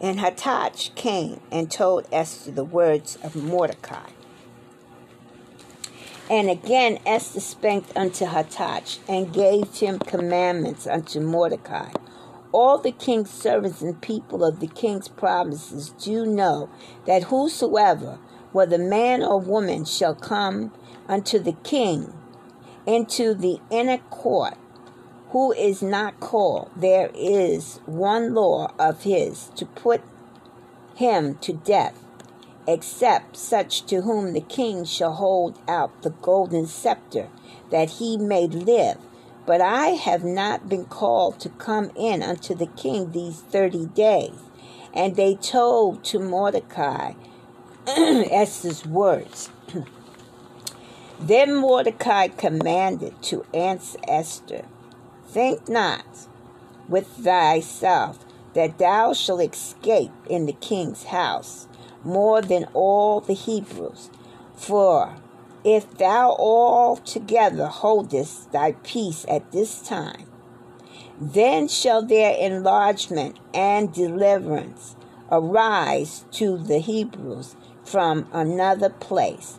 And 0.01 0.19
Hathach 0.19 0.95
came 0.97 1.41
and 1.51 1.71
told 1.71 2.07
Esther 2.13 2.51
the 2.51 2.65
words 2.65 3.17
of 3.23 3.37
Mordecai. 3.37 4.11
And 6.29 6.51
again 6.51 6.99
Esther 7.07 7.41
spake 7.41 7.85
unto 7.95 8.27
Hathach 8.27 8.99
and 9.09 9.33
gave 9.33 9.73
him 9.77 9.99
commandments 10.01 10.87
unto 10.87 11.21
Mordecai. 11.21 11.93
All 12.51 12.79
the 12.79 12.93
king's 12.93 13.31
servants 13.31 13.81
and 13.81 14.01
people 14.01 14.45
of 14.45 14.61
the 14.61 14.67
king's 14.67 15.09
provinces 15.09 15.91
do 15.91 16.27
know 16.27 16.69
that 17.07 17.25
whosoever, 17.25 18.19
whether 18.53 18.79
man 18.79 19.23
or 19.23 19.41
woman, 19.41 19.85
shall 19.85 20.15
come 20.15 20.73
unto 21.09 21.39
the 21.39 21.57
king 21.65 22.13
into 22.87 23.35
the 23.35 23.61
inner 23.71 23.99
court, 23.99 24.55
who 25.31 25.53
is 25.53 25.83
not 25.83 26.21
called, 26.21 26.71
there 26.77 27.11
is 27.15 27.81
one 27.87 28.35
law 28.35 28.73
of 28.79 29.03
his 29.03 29.51
to 29.57 29.67
put 29.67 30.03
him 30.95 31.37
to 31.37 31.53
death, 31.53 31.99
except 32.69 33.37
such 33.37 33.85
to 33.87 34.03
whom 34.03 34.33
the 34.33 34.41
king 34.41 34.85
shall 34.85 35.15
hold 35.15 35.59
out 35.67 36.03
the 36.03 36.11
golden 36.11 36.67
scepter, 36.67 37.29
that 37.71 37.91
he 37.91 38.17
may 38.17 38.47
live. 38.47 38.99
But 39.47 39.61
I 39.61 39.89
have 39.89 40.25
not 40.25 40.69
been 40.69 40.87
called 40.87 41.41
to 41.41 41.49
come 41.51 41.91
in 41.97 42.23
unto 42.23 42.55
the 42.55 42.67
king 42.69 43.13
these 43.13 43.41
thirty 43.41 43.87
days. 43.87 44.39
And 44.95 45.17
they 45.17 45.35
told 45.35 46.05
to 46.05 46.19
Mordecai 46.19 47.15
Esther's 47.87 48.87
words. 48.87 49.51
Then 51.29 51.55
Mordecai 51.55 52.29
commanded 52.29 53.20
to 53.22 53.45
answer 53.55 53.99
Esther 54.07 54.64
Think 55.27 55.68
not 55.68 56.29
with 56.89 57.07
thyself 57.09 58.25
that 58.55 58.79
thou 58.79 59.12
shalt 59.12 59.43
escape 59.43 60.12
in 60.29 60.47
the 60.47 60.53
king's 60.53 61.05
house 61.05 61.66
more 62.05 62.41
than 62.41 62.66
all 62.72 63.20
the 63.20 63.35
Hebrews. 63.35 64.11
For 64.55 65.16
if 65.64 65.97
thou 65.99 66.37
altogether 66.39 67.66
holdest 67.66 68.53
thy 68.53 68.72
peace 68.85 69.25
at 69.29 69.51
this 69.51 69.81
time, 69.81 70.27
then 71.20 71.68
shall 71.68 72.03
their 72.03 72.37
enlargement 72.37 73.39
and 73.53 73.93
deliverance 73.93 74.95
arise 75.33 76.25
to 76.33 76.59
the 76.59 76.79
Hebrews 76.79 77.57
from 77.85 78.29
another 78.33 78.91
place. 78.91 79.59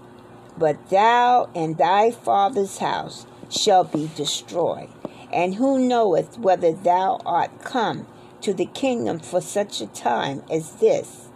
But 0.57 0.89
thou 0.89 1.49
and 1.53 1.77
thy 1.77 2.11
father's 2.11 2.77
house 2.77 3.25
shall 3.49 3.83
be 3.83 4.09
destroyed. 4.15 4.89
And 5.31 5.55
who 5.55 5.79
knoweth 5.79 6.39
whether 6.39 6.71
thou 6.71 7.19
art 7.25 7.63
come 7.63 8.07
to 8.41 8.53
the 8.53 8.65
kingdom 8.65 9.19
for 9.19 9.41
such 9.41 9.81
a 9.81 9.87
time 9.87 10.43
as 10.49 10.71
this? 10.73 11.29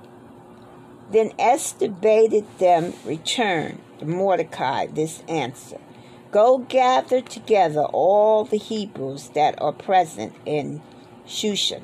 Then 1.12 1.32
Esther 1.38 1.90
bade 1.90 2.46
them 2.60 2.94
return 3.04 3.82
to 4.00 4.06
Mordecai 4.06 4.86
this 4.86 5.24
answer 5.28 5.80
Go 6.32 6.60
gather 6.60 7.22
together 7.22 7.86
all 7.86 8.46
the 8.46 8.58
Hebrews 8.58 9.30
that 9.30 9.60
are 9.60 9.74
present 9.74 10.34
in 10.46 10.82
Shushan, 11.26 11.82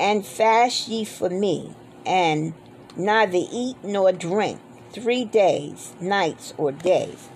and 0.00 0.26
fast 0.26 0.88
ye 0.88 1.04
for 1.04 1.30
me, 1.30 1.76
and 2.04 2.52
neither 2.96 3.38
eat 3.38 3.76
nor 3.84 4.10
drink 4.10 4.58
three 4.92 5.24
days, 5.24 5.94
nights, 6.00 6.54
or 6.56 6.72
days 6.72 7.28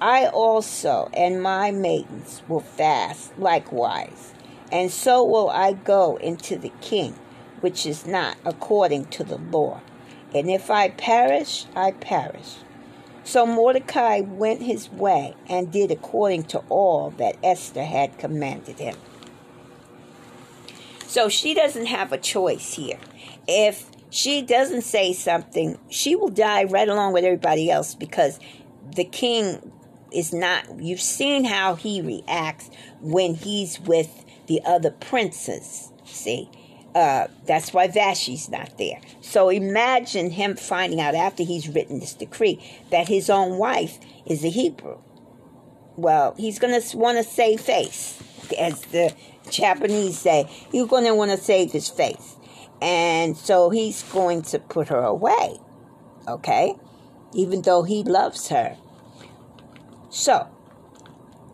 I 0.00 0.26
also 0.26 1.08
and 1.14 1.42
my 1.42 1.70
maidens 1.70 2.42
will 2.48 2.60
fast 2.60 3.38
likewise, 3.38 4.34
and 4.70 4.90
so 4.90 5.24
will 5.24 5.48
I 5.48 5.72
go 5.72 6.16
into 6.16 6.58
the 6.58 6.72
king, 6.82 7.14
which 7.62 7.86
is 7.86 8.06
not 8.06 8.36
according 8.44 9.06
to 9.06 9.24
the 9.24 9.38
law. 9.38 9.80
And 10.34 10.50
if 10.50 10.70
I 10.70 10.90
perish, 10.90 11.64
I 11.74 11.92
perish. 11.92 12.56
So 13.24 13.46
Mordecai 13.46 14.20
went 14.20 14.62
his 14.62 14.90
way 14.90 15.34
and 15.48 15.72
did 15.72 15.90
according 15.90 16.44
to 16.44 16.58
all 16.68 17.10
that 17.16 17.38
Esther 17.42 17.84
had 17.84 18.18
commanded 18.18 18.78
him. 18.78 18.96
So 21.06 21.30
she 21.30 21.54
doesn't 21.54 21.86
have 21.86 22.12
a 22.12 22.18
choice 22.18 22.74
here. 22.74 22.98
If 23.48 23.90
she 24.10 24.42
doesn't 24.42 24.82
say 24.82 25.12
something, 25.12 25.78
she 25.90 26.16
will 26.16 26.28
die 26.28 26.64
right 26.64 26.88
along 26.88 27.12
with 27.12 27.24
everybody 27.24 27.70
else 27.70 27.94
because 27.94 28.38
the 28.94 29.04
king 29.04 29.72
is 30.12 30.32
not 30.32 30.80
you've 30.80 31.00
seen 31.00 31.44
how 31.44 31.74
he 31.74 32.00
reacts 32.00 32.70
when 33.00 33.34
he's 33.34 33.80
with 33.80 34.24
the 34.46 34.60
other 34.64 34.90
princes 34.90 35.90
see 36.04 36.48
uh, 36.96 37.26
that's 37.44 37.74
why 37.74 37.88
Vashti's 37.88 38.48
not 38.48 38.78
there. 38.78 38.98
So 39.20 39.50
imagine 39.50 40.30
him 40.30 40.56
finding 40.56 40.98
out 40.98 41.14
after 41.14 41.42
he's 41.42 41.68
written 41.68 42.00
this 42.00 42.14
decree 42.14 42.58
that 42.90 43.06
his 43.06 43.28
own 43.28 43.58
wife 43.58 43.98
is 44.24 44.42
a 44.42 44.48
Hebrew. 44.48 44.96
Well, 45.96 46.34
he's 46.38 46.58
going 46.58 46.80
to 46.80 46.96
want 46.96 47.18
to 47.18 47.24
save 47.24 47.60
face, 47.60 48.18
as 48.58 48.80
the 48.80 49.14
Japanese 49.50 50.18
say. 50.18 50.48
He's 50.72 50.86
going 50.86 51.04
to 51.04 51.14
want 51.14 51.32
to 51.32 51.36
save 51.36 51.70
his 51.70 51.90
face. 51.90 52.35
And 52.80 53.36
so 53.36 53.70
he's 53.70 54.02
going 54.04 54.42
to 54.42 54.58
put 54.58 54.88
her 54.88 55.00
away, 55.02 55.58
okay? 56.28 56.74
Even 57.32 57.62
though 57.62 57.82
he 57.82 58.02
loves 58.02 58.48
her. 58.48 58.76
So, 60.10 60.48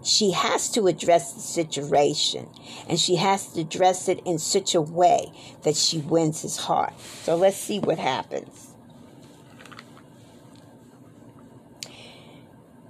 she 0.04 0.32
has 0.32 0.68
to 0.70 0.86
address 0.86 1.32
the 1.32 1.40
situation 1.40 2.48
and 2.88 2.98
she 2.98 3.16
has 3.16 3.52
to 3.52 3.60
address 3.60 4.08
it 4.08 4.20
in 4.24 4.38
such 4.38 4.74
a 4.74 4.80
way 4.80 5.32
that 5.62 5.76
she 5.76 5.98
wins 5.98 6.42
his 6.42 6.56
heart. 6.56 6.98
So 7.00 7.36
let's 7.36 7.56
see 7.56 7.78
what 7.78 7.98
happens. 7.98 8.74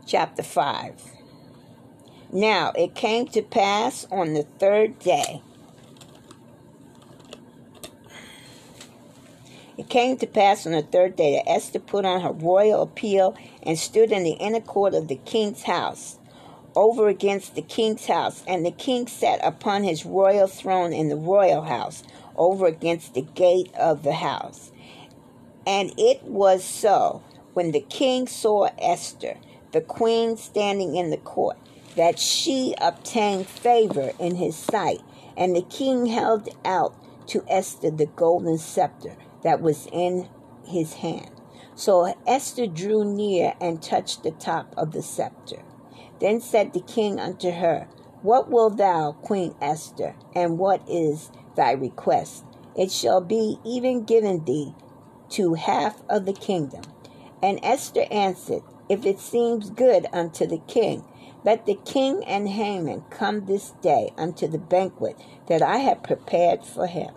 Chapter 0.07 0.43
5. 0.43 1.03
Now 2.33 2.73
it 2.73 2.95
came 2.95 3.27
to 3.29 3.43
pass 3.43 4.07
on 4.11 4.33
the 4.33 4.45
third 4.59 4.99
day 4.99 5.43
It 9.83 9.89
came 9.89 10.17
to 10.19 10.29
pass 10.29 10.65
on 10.65 10.75
the 10.75 10.83
third 10.83 11.17
day 11.17 11.33
that 11.35 11.51
Esther 11.51 11.81
put 11.81 12.05
on 12.05 12.21
her 12.21 12.31
royal 12.31 12.83
appeal 12.83 13.37
and 13.65 13.77
stood 13.77 14.13
in 14.13 14.23
the 14.23 14.35
inner 14.35 14.61
court 14.61 14.95
of 14.95 15.09
the 15.09 15.17
king's 15.17 15.65
house, 15.65 16.21
over 16.77 17.09
against 17.09 17.57
the 17.57 17.63
king's 17.63 18.07
house. 18.07 18.45
And 18.47 18.65
the 18.65 18.71
king 18.71 19.09
sat 19.09 19.45
upon 19.45 19.83
his 19.83 20.07
royal 20.07 20.47
throne 20.47 20.93
in 20.93 21.09
the 21.09 21.17
royal 21.17 21.63
house, 21.63 22.05
over 22.37 22.67
against 22.67 23.15
the 23.15 23.23
gate 23.23 23.75
of 23.75 24.05
the 24.05 24.13
house. 24.13 24.71
And 25.67 25.93
it 25.99 26.23
was 26.23 26.63
so, 26.63 27.25
when 27.53 27.73
the 27.73 27.81
king 27.81 28.29
saw 28.29 28.69
Esther, 28.79 29.37
the 29.73 29.81
queen 29.81 30.37
standing 30.37 30.95
in 30.95 31.11
the 31.11 31.17
court, 31.17 31.59
that 31.97 32.21
she 32.21 32.77
obtained 32.81 33.49
favor 33.49 34.13
in 34.21 34.37
his 34.37 34.55
sight. 34.55 35.01
And 35.37 35.57
the 35.57 35.63
king 35.63 36.07
held 36.07 36.51
out 36.65 36.95
to 37.27 37.45
Esther 37.49 37.91
the 37.91 38.07
golden 38.07 38.59
scepter 38.59 39.17
that 39.43 39.61
was 39.61 39.89
in 39.93 40.29
his 40.67 40.95
hand. 40.95 41.31
So 41.75 42.15
Esther 42.27 42.67
drew 42.67 43.05
near 43.05 43.55
and 43.61 43.83
touched 43.83 44.23
the 44.23 44.31
top 44.31 44.75
of 44.77 44.93
the 44.93 45.03
scepter. 45.03 45.63
Then 46.21 46.41
said 46.41 46.73
the 46.73 46.81
king 46.81 47.19
unto 47.19 47.51
her, 47.51 47.89
What 48.23 48.51
wilt 48.51 48.77
thou, 48.77 49.13
Queen 49.13 49.55
Esther, 49.61 50.15
and 50.35 50.59
what 50.59 50.83
is 50.89 51.31
thy 51.57 51.73
request? 51.73 52.45
It 52.77 52.91
shall 52.91 53.21
be 53.21 53.59
even 53.65 54.05
given 54.05 54.45
thee 54.45 54.75
to 55.31 55.55
half 55.55 56.03
of 56.09 56.27
the 56.27 56.33
kingdom. 56.33 56.83
And 57.43 57.59
Esther 57.63 58.07
answered, 58.11 58.63
If 58.89 59.05
it 59.05 59.19
seems 59.19 59.71
good 59.71 60.07
unto 60.13 60.47
the 60.47 60.61
king, 60.69 61.05
let 61.45 61.67
the 61.67 61.79
king 61.85 62.23
and 62.25 62.49
Haman 62.49 63.05
come 63.11 63.47
this 63.47 63.73
day 63.83 64.13
unto 64.17 64.47
the 64.47 64.59
banquet 64.59 65.17
that 65.49 65.63
I 65.63 65.79
have 65.79 66.05
prepared 66.05 66.65
for 66.65 66.87
him. 66.87 67.13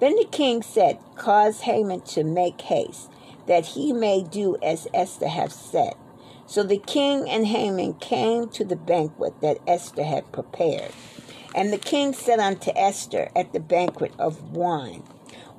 Then 0.00 0.16
the 0.16 0.24
king 0.24 0.62
said, 0.62 0.98
Cause 1.16 1.60
Haman 1.60 2.00
to 2.02 2.24
make 2.24 2.60
haste, 2.62 3.10
that 3.46 3.66
he 3.66 3.92
may 3.92 4.22
do 4.22 4.56
as 4.62 4.88
Esther 4.94 5.28
hath 5.28 5.52
said. 5.52 5.94
So 6.46 6.62
the 6.62 6.78
king 6.78 7.28
and 7.30 7.46
Haman 7.46 7.94
came 7.94 8.48
to 8.48 8.64
the 8.64 8.76
banquet 8.76 9.40
that 9.40 9.58
Esther 9.68 10.02
had 10.02 10.32
prepared. 10.32 10.90
And 11.54 11.72
the 11.72 11.78
king 11.78 12.12
said 12.12 12.40
unto 12.40 12.72
Esther 12.74 13.30
at 13.36 13.52
the 13.52 13.60
banquet 13.60 14.12
of 14.18 14.52
wine, 14.52 15.02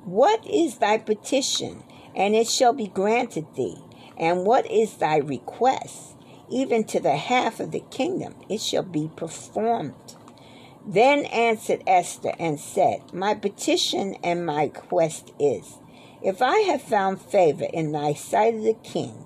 What 0.04 0.46
is 0.46 0.78
thy 0.78 0.98
petition? 0.98 1.84
And 2.14 2.34
it 2.34 2.48
shall 2.48 2.72
be 2.72 2.88
granted 2.88 3.46
thee. 3.54 3.78
And 4.18 4.44
what 4.44 4.70
is 4.70 4.96
thy 4.96 5.16
request? 5.18 6.14
Even 6.50 6.84
to 6.84 7.00
the 7.00 7.16
half 7.16 7.60
of 7.60 7.70
the 7.70 7.82
kingdom, 7.90 8.34
it 8.48 8.60
shall 8.60 8.82
be 8.82 9.10
performed. 9.16 9.94
Then 10.86 11.26
answered 11.26 11.82
Esther 11.86 12.32
and 12.38 12.58
said, 12.58 13.12
My 13.12 13.34
petition 13.34 14.16
and 14.22 14.44
my 14.44 14.68
quest 14.68 15.32
is, 15.38 15.78
if 16.22 16.42
I 16.42 16.58
have 16.60 16.82
found 16.82 17.20
favor 17.20 17.66
in 17.72 17.92
thy 17.92 18.14
sight 18.14 18.54
of 18.54 18.64
the 18.64 18.76
king, 18.82 19.24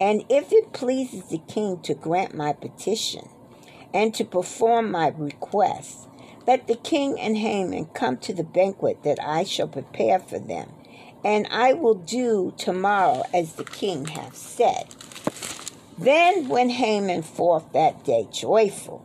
and 0.00 0.24
if 0.28 0.52
it 0.52 0.72
pleases 0.72 1.24
the 1.28 1.42
king 1.46 1.80
to 1.82 1.94
grant 1.94 2.34
my 2.34 2.52
petition, 2.52 3.28
and 3.92 4.14
to 4.14 4.24
perform 4.24 4.90
my 4.90 5.08
request, 5.08 6.08
let 6.46 6.66
the 6.66 6.76
king 6.76 7.18
and 7.20 7.36
Haman 7.36 7.86
come 7.86 8.16
to 8.18 8.34
the 8.34 8.44
banquet 8.44 9.02
that 9.04 9.18
I 9.22 9.44
shall 9.44 9.68
prepare 9.68 10.18
for 10.18 10.38
them, 10.38 10.72
and 11.24 11.46
I 11.50 11.74
will 11.74 11.94
do 11.94 12.52
tomorrow 12.58 13.22
as 13.32 13.54
the 13.54 13.64
king 13.64 14.06
hath 14.06 14.36
said. 14.36 14.94
Then 15.96 16.48
went 16.48 16.72
Haman 16.72 17.22
forth 17.22 17.72
that 17.72 18.04
day 18.04 18.26
joyful, 18.32 19.04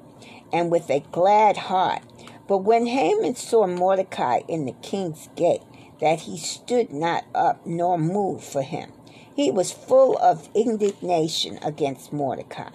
and 0.52 0.72
with 0.72 0.90
a 0.90 1.04
glad 1.12 1.58
heart. 1.58 2.02
But 2.48 2.60
when 2.60 2.88
Haman 2.88 3.36
saw 3.36 3.68
Mordecai 3.68 4.42
in 4.48 4.66
the 4.66 4.76
king's 4.82 5.30
gate, 5.36 5.62
that 6.02 6.22
he 6.22 6.38
stood 6.38 6.92
not 6.92 7.26
up 7.36 7.66
nor 7.66 7.98
moved 7.98 8.44
for 8.44 8.62
him, 8.62 8.92
he 9.36 9.52
was 9.52 9.72
full 9.72 10.18
of 10.18 10.50
indignation 10.54 11.60
against 11.62 12.12
Mordecai. 12.12 12.72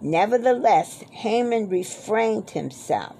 Nevertheless, 0.00 1.04
Haman 1.10 1.68
refrained 1.68 2.50
himself, 2.50 3.16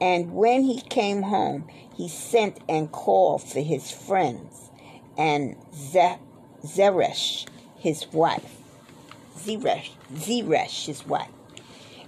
and 0.00 0.32
when 0.32 0.62
he 0.62 0.80
came 0.80 1.22
home, 1.22 1.68
he 1.96 2.08
sent 2.08 2.58
and 2.68 2.90
called 2.92 3.42
for 3.42 3.60
his 3.60 3.90
friends 3.90 4.70
and 5.16 5.56
Zeresh, 6.64 7.46
his 7.76 8.06
wife. 8.12 8.56
Zeresh, 9.38 9.92
Zeresh, 10.14 10.86
his 10.86 11.06
wife. 11.06 11.30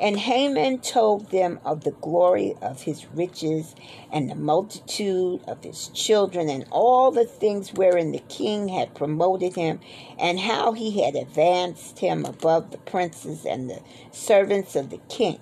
And 0.01 0.19
Haman 0.19 0.79
told 0.79 1.31
them 1.31 1.61
of 1.63 1.85
the 1.85 1.91
glory 1.91 2.57
of 2.63 2.83
his 2.83 3.05
riches 3.15 3.75
and 4.11 4.31
the 4.31 4.35
multitude 4.35 5.43
of 5.47 5.63
his 5.63 5.89
children 5.89 6.49
and 6.49 6.65
all 6.71 7.11
the 7.11 7.27
things 7.27 7.75
wherein 7.75 8.13
the 8.13 8.23
king 8.31 8.69
had 8.69 8.95
promoted 8.95 9.57
him 9.57 9.79
and 10.19 10.41
how 10.41 10.73
he 10.73 11.03
had 11.03 11.17
advanced 11.17 11.99
him 11.99 12.25
above 12.25 12.71
the 12.71 12.79
princes 12.79 13.45
and 13.45 13.69
the 13.69 13.83
servants 14.11 14.75
of 14.75 14.89
the 14.89 15.01
king. 15.11 15.39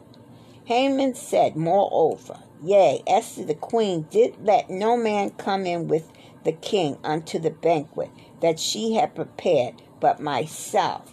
Haman 0.65 1.15
said, 1.15 1.55
Moreover, 1.55 2.41
yea, 2.61 3.01
Esther 3.07 3.45
the 3.45 3.55
queen 3.55 4.09
did 4.11 4.45
let 4.45 4.69
no 4.69 4.97
man 4.97 5.31
come 5.31 5.67
in 5.67 5.87
with 5.87 6.11
the 6.43 6.53
king 6.53 6.99
unto 7.05 7.39
the 7.39 7.51
banquet 7.51 8.11
that 8.41 8.59
she 8.59 8.95
had 8.95 9.15
prepared 9.15 9.81
but 10.01 10.19
myself. 10.19 11.09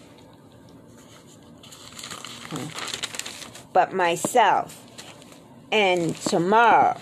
Hmm 2.49 2.94
but 3.75 3.93
myself. 3.93 4.81
And 5.69 6.15
tomorrow 6.15 6.97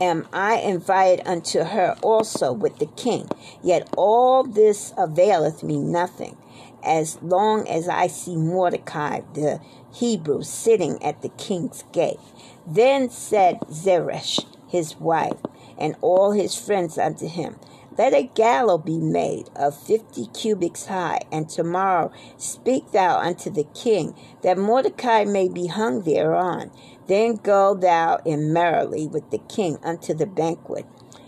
am 0.00 0.28
I 0.32 0.58
invited 0.58 1.26
unto 1.26 1.64
her 1.64 1.96
also 2.02 2.52
with 2.52 2.78
the 2.78 2.86
king. 2.86 3.28
Yet 3.64 3.88
all 3.96 4.44
this 4.44 4.94
availeth 4.96 5.64
me 5.64 5.76
nothing, 5.78 6.36
as 6.84 7.20
long 7.20 7.66
as 7.66 7.88
I 7.88 8.06
see 8.06 8.36
Mordecai 8.36 9.22
the 9.34 9.60
Hebrew 9.92 10.44
sitting 10.44 11.02
at 11.02 11.20
the 11.22 11.30
king's 11.30 11.82
gate. 11.92 12.20
Then 12.64 13.10
said 13.10 13.58
Zeresh, 13.72 14.46
his 14.68 14.94
wife, 15.00 15.40
and 15.76 15.96
all 16.00 16.30
his 16.30 16.54
friends 16.54 16.96
unto 16.96 17.26
him, 17.26 17.56
let 17.98 18.14
a 18.14 18.30
gallows 18.34 18.82
be 18.84 18.98
made 18.98 19.50
of 19.56 19.76
fifty 19.76 20.26
cubits 20.26 20.86
high, 20.86 21.18
and 21.32 21.50
tomorrow 21.50 22.12
speak 22.36 22.92
thou 22.92 23.18
unto 23.18 23.50
the 23.50 23.66
king, 23.74 24.14
that 24.42 24.56
Mordecai 24.56 25.24
may 25.24 25.48
be 25.48 25.66
hung 25.66 26.02
thereon. 26.02 26.70
Then 27.08 27.36
go 27.36 27.74
thou 27.74 28.20
in 28.24 28.52
merrily 28.52 29.08
with 29.08 29.30
the 29.30 29.38
king 29.38 29.78
unto 29.82 30.14
the 30.14 30.26
banquet. 30.26 30.86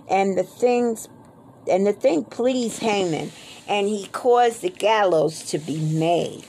And 0.09 0.39
the 0.39 0.45
things 0.45 1.09
and 1.69 1.87
the 1.87 1.93
thing 1.93 2.25
pleased 2.25 2.81
Haman, 2.81 3.33
and 3.69 3.89
he 3.89 4.07
caused 4.07 4.63
the 4.63 4.71
gallows 4.71 5.43
to 5.47 5.59
be 5.59 5.79
made. 5.79 6.45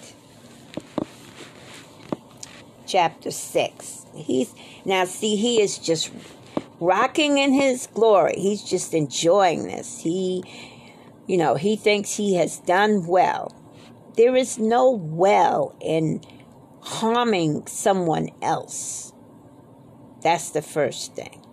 Chapter 2.86 3.32
six. 3.32 4.06
He's 4.14 4.54
now 4.84 5.06
see 5.06 5.36
he 5.38 5.62
is 5.62 5.78
just 5.78 6.12
rocking 6.82 7.38
in 7.38 7.54
his 7.54 7.88
glory. 7.88 8.34
He's 8.36 8.64
just 8.64 8.94
enjoying 8.94 9.64
this. 9.64 10.02
He, 10.02 10.44
you 11.28 11.38
know, 11.38 11.56
he 11.56 11.78
thinks 11.78 12.18
he 12.18 12.36
has 12.36 12.58
done 12.60 13.06
well. 13.06 13.56
There 14.18 14.36
is 14.36 14.58
no 14.58 14.90
well 14.90 15.78
in 15.80 16.22
harming 16.82 17.68
someone 17.68 18.30
else. 18.42 19.14
That's 20.22 20.50
the 20.50 20.62
first 20.62 21.16
thing. 21.16 21.46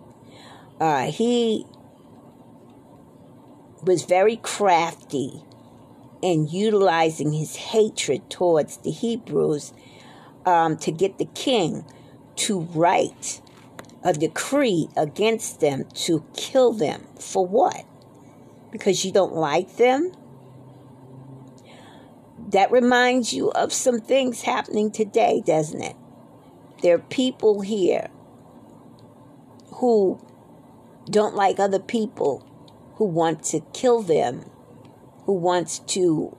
Uh, 0.81 1.11
he 1.11 1.65
was 3.83 4.03
very 4.03 4.37
crafty 4.37 5.43
in 6.21 6.47
utilizing 6.47 7.33
his 7.33 7.55
hatred 7.55 8.29
towards 8.29 8.77
the 8.77 8.91
Hebrews 8.91 9.73
um, 10.45 10.75
to 10.77 10.91
get 10.91 11.17
the 11.17 11.25
king 11.25 11.85
to 12.37 12.61
write 12.61 13.41
a 14.03 14.13
decree 14.13 14.89
against 14.95 15.59
them 15.59 15.85
to 15.93 16.23
kill 16.35 16.71
them. 16.71 17.05
For 17.19 17.45
what? 17.45 17.85
Because 18.71 19.03
you 19.03 19.11
don't 19.11 19.35
like 19.35 19.77
them? 19.77 20.11
That 22.49 22.71
reminds 22.71 23.33
you 23.33 23.51
of 23.51 23.73
some 23.73 23.99
things 23.99 24.43
happening 24.43 24.91
today, 24.91 25.41
doesn't 25.45 25.81
it? 25.81 25.95
There 26.81 26.95
are 26.95 26.99
people 26.99 27.61
here 27.61 28.09
who 29.75 30.19
don't 31.09 31.35
like 31.35 31.59
other 31.59 31.79
people, 31.79 32.45
who 32.95 33.05
want 33.05 33.43
to 33.45 33.61
kill 33.73 34.01
them, 34.01 34.49
who 35.25 35.33
wants 35.33 35.79
to 35.79 36.35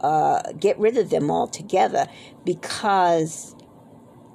uh, 0.00 0.52
get 0.52 0.78
rid 0.78 0.96
of 0.96 1.10
them 1.10 1.30
altogether 1.30 2.06
because 2.44 3.54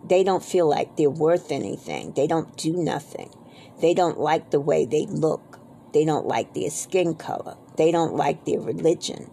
they 0.04 0.24
don't 0.24 0.44
feel 0.44 0.68
like 0.68 0.98
they're 0.98 1.10
worth 1.10 1.52
anything. 1.52 2.14
They 2.14 2.28
don't 2.28 2.56
do 2.58 2.74
nothing. 2.74 3.34
They 3.82 3.94
don't 3.94 4.20
like 4.20 4.52
the 4.52 4.60
way 4.60 4.86
they 4.86 5.06
look. 5.06 5.60
They 5.94 6.06
don't 6.06 6.26
like 6.26 6.54
their 6.54 6.70
skin 6.70 7.16
color. 7.16 7.56
They 7.78 7.92
don't 7.92 8.16
like 8.16 8.46
their 8.46 8.60
religion. 8.60 9.30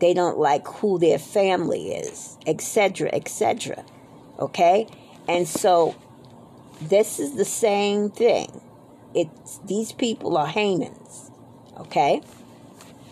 They 0.00 0.14
don't 0.14 0.38
like 0.38 0.66
who 0.66 0.98
their 0.98 1.18
family 1.18 1.92
is, 1.92 2.38
etc., 2.46 3.10
etc. 3.12 3.84
Okay? 4.38 4.86
And 5.28 5.46
so 5.46 5.96
this 6.80 7.18
is 7.18 7.36
the 7.36 7.44
same 7.44 8.10
thing. 8.10 8.60
It's 9.14 9.58
these 9.64 9.92
people 9.92 10.36
are 10.36 10.46
Hamans. 10.46 11.30
Okay? 11.78 12.22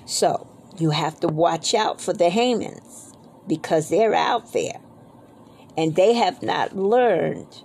So 0.06 0.46
you 0.78 0.90
have 0.90 1.20
to 1.20 1.28
watch 1.28 1.74
out 1.74 2.00
for 2.00 2.12
the 2.12 2.30
Hamans 2.30 3.14
because 3.46 3.88
they're 3.88 4.14
out 4.14 4.52
there 4.52 4.80
and 5.76 5.94
they 5.94 6.14
have 6.14 6.42
not 6.42 6.76
learned 6.76 7.62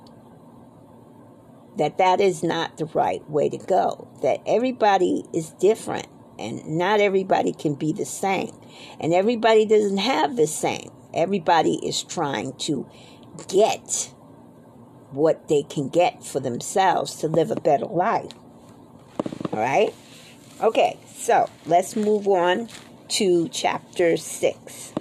that 1.78 1.98
that 1.98 2.20
is 2.20 2.44
not 2.44 2.78
the 2.78 2.86
right 2.86 3.28
way 3.30 3.50
to 3.50 3.58
go, 3.58 4.08
that 4.22 4.42
everybody 4.46 5.24
is 5.34 5.52
different 5.52 6.08
and 6.38 6.66
not 6.66 7.00
everybody 7.00 7.54
can 7.54 7.76
be 7.76 7.94
the 7.94 8.06
same. 8.06 8.52
And 9.00 9.14
everybody 9.14 9.66
doesn't 9.66 9.98
have 9.98 10.36
the 10.36 10.48
same. 10.48 10.92
Everybody 11.14 11.76
is 11.86 12.04
trying 12.04 12.54
to 12.60 12.90
get 13.48 14.14
what 15.12 15.48
they 15.48 15.64
can 15.64 15.90
get 15.90 16.24
for 16.24 16.40
themselves 16.40 17.16
to 17.18 17.28
live 17.28 17.52
a 17.52 17.60
better 17.60 17.86
life. 17.86 18.32
All 19.52 19.60
right? 19.60 19.94
Okay, 20.62 20.98
so 21.16 21.50
let's 21.66 21.96
move 21.96 22.28
on 22.28 22.70
to 23.10 23.50
chapter 23.50 24.18
6. 24.18 24.94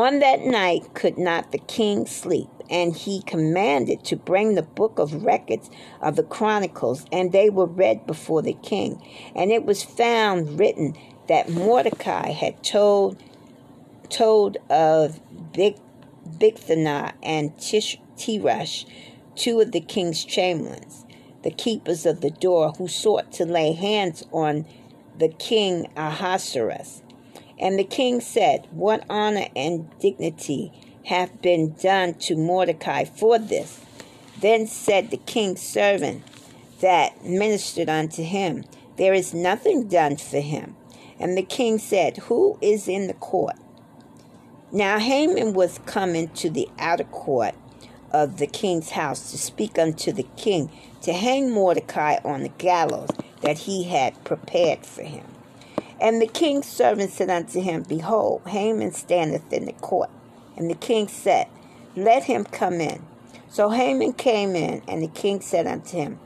On 0.00 0.20
that 0.20 0.40
night 0.40 0.94
could 0.94 1.18
not 1.18 1.52
the 1.52 1.58
king 1.58 2.06
sleep, 2.06 2.48
and 2.70 2.96
he 2.96 3.20
commanded 3.20 4.02
to 4.04 4.16
bring 4.16 4.54
the 4.54 4.62
book 4.62 4.98
of 4.98 5.26
records 5.26 5.68
of 6.00 6.16
the 6.16 6.22
chronicles, 6.22 7.04
and 7.12 7.32
they 7.32 7.50
were 7.50 7.66
read 7.66 8.06
before 8.06 8.40
the 8.40 8.54
king. 8.54 8.98
And 9.34 9.52
it 9.52 9.66
was 9.66 9.82
found 9.82 10.58
written 10.58 10.96
that 11.28 11.50
Mordecai 11.50 12.30
had 12.30 12.64
told 12.64 13.22
told 14.08 14.56
of 14.70 15.20
Big 15.52 15.76
and 17.22 17.58
Tish, 17.58 17.98
Tirash, 18.16 18.86
two 19.36 19.60
of 19.60 19.72
the 19.72 19.82
king's 19.82 20.24
chamberlains, 20.24 21.04
the 21.42 21.50
keepers 21.50 22.06
of 22.06 22.22
the 22.22 22.30
door, 22.30 22.72
who 22.78 22.88
sought 22.88 23.32
to 23.32 23.44
lay 23.44 23.72
hands 23.74 24.24
on 24.32 24.64
the 25.18 25.28
king 25.28 25.92
Ahasuerus 25.94 27.02
and 27.60 27.78
the 27.78 27.84
king 27.84 28.20
said, 28.20 28.66
What 28.70 29.04
honor 29.10 29.46
and 29.54 29.88
dignity 30.00 30.72
have 31.04 31.42
been 31.42 31.74
done 31.74 32.14
to 32.14 32.34
Mordecai 32.34 33.04
for 33.04 33.38
this? 33.38 33.80
Then 34.40 34.66
said 34.66 35.10
the 35.10 35.18
king's 35.18 35.60
servant 35.60 36.24
that 36.80 37.24
ministered 37.24 37.90
unto 37.90 38.22
him, 38.22 38.64
There 38.96 39.12
is 39.12 39.34
nothing 39.34 39.88
done 39.88 40.16
for 40.16 40.40
him. 40.40 40.74
And 41.18 41.36
the 41.36 41.42
king 41.42 41.78
said, 41.78 42.16
Who 42.16 42.58
is 42.62 42.88
in 42.88 43.06
the 43.06 43.14
court? 43.14 43.56
Now 44.72 44.98
Haman 44.98 45.52
was 45.52 45.80
come 45.84 46.14
into 46.14 46.48
the 46.48 46.68
outer 46.78 47.04
court 47.04 47.54
of 48.10 48.38
the 48.38 48.46
king's 48.46 48.90
house 48.90 49.30
to 49.32 49.38
speak 49.38 49.78
unto 49.78 50.12
the 50.12 50.26
king 50.36 50.70
to 51.02 51.12
hang 51.12 51.50
Mordecai 51.50 52.16
on 52.24 52.42
the 52.42 52.48
gallows 52.48 53.10
that 53.42 53.58
he 53.58 53.84
had 53.84 54.24
prepared 54.24 54.86
for 54.86 55.02
him. 55.02 55.29
And 56.00 56.20
the 56.20 56.26
king's 56.26 56.66
servant 56.66 57.10
said 57.10 57.28
unto 57.28 57.60
him, 57.60 57.82
Behold, 57.82 58.42
Haman 58.46 58.92
standeth 58.92 59.52
in 59.52 59.66
the 59.66 59.72
court. 59.72 60.10
And 60.56 60.70
the 60.70 60.74
king 60.74 61.08
said, 61.08 61.46
Let 61.94 62.24
him 62.24 62.44
come 62.44 62.80
in. 62.80 63.02
So 63.50 63.70
Haman 63.70 64.14
came 64.14 64.56
in, 64.56 64.82
and 64.88 65.02
the 65.02 65.08
king 65.08 65.40
said 65.40 65.66
unto 65.66 65.96
him, 65.96 66.18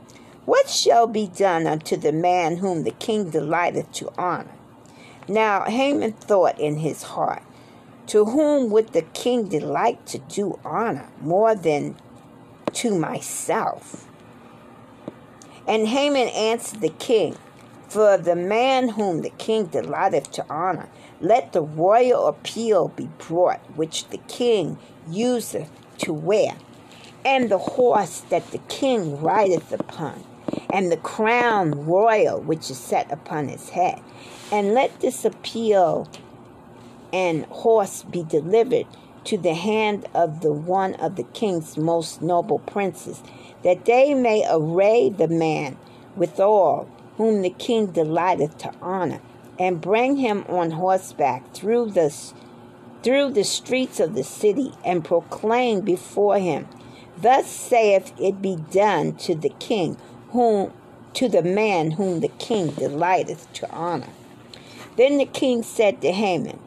What 0.45 0.69
shall 0.69 1.07
be 1.07 1.27
done 1.27 1.67
unto 1.67 1.97
the 1.97 2.13
man 2.13 2.57
whom 2.57 2.83
the 2.83 2.91
king 2.91 3.29
delighteth 3.29 3.91
to 3.93 4.13
honor? 4.17 4.53
Now 5.27 5.63
Haman 5.63 6.13
thought 6.13 6.59
in 6.59 6.77
his 6.77 7.03
heart, 7.03 7.43
To 8.07 8.25
whom 8.25 8.69
would 8.69 8.93
the 8.93 9.01
king 9.01 9.49
delight 9.49 10.05
to 10.07 10.19
do 10.19 10.59
honor 10.63 11.09
more 11.19 11.55
than 11.55 11.97
to 12.73 12.97
myself? 12.97 14.07
And 15.67 15.87
Haman 15.87 16.27
answered 16.29 16.81
the 16.81 16.89
king, 16.89 17.35
For 17.87 18.17
the 18.17 18.35
man 18.35 18.89
whom 18.89 19.21
the 19.21 19.29
king 19.29 19.65
delighteth 19.65 20.31
to 20.31 20.45
honor, 20.49 20.89
let 21.21 21.53
the 21.53 21.61
royal 21.61 22.27
appeal 22.27 22.89
be 22.89 23.09
brought, 23.19 23.61
which 23.77 24.09
the 24.09 24.17
king 24.27 24.77
useth 25.09 25.69
to 25.99 26.11
wear, 26.11 26.57
and 27.23 27.49
the 27.49 27.57
horse 27.57 28.21
that 28.29 28.51
the 28.51 28.57
king 28.57 29.21
rideth 29.21 29.71
upon, 29.71 30.23
and 30.69 30.91
the 30.91 30.97
crown 30.97 31.85
royal 31.85 32.41
which 32.41 32.69
is 32.69 32.77
set 32.77 33.09
upon 33.11 33.47
his 33.47 33.69
head. 33.69 34.01
And 34.51 34.73
let 34.73 34.99
this 34.99 35.23
appeal 35.23 36.09
and 37.13 37.45
horse 37.45 38.03
be 38.03 38.23
delivered 38.23 38.87
to 39.25 39.37
the 39.37 39.53
hand 39.53 40.05
of 40.13 40.41
the 40.41 40.51
one 40.51 40.95
of 40.95 41.15
the 41.15 41.23
king's 41.23 41.77
most 41.77 42.21
noble 42.21 42.59
princes, 42.59 43.23
that 43.63 43.85
they 43.85 44.13
may 44.13 44.45
array 44.49 45.09
the 45.09 45.27
man 45.27 45.77
withal 46.15 46.87
whom 47.17 47.41
the 47.41 47.49
king 47.49 47.87
delighteth 47.87 48.57
to 48.57 48.71
honor, 48.81 49.21
and 49.57 49.81
bring 49.81 50.17
him 50.17 50.45
on 50.47 50.71
horseback 50.71 51.53
through 51.53 51.91
the 51.91 52.13
through 53.03 53.31
the 53.31 53.43
streets 53.43 53.99
of 53.99 54.15
the 54.15 54.23
city, 54.23 54.73
and 54.83 55.05
proclaim 55.05 55.81
before 55.81 56.39
him, 56.39 56.67
Thus 57.17 57.45
saith 57.47 58.11
it 58.19 58.41
be 58.41 58.55
done 58.71 59.13
to 59.17 59.35
the 59.35 59.53
king 59.59 59.97
whom 60.29 60.73
to 61.13 61.29
the 61.29 61.43
man 61.43 61.91
whom 61.91 62.19
the 62.19 62.27
king 62.27 62.71
delighteth 62.71 63.51
to 63.53 63.71
honor. 63.71 64.09
Then 64.97 65.17
the 65.17 65.25
king 65.25 65.63
said 65.63 66.01
to 66.01 66.11
Haman, 66.11 66.59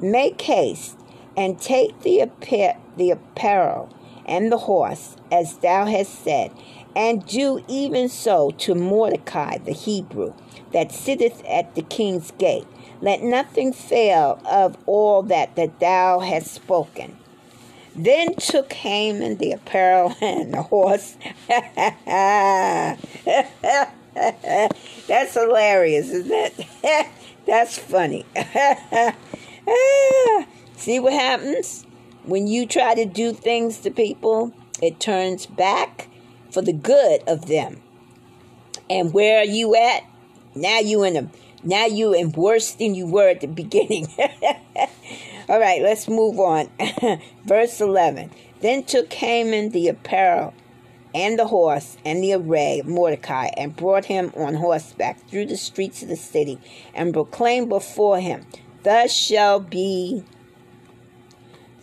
Make 0.00 0.40
haste 0.42 0.96
and 1.36 1.60
take 1.60 2.00
the, 2.02 2.22
appa- 2.22 2.78
the 2.96 3.10
apparel 3.10 3.88
and 4.24 4.50
the 4.50 4.58
horse, 4.58 5.16
as 5.30 5.58
thou 5.58 5.86
hast 5.86 6.22
said, 6.24 6.52
and 6.96 7.24
do 7.26 7.62
even 7.68 8.08
so 8.08 8.50
to 8.52 8.74
Mordecai 8.74 9.58
the 9.58 9.72
Hebrew, 9.72 10.32
that 10.72 10.90
sitteth 10.90 11.44
at 11.44 11.74
the 11.74 11.82
king's 11.82 12.30
gate. 12.32 12.66
Let 13.02 13.22
nothing 13.22 13.74
fail 13.74 14.40
of 14.46 14.78
all 14.86 15.22
that, 15.24 15.54
that 15.56 15.78
thou 15.78 16.20
hast 16.20 16.52
spoken. 16.52 17.18
Then 17.94 18.34
took 18.36 18.72
Haman 18.72 19.36
the 19.36 19.52
apparel 19.52 20.16
and 20.22 20.54
the 20.54 20.62
horse. 20.62 21.18
That's 25.06 25.34
hilarious, 25.34 26.10
isn't 26.10 26.32
it? 26.32 26.66
That's 27.46 27.78
funny. 27.78 28.24
See 30.76 30.98
what 30.98 31.12
happens? 31.12 31.84
When 32.24 32.46
you 32.46 32.66
try 32.66 32.94
to 32.94 33.04
do 33.04 33.34
things 33.34 33.78
to 33.80 33.90
people, 33.90 34.52
it 34.82 34.98
turns 34.98 35.46
back 35.46 36.08
for 36.56 36.62
the 36.62 36.72
good 36.72 37.22
of 37.26 37.48
them. 37.48 37.82
And 38.88 39.12
where 39.12 39.40
are 39.40 39.44
you 39.44 39.76
at? 39.76 40.04
Now 40.54 40.78
you 40.78 41.04
in 41.04 41.14
a 41.18 41.28
now 41.62 41.84
you 41.84 42.14
in 42.14 42.32
worse 42.32 42.72
than 42.72 42.94
you 42.94 43.06
were 43.06 43.28
at 43.28 43.42
the 43.42 43.46
beginning. 43.46 44.06
All 45.50 45.60
right, 45.60 45.82
let's 45.82 46.08
move 46.08 46.40
on. 46.40 46.70
Verse 47.44 47.78
11. 47.82 48.30
Then 48.62 48.84
took 48.84 49.12
Haman 49.12 49.68
the 49.68 49.88
apparel 49.88 50.54
and 51.14 51.38
the 51.38 51.46
horse 51.48 51.98
and 52.06 52.24
the 52.24 52.32
array 52.32 52.78
of 52.80 52.86
Mordecai, 52.86 53.48
and 53.58 53.76
brought 53.76 54.06
him 54.06 54.32
on 54.34 54.54
horseback 54.54 55.28
through 55.28 55.46
the 55.46 55.58
streets 55.58 56.02
of 56.02 56.08
the 56.08 56.16
city, 56.16 56.58
and 56.94 57.12
proclaimed 57.12 57.68
before 57.68 58.18
him, 58.18 58.46
Thus 58.82 59.12
shall 59.12 59.60
be 59.60 60.24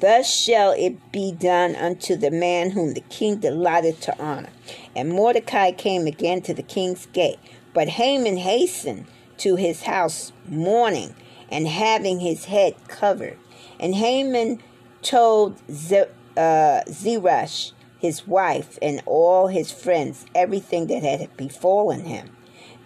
Thus 0.03 0.29
shall 0.29 0.71
it 0.71 1.13
be 1.13 1.31
done 1.31 1.77
unto 1.77 2.17
the 2.17 2.29
man 2.29 2.71
whom 2.71 2.93
the 2.93 2.99
king 2.99 3.37
delighted 3.37 4.01
to 4.01 4.21
honor. 4.21 4.49
And 4.93 5.07
Mordecai 5.07 5.71
came 5.71 6.07
again 6.07 6.41
to 6.41 6.53
the 6.53 6.61
king's 6.61 7.05
gate. 7.05 7.39
But 7.73 7.87
Haman 7.87 8.35
hastened 8.35 9.05
to 9.37 9.55
his 9.55 9.83
house 9.83 10.33
mourning 10.45 11.15
and 11.49 11.69
having 11.69 12.19
his 12.19 12.43
head 12.43 12.75
covered. 12.89 13.37
And 13.79 13.95
Haman 13.95 14.61
told 15.03 15.57
Z- 15.71 16.03
uh, 16.35 16.81
Zeresh, 16.89 17.71
his 17.97 18.27
wife, 18.27 18.77
and 18.81 19.01
all 19.05 19.47
his 19.47 19.71
friends 19.71 20.25
everything 20.35 20.87
that 20.87 21.03
had 21.03 21.37
befallen 21.37 22.03
him. 22.03 22.35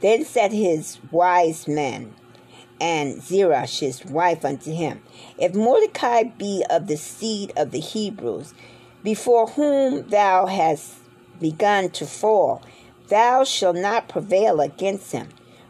Then 0.02 0.24
said 0.24 0.52
his 0.52 1.00
wise 1.10 1.68
men 1.68 2.14
and 2.80 3.22
Zeresh 3.22 3.80
his 3.80 4.06
wife 4.06 4.46
unto 4.46 4.72
him, 4.72 5.02
If 5.38 5.56
Mordecai 5.56 6.24
be 6.24 6.64
of 6.70 6.88
the 6.88 6.98
seed 6.98 7.54
of 7.56 7.72
the 7.72 7.80
Hebrews, 7.80 8.54
before 9.04 9.48
whom 9.48 10.10
thou 10.10 10.46
hast 10.46 10.96
begun 11.40 11.90
to 11.92 12.06
fall, 12.06 12.62
thou 13.08 13.44
shalt 13.44 13.78
not 13.78 14.10
prevail 14.10 14.60
against 14.60 15.12
him, 15.12 15.30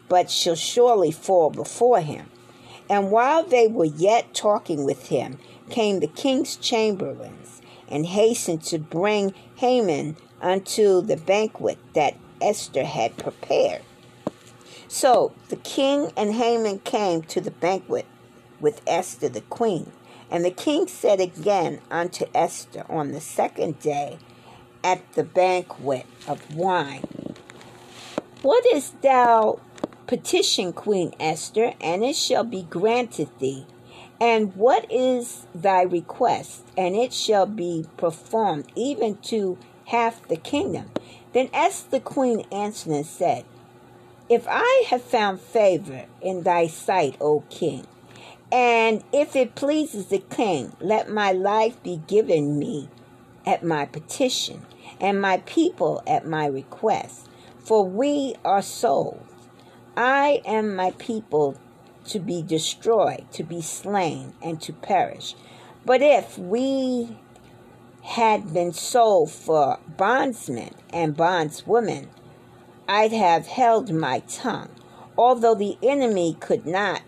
but 0.10 0.32
shall 0.32 0.56
surely 0.56 1.12
fall 1.12 1.50
before 1.50 2.02
him. 2.02 2.30
And 2.90 3.12
while 3.12 3.44
they 3.44 3.68
were 3.68 3.86
yet 3.86 4.34
talking 4.34 4.86
with 4.86 5.08
him, 5.08 5.40
came 5.70 6.00
the 6.00 6.08
king's 6.08 6.56
chamberlains 6.56 7.62
and 7.90 8.06
hastened 8.06 8.64
to 8.64 8.80
bring 8.80 9.34
Haman 9.56 10.16
unto 10.42 11.02
the 11.02 11.18
banquet 11.18 11.78
that 11.94 12.16
Esther 12.42 12.86
had 12.86 13.18
prepared. 13.18 13.82
So 14.88 15.34
the 15.50 15.58
king 15.58 16.12
and 16.16 16.34
Haman 16.34 16.80
came 16.80 17.22
to 17.24 17.42
the 17.42 17.52
banquet 17.52 18.06
with 18.60 18.82
Esther 18.88 19.30
the 19.30 19.42
queen. 19.42 19.92
And 20.30 20.44
the 20.44 20.52
king 20.52 20.88
said 20.88 21.22
again 21.22 21.80
unto 21.90 22.26
Esther 22.34 22.86
on 22.90 23.12
the 23.12 23.22
second 23.22 23.80
day 23.80 24.18
at 24.84 25.14
the 25.14 25.24
banquet 25.24 26.06
of 26.28 26.56
wine, 26.56 27.36
What 28.42 28.66
is 28.74 28.92
thou 29.02 29.60
petition, 30.08 30.72
Queen 30.74 31.14
Esther, 31.20 31.74
and 31.82 32.04
it 32.04 32.16
shall 32.16 32.44
be 32.44 32.64
granted 32.64 33.30
thee. 33.40 33.66
And 34.20 34.56
what 34.56 34.92
is 34.92 35.46
thy 35.54 35.84
request? 35.84 36.64
And 36.78 36.96
it 36.96 37.14
shall 37.14 37.46
be 37.46 37.86
performed, 37.98 38.72
even 38.76 39.18
to 39.24 39.58
half 39.86 40.28
the 40.28 40.38
kingdom. 40.38 40.90
Then 41.34 41.50
Esther 41.54 41.92
the 41.92 42.00
queen 42.00 42.46
answered 42.52 42.94
and 42.94 43.06
said, 43.06 43.46
If 44.30 44.46
I 44.50 44.84
have 44.90 45.04
found 45.04 45.40
favor 45.40 46.06
in 46.22 46.44
thy 46.44 46.68
sight, 46.68 47.16
O 47.22 47.46
king, 47.50 47.88
and 48.52 49.02
if 49.14 49.38
it 49.38 49.56
pleases 49.56 50.08
the 50.08 50.20
king, 50.20 50.76
let 50.82 51.10
my 51.10 51.32
life 51.32 51.82
be 51.82 52.02
given 52.08 52.60
me 52.60 52.90
at 53.46 53.64
my 53.64 53.86
petition, 53.86 54.66
and 55.00 55.22
my 55.22 55.38
people 55.46 56.04
at 56.06 56.28
my 56.28 56.46
request. 56.46 57.30
For 57.60 57.86
we 57.86 58.36
are 58.44 58.62
sold. 58.62 59.26
I 59.96 60.42
and 60.46 60.76
my 60.76 60.92
people 60.92 61.58
to 62.08 62.20
be 62.20 62.42
destroyed, 62.42 63.32
to 63.32 63.44
be 63.44 63.62
slain, 63.62 64.34
and 64.42 64.62
to 64.62 64.74
perish. 64.74 65.36
But 65.86 66.02
if 66.02 66.38
we 66.38 67.18
had 68.02 68.54
been 68.54 68.74
sold 68.74 69.32
for 69.32 69.80
bondsmen 69.98 70.74
and 70.92 71.16
bondswomen, 71.16 72.08
I'd 72.88 73.12
have 73.12 73.48
held 73.48 73.92
my 73.92 74.20
tongue, 74.20 74.70
although 75.18 75.56
the 75.56 75.78
enemy 75.84 76.38
could 76.40 76.66
not 76.66 77.02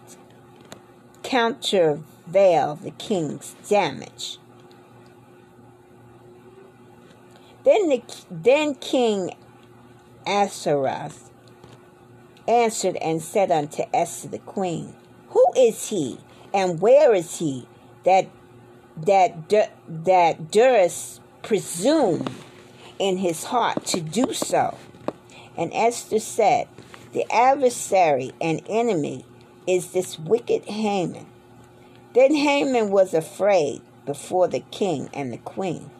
countervail 1.24 2.76
the 2.76 2.92
king's 2.92 3.56
damage. 3.68 4.38
Then, 7.64 7.90
the, 7.90 8.04
then 8.32 8.76
King 8.76 9.36
Ahasuerus 10.26 11.30
answered 12.48 12.96
and 12.98 13.22
said 13.22 13.52
unto 13.52 13.84
Esther 13.94 14.30
the 14.30 14.40
queen, 14.40 14.96
Who 15.30 15.46
is 15.56 15.90
he, 15.90 16.18
and 16.54 16.82
where 16.82 17.14
is 17.14 17.40
he 17.40 17.68
that 18.04 18.28
that 19.06 19.50
that 19.88 20.52
durst 20.52 21.22
presume 21.42 22.26
in 22.98 23.18
his 23.18 23.46
heart 23.46 23.86
to 23.86 24.02
do 24.02 24.34
so. 24.34 24.78
And 25.60 25.74
Esther 25.74 26.20
said, 26.20 26.70
The 27.12 27.30
adversary 27.30 28.32
and 28.39 28.62
enemy 28.70 29.26
is 29.68 29.91
this 29.91 30.18
wicked 30.18 30.64
Haman. 30.64 31.26
Then 32.14 32.34
Haman 32.34 32.91
was 32.91 33.14
afraid 33.14 33.82
before 34.05 34.47
the 34.47 34.62
king 34.72 35.10
and 35.14 35.34
the 35.34 35.38
queen. 35.38 35.91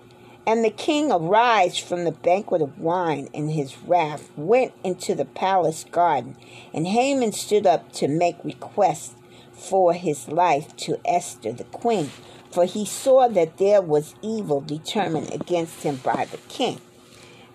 And 0.47 0.64
the 0.64 0.70
king 0.70 1.12
arose 1.12 1.78
from 1.78 2.05
the 2.05 2.14
banquet 2.14 2.62
of 2.62 2.80
wine 2.80 3.28
in 3.34 3.49
his 3.49 3.78
wrath, 3.80 4.32
went 4.38 4.72
into 4.82 5.14
the 5.14 5.26
palace 5.26 5.86
garden, 5.91 6.38
and 6.74 6.88
Haman 6.88 7.34
stood 7.34 7.68
up 7.68 7.91
to 7.93 8.07
make 8.07 8.38
request 8.45 9.16
for 9.51 9.93
his 9.93 10.30
life 10.30 10.74
to 10.78 11.01
Esther 11.03 11.51
the 11.51 11.66
queen, 11.66 12.12
for 12.49 12.64
he 12.64 12.86
saw 12.86 13.28
that 13.28 13.57
there 13.57 13.82
was 13.82 14.16
evil 14.22 14.62
determined 14.62 15.34
against 15.34 15.84
him 15.84 15.97
by 15.97 16.26
the 16.32 16.38
king. 16.47 16.80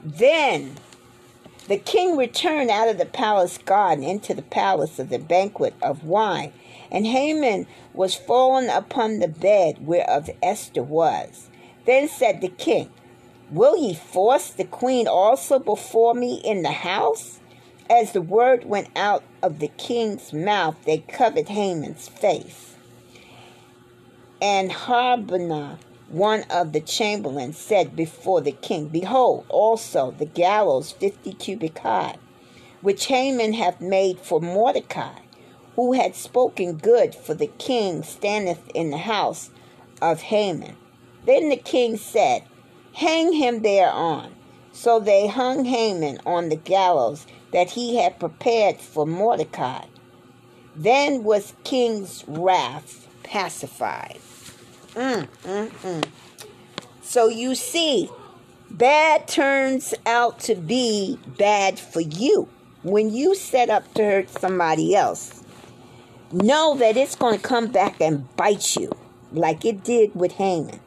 Then 0.04 0.76
the 1.68 1.78
king 1.78 2.16
returned 2.16 2.70
out 2.70 2.88
of 2.88 2.98
the 2.98 3.06
palace 3.06 3.58
garden 3.58 4.04
into 4.04 4.34
the 4.34 4.42
palace 4.42 4.98
of 4.98 5.08
the 5.08 5.18
banquet 5.18 5.74
of 5.82 6.04
wine, 6.04 6.52
and 6.90 7.06
Haman 7.06 7.66
was 7.94 8.14
fallen 8.14 8.68
upon 8.68 9.18
the 9.18 9.28
bed 9.28 9.86
whereof 9.86 10.28
Esther 10.42 10.82
was. 10.82 11.48
Then 11.86 12.08
said 12.08 12.40
the 12.40 12.48
king, 12.48 12.90
Will 13.50 13.76
ye 13.76 13.94
force 13.94 14.50
the 14.50 14.64
queen 14.64 15.06
also 15.06 15.58
before 15.58 16.14
me 16.14 16.34
in 16.44 16.62
the 16.62 16.72
house? 16.72 17.40
As 17.88 18.12
the 18.12 18.22
word 18.22 18.64
went 18.64 18.88
out 18.96 19.22
of 19.42 19.58
the 19.58 19.68
king's 19.68 20.32
mouth, 20.32 20.76
they 20.84 20.98
covered 20.98 21.48
Haman's 21.48 22.08
face. 22.08 22.74
And 24.40 24.72
Harbonah, 24.72 25.78
one 26.08 26.44
of 26.50 26.72
the 26.72 26.80
chamberlains, 26.80 27.58
said 27.58 27.96
before 27.96 28.40
the 28.40 28.52
king, 28.52 28.88
Behold, 28.88 29.46
also 29.48 30.10
the 30.12 30.26
gallows 30.26 30.92
fifty 30.92 31.32
cubit 31.32 31.78
high, 31.78 32.16
which 32.82 33.06
Haman 33.06 33.54
hath 33.54 33.80
made 33.80 34.20
for 34.20 34.40
Mordecai, 34.40 35.20
who 35.76 35.92
had 35.92 36.14
spoken 36.14 36.76
good 36.76 37.14
for 37.14 37.34
the 37.34 37.46
king, 37.46 38.02
standeth 38.02 38.68
in 38.74 38.90
the 38.90 38.98
house 38.98 39.50
of 40.00 40.22
Haman. 40.22 40.76
Then 41.26 41.48
the 41.48 41.56
king 41.56 41.96
said, 41.96 42.44
Hang 42.94 43.32
him 43.32 43.62
thereon. 43.62 44.34
So 44.72 45.00
they 45.00 45.26
hung 45.26 45.64
Haman 45.64 46.18
on 46.26 46.48
the 46.48 46.56
gallows 46.56 47.26
that 47.52 47.70
he 47.70 47.96
had 47.96 48.18
prepared 48.18 48.78
for 48.78 49.06
Mordecai. 49.06 49.86
Then 50.76 51.24
was 51.24 51.54
king's 51.62 52.24
wrath 52.26 53.08
pacified. 53.22 54.18
Mm, 54.94 55.28
mm, 55.42 55.68
mm. 55.70 56.04
So 57.02 57.28
you 57.28 57.54
see, 57.54 58.08
bad 58.70 59.26
turns 59.28 59.94
out 60.06 60.40
to 60.40 60.54
be 60.54 61.18
bad 61.38 61.78
for 61.78 62.00
you. 62.00 62.48
When 62.82 63.10
you 63.10 63.34
set 63.34 63.70
up 63.70 63.92
to 63.94 64.04
hurt 64.04 64.30
somebody 64.30 64.94
else, 64.94 65.42
know 66.32 66.76
that 66.76 66.96
it's 66.96 67.16
going 67.16 67.36
to 67.36 67.42
come 67.42 67.68
back 67.68 68.00
and 68.00 68.34
bite 68.36 68.76
you 68.76 68.92
like 69.32 69.64
it 69.64 69.82
did 69.82 70.14
with 70.14 70.32
Haman. 70.32 70.80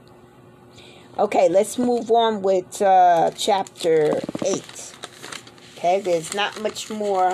Okay, 1.18 1.50
let's 1.50 1.78
move 1.78 2.12
on 2.12 2.42
with 2.42 2.82
uh, 2.82 3.32
chapter 3.36 4.22
8. 4.46 4.94
Okay, 5.76 6.00
there's 6.00 6.34
not 6.34 6.62
much 6.62 6.90
more 6.90 7.34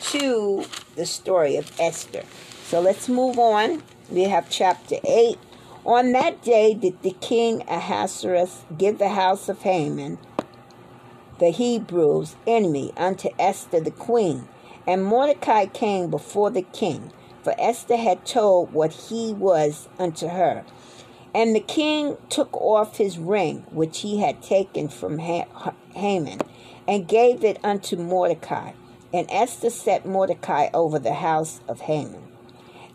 to 0.00 0.64
the 0.96 1.06
story 1.06 1.56
of 1.56 1.70
Esther. 1.78 2.24
So 2.64 2.80
let's 2.80 3.08
move 3.08 3.38
on. 3.38 3.82
We 4.10 4.24
have 4.24 4.50
chapter 4.50 4.96
8. 5.04 5.38
On 5.86 6.12
that 6.12 6.42
day 6.42 6.74
did 6.74 7.00
the 7.02 7.16
king 7.20 7.62
Ahasuerus 7.66 8.64
give 8.76 8.98
the 8.98 9.08
house 9.08 9.48
of 9.48 9.62
Haman, 9.62 10.18
the 11.38 11.50
Hebrews' 11.50 12.36
enemy, 12.46 12.92
unto 12.98 13.30
Esther 13.38 13.80
the 13.80 13.90
queen. 13.90 14.46
And 14.86 15.02
Mordecai 15.02 15.66
came 15.66 16.10
before 16.10 16.50
the 16.50 16.62
king, 16.62 17.12
for 17.42 17.54
Esther 17.58 17.96
had 17.96 18.26
told 18.26 18.74
what 18.74 18.92
he 18.92 19.32
was 19.32 19.88
unto 19.98 20.28
her. 20.28 20.64
And 21.34 21.56
the 21.56 21.60
king 21.60 22.18
took 22.28 22.54
off 22.54 22.98
his 22.98 23.18
ring, 23.18 23.64
which 23.70 24.00
he 24.00 24.20
had 24.20 24.42
taken 24.42 24.88
from 24.88 25.18
Haman, 25.18 26.40
and 26.86 27.08
gave 27.08 27.42
it 27.42 27.58
unto 27.64 27.96
Mordecai. 27.96 28.72
And 29.14 29.26
Esther 29.30 29.70
set 29.70 30.04
Mordecai 30.04 30.68
over 30.74 30.98
the 30.98 31.14
house 31.14 31.60
of 31.68 31.80
Haman. 31.80 32.29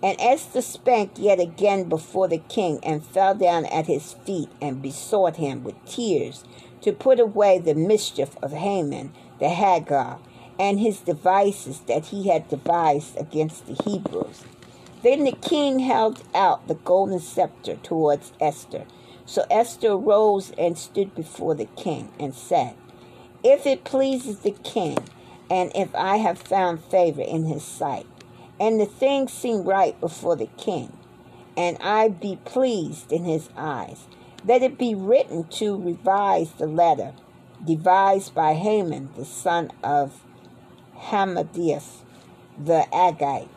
And 0.03 0.19
Esther 0.19 0.61
spake 0.61 1.11
yet 1.15 1.39
again 1.39 1.89
before 1.89 2.27
the 2.27 2.37
king, 2.37 2.79
and 2.83 3.05
fell 3.05 3.35
down 3.35 3.65
at 3.65 3.87
his 3.87 4.13
feet, 4.13 4.49
and 4.61 4.81
besought 4.81 5.37
him 5.37 5.63
with 5.63 5.83
tears 5.85 6.43
to 6.81 6.91
put 6.91 7.19
away 7.19 7.59
the 7.59 7.73
mischief 7.73 8.35
of 8.43 8.51
Haman 8.51 9.11
the 9.39 9.47
Agagite, 9.47 10.19
and 10.57 10.79
his 10.79 10.99
devices 10.99 11.81
that 11.81 12.07
he 12.07 12.29
had 12.29 12.47
devised 12.47 13.17
against 13.17 13.65
the 13.67 13.81
Hebrews. 13.83 14.43
Then 15.03 15.23
the 15.23 15.33
king 15.33 15.79
held 15.79 16.23
out 16.33 16.67
the 16.67 16.75
golden 16.75 17.19
scepter 17.19 17.75
towards 17.77 18.31
Esther. 18.39 18.85
So 19.25 19.45
Esther 19.51 19.97
rose 19.97 20.51
and 20.57 20.77
stood 20.77 21.13
before 21.13 21.55
the 21.55 21.65
king 21.65 22.09
and 22.19 22.33
said, 22.33 22.75
If 23.43 23.65
it 23.65 23.83
pleases 23.83 24.39
the 24.39 24.51
king, 24.51 24.97
and 25.49 25.71
if 25.75 25.93
I 25.93 26.17
have 26.17 26.39
found 26.39 26.83
favor 26.83 27.21
in 27.21 27.45
his 27.45 27.63
sight, 27.63 28.07
and 28.59 28.79
the 28.79 28.85
thing 28.85 29.27
seem 29.27 29.63
right 29.63 29.99
before 29.99 30.35
the 30.35 30.49
king, 30.57 30.97
and 31.57 31.77
I 31.81 32.09
be 32.09 32.37
pleased 32.45 33.11
in 33.11 33.23
his 33.23 33.49
eyes, 33.57 34.07
let 34.45 34.61
it 34.61 34.77
be 34.77 34.95
written 34.95 35.45
to 35.59 35.77
revise 35.77 36.51
the 36.53 36.67
letter 36.67 37.13
devised 37.65 38.35
by 38.35 38.53
Haman, 38.53 39.09
the 39.15 39.25
son 39.25 39.71
of 39.83 40.21
Hammedatha 40.97 42.05
the 42.57 42.87
Agagite, 42.91 43.49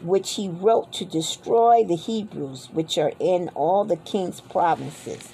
which 0.00 0.34
he 0.34 0.48
wrote 0.48 0.92
to 0.92 1.04
destroy 1.04 1.84
the 1.84 1.96
Hebrews 1.96 2.68
which 2.72 2.98
are 2.98 3.12
in 3.18 3.48
all 3.54 3.84
the 3.84 3.96
king's 3.96 4.40
provinces. 4.40 5.28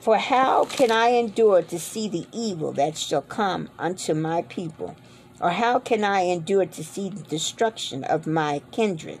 For 0.00 0.18
how 0.18 0.64
can 0.64 0.90
I 0.90 1.10
endure 1.10 1.62
to 1.62 1.78
see 1.78 2.08
the 2.08 2.26
evil 2.32 2.72
that 2.72 2.96
shall 2.96 3.22
come 3.22 3.68
unto 3.78 4.14
my 4.14 4.42
people? 4.42 4.96
Or 5.42 5.50
how 5.50 5.80
can 5.80 6.04
I 6.04 6.20
endure 6.20 6.66
to 6.66 6.84
see 6.84 7.08
the 7.08 7.24
destruction 7.24 8.04
of 8.04 8.28
my 8.28 8.62
kindred? 8.70 9.18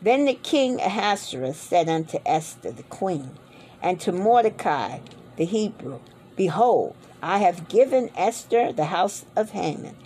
Then 0.00 0.24
the 0.24 0.34
king 0.34 0.80
Ahasuerus 0.80 1.58
said 1.58 1.88
unto 1.88 2.20
Esther 2.24 2.70
the 2.70 2.84
queen, 2.84 3.30
and 3.82 4.00
to 4.00 4.12
Mordecai 4.12 5.00
the 5.36 5.44
Hebrew, 5.44 5.98
Behold, 6.36 6.94
I 7.20 7.38
have 7.38 7.68
given 7.68 8.10
Esther 8.16 8.72
the 8.72 8.86
house 8.86 9.24
of 9.34 9.50
Haman, 9.50 9.96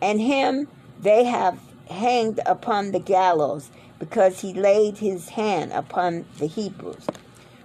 and 0.00 0.20
him 0.20 0.68
they 1.00 1.24
have 1.24 1.58
hanged 1.90 2.38
upon 2.46 2.92
the 2.92 3.00
gallows 3.00 3.70
because 3.98 4.40
he 4.40 4.54
laid 4.54 4.98
his 4.98 5.30
hand 5.30 5.72
upon 5.72 6.24
the 6.38 6.46
Hebrews. 6.46 7.06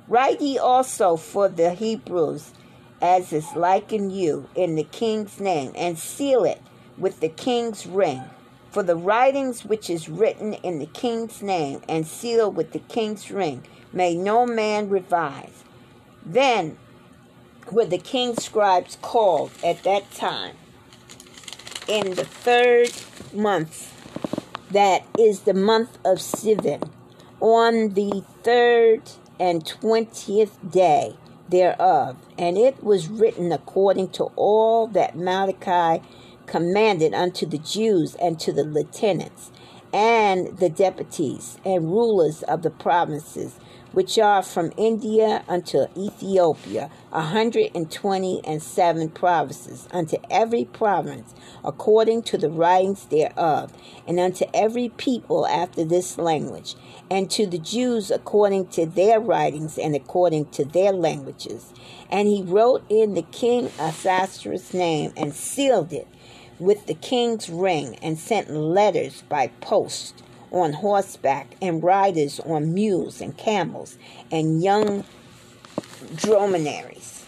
Write 0.07 0.41
ye 0.41 0.57
also 0.57 1.15
for 1.15 1.47
the 1.47 1.75
Hebrews 1.75 2.53
as 3.01 3.31
is 3.31 3.55
like 3.55 3.93
in 3.93 4.09
you 4.09 4.49
in 4.55 4.75
the 4.75 4.83
king's 4.83 5.39
name, 5.39 5.71
and 5.75 5.97
seal 5.97 6.43
it 6.43 6.61
with 6.99 7.19
the 7.19 7.29
king's 7.29 7.85
ring. 7.85 8.23
For 8.71 8.83
the 8.83 8.95
writings 8.95 9.65
which 9.65 9.89
is 9.89 10.09
written 10.09 10.53
in 10.53 10.79
the 10.79 10.85
king's 10.85 11.41
name 11.41 11.81
and 11.89 12.05
sealed 12.05 12.55
with 12.55 12.71
the 12.71 12.79
king's 12.79 13.31
ring 13.31 13.63
may 13.91 14.15
no 14.15 14.45
man 14.45 14.89
revise. 14.89 15.63
Then 16.25 16.77
were 17.71 17.85
the 17.85 17.97
king's 17.97 18.43
scribes 18.43 18.97
called 19.01 19.51
at 19.63 19.83
that 19.83 20.11
time 20.11 20.55
in 21.87 22.13
the 22.13 22.25
third 22.25 22.91
month 23.33 23.95
that 24.71 25.03
is 25.17 25.41
the 25.41 25.53
month 25.53 25.97
of 26.05 26.19
Sivan, 26.19 26.89
on 27.39 27.89
the 27.93 28.23
third 28.43 29.01
and 29.39 29.65
twentieth 29.65 30.57
day 30.69 31.15
thereof. 31.49 32.17
And 32.37 32.57
it 32.57 32.83
was 32.83 33.07
written 33.07 33.51
according 33.51 34.09
to 34.09 34.25
all 34.35 34.87
that 34.87 35.17
Mordecai 35.17 35.99
commanded 36.49 37.13
unto 37.13 37.45
the 37.45 37.59
Jews 37.59 38.15
and 38.15 38.39
to 38.39 38.51
the 38.51 38.63
lieutenants 38.63 39.51
and 39.93 40.57
the 40.57 40.69
deputies 40.69 41.57
and 41.63 41.85
rulers 41.85 42.43
of 42.43 42.63
the 42.63 42.69
provinces 42.69 43.59
which 43.91 44.19
are 44.19 44.43
from 44.43 44.71
India 44.77 45.43
unto 45.47 45.87
Ethiopia, 45.97 46.91
a 47.11 47.21
hundred 47.21 47.71
and 47.73 47.91
twenty 47.91 48.39
and 48.45 48.61
seven 48.61 49.09
provinces, 49.09 49.87
unto 49.91 50.17
every 50.29 50.65
province 50.65 51.33
according 51.63 52.21
to 52.21 52.37
the 52.37 52.49
writings 52.49 53.05
thereof, 53.05 53.73
and 54.07 54.19
unto 54.19 54.45
every 54.53 54.89
people 54.89 55.47
after 55.47 55.83
this 55.83 56.19
language, 56.19 56.75
and 57.09 57.31
to 57.31 57.47
the 57.47 57.57
Jews 57.57 58.11
according 58.11 58.67
to 58.67 58.85
their 58.85 59.19
writings 59.19 59.77
and 59.77 59.95
according 59.95 60.45
to 60.51 60.65
their 60.65 60.91
languages. 60.91 61.73
And 62.11 62.27
he 62.27 62.43
wrote 62.43 62.83
in 62.89 63.15
the 63.15 63.23
king 63.23 63.71
Ahasuerus' 63.79 64.73
name 64.73 65.13
and 65.17 65.33
sealed 65.33 65.93
it 65.93 66.07
with 66.59 66.85
the 66.85 66.93
king's 66.93 67.49
ring, 67.49 67.95
and 68.01 68.19
sent 68.19 68.49
letters 68.49 69.23
by 69.29 69.47
post 69.61 70.23
on 70.51 70.73
horseback, 70.73 71.55
and 71.61 71.83
riders 71.83 72.39
on 72.41 72.73
mules 72.73 73.21
and 73.21 73.37
camels, 73.37 73.97
and 74.31 74.61
young 74.63 75.03
dromedaries. 76.15 77.23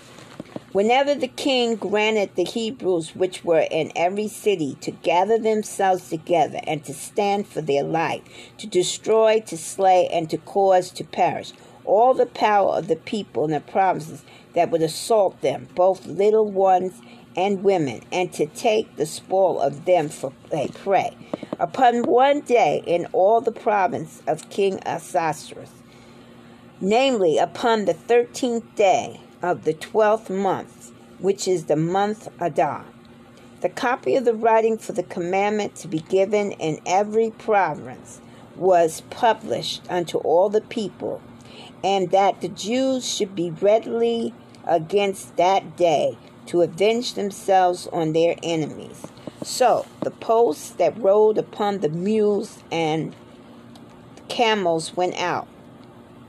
Whenever 0.72 1.14
the 1.14 1.28
king 1.28 1.76
granted 1.76 2.30
the 2.36 2.46
Hebrews 2.46 3.14
which 3.14 3.44
were 3.44 3.68
in 3.70 3.92
every 3.94 4.30
city 4.30 4.78
to 4.80 4.92
gather 4.92 5.38
themselves 5.38 6.10
together 6.10 6.62
and 6.66 6.84
to 6.86 6.94
stand 6.94 7.46
for 7.46 7.62
their 7.62 7.84
life, 7.84 8.22
to 8.58 8.68
destroy, 8.68 9.42
to 9.42 9.58
slay, 9.58 10.08
and 10.08 10.30
to 10.30 10.38
cause 10.38 10.90
to 10.92 11.04
perish 11.04 11.52
all 11.84 12.14
the 12.14 12.26
power 12.26 12.78
of 12.78 12.88
the 12.88 12.96
people 12.96 13.44
in 13.44 13.52
the 13.52 13.60
provinces 13.60 14.24
that 14.56 14.70
would 14.72 14.82
assault 14.82 15.42
them, 15.42 15.68
both 15.76 16.06
little 16.06 16.50
ones 16.50 16.94
and 17.36 17.64
women, 17.64 18.02
and 18.12 18.32
to 18.34 18.46
take 18.46 18.96
the 18.96 19.06
spoil 19.06 19.60
of 19.60 19.86
them 19.86 20.10
for 20.10 20.34
a 20.52 20.68
prey. 20.70 21.16
Upon 21.60 22.04
one 22.04 22.42
day 22.42 22.84
in 22.86 23.06
all 23.14 23.42
the 23.42 23.52
province 23.52 24.22
of 24.28 24.50
King 24.50 24.80
Ahasuerus, 24.86 25.72
namely 26.80 27.38
upon 27.38 27.86
the 27.86 27.94
thirteenth 27.94 28.76
day 28.76 29.22
of 29.42 29.64
the 29.64 29.74
twelfth 29.74 30.30
month, 30.30 30.92
which 31.20 31.48
is 31.48 31.66
the 31.66 31.76
month 31.76 32.30
Adar. 32.40 32.86
The 33.62 33.70
copy 33.70 34.16
of 34.16 34.26
the 34.26 34.34
writing 34.34 34.80
for 34.80 34.94
the 34.94 35.04
commandment 35.04 35.76
to 35.76 35.88
be 35.88 36.00
given 36.00 36.52
in 36.54 36.82
every 36.86 37.30
province 37.30 38.20
was 38.56 39.02
published 39.12 39.84
unto 39.88 40.18
all 40.18 40.50
the 40.50 40.62
people, 40.62 41.22
and 41.84 42.10
that 42.10 42.42
the 42.42 42.50
Jews 42.50 43.08
should 43.08 43.36
be 43.36 43.52
readily 43.52 44.34
against 44.66 45.38
that 45.38 45.78
day 45.78 46.18
to 46.52 46.62
avenge 46.62 47.14
themselves 47.14 47.88
on 47.94 48.12
their 48.12 48.36
enemies. 48.44 49.08
So 49.42 49.86
the 50.02 50.12
posts 50.12 50.72
that 50.72 51.02
rode 51.02 51.38
upon 51.38 51.80
the 51.80 51.88
mules 51.88 52.62
and 52.70 53.16
camels 54.28 54.98
went 54.98 55.16
out, 55.16 55.48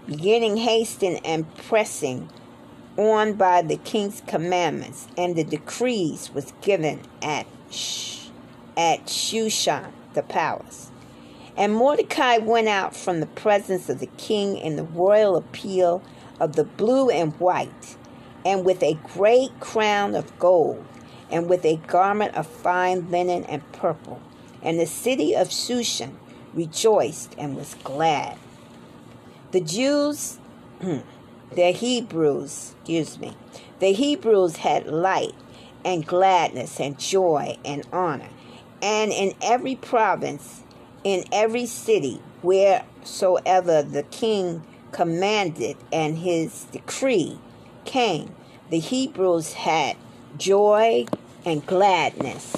beginning 0.07 0.59
hasting 0.59 1.19
and 1.25 1.53
pressing 1.57 2.31
on 2.97 3.33
by 3.33 3.63
the 3.63 3.79
king's 3.79 4.23
commandments, 4.29 5.09
and 5.19 5.35
the 5.35 5.43
decrees 5.43 6.31
was 6.33 6.53
given 6.61 7.01
at 7.21 7.47
Sh- 7.69 8.29
at 8.77 9.07
Shushan 9.07 9.91
the 10.15 10.23
palace. 10.23 10.93
And 11.57 11.75
Mordecai 11.75 12.39
went 12.39 12.69
out 12.69 12.95
from 12.95 13.19
the 13.19 13.27
presence 13.27 13.89
of 13.89 13.99
the 13.99 14.07
king 14.07 14.57
in 14.57 14.77
the 14.77 14.85
royal 14.85 15.35
appeal 15.35 16.01
of 16.39 16.55
the 16.55 16.65
blue 16.65 17.11
and 17.11 17.33
white, 17.41 17.97
and 18.45 18.65
with 18.65 18.83
a 18.83 18.99
great 19.15 19.59
crown 19.61 20.15
of 20.15 20.39
gold, 20.39 20.85
and 21.31 21.49
with 21.49 21.65
a 21.65 21.77
garment 21.87 22.35
of 22.35 22.47
fine 22.47 23.11
linen 23.11 23.45
and 23.45 23.73
purple. 23.73 24.21
And 24.63 24.79
the 24.79 24.87
city 24.87 25.35
of 25.35 25.49
Shushan 25.49 26.17
rejoiced 26.55 27.35
and 27.39 27.57
was 27.57 27.75
glad. 27.83 28.39
The 29.53 29.61
Jews, 29.61 30.39
the 30.81 31.71
Hebrews, 31.73 32.75
excuse 32.81 33.19
me, 33.19 33.37
the 33.81 33.93
Hebrews 33.93 34.57
had 34.57 34.87
light 34.87 35.35
and 35.85 36.07
gladness 36.07 36.81
and 36.81 36.99
joy 36.99 37.57
and 37.65 37.87
honor. 37.93 38.29
And 38.81 39.13
in 39.13 39.35
every 39.43 39.77
province, 39.77 40.63
in 41.05 41.25
every 41.33 41.67
city, 41.67 42.21
wheresoever 42.43 43.83
the 43.83 44.03
king 44.05 44.63
commanded 44.91 45.77
and 45.93 46.19
his 46.19 46.65
decree 46.65 47.39
came, 47.85 48.35
the 48.71 48.79
Hebrews 48.79 49.53
had 49.53 49.97
joy 50.39 51.07
and 51.45 51.65
gladness, 51.67 52.57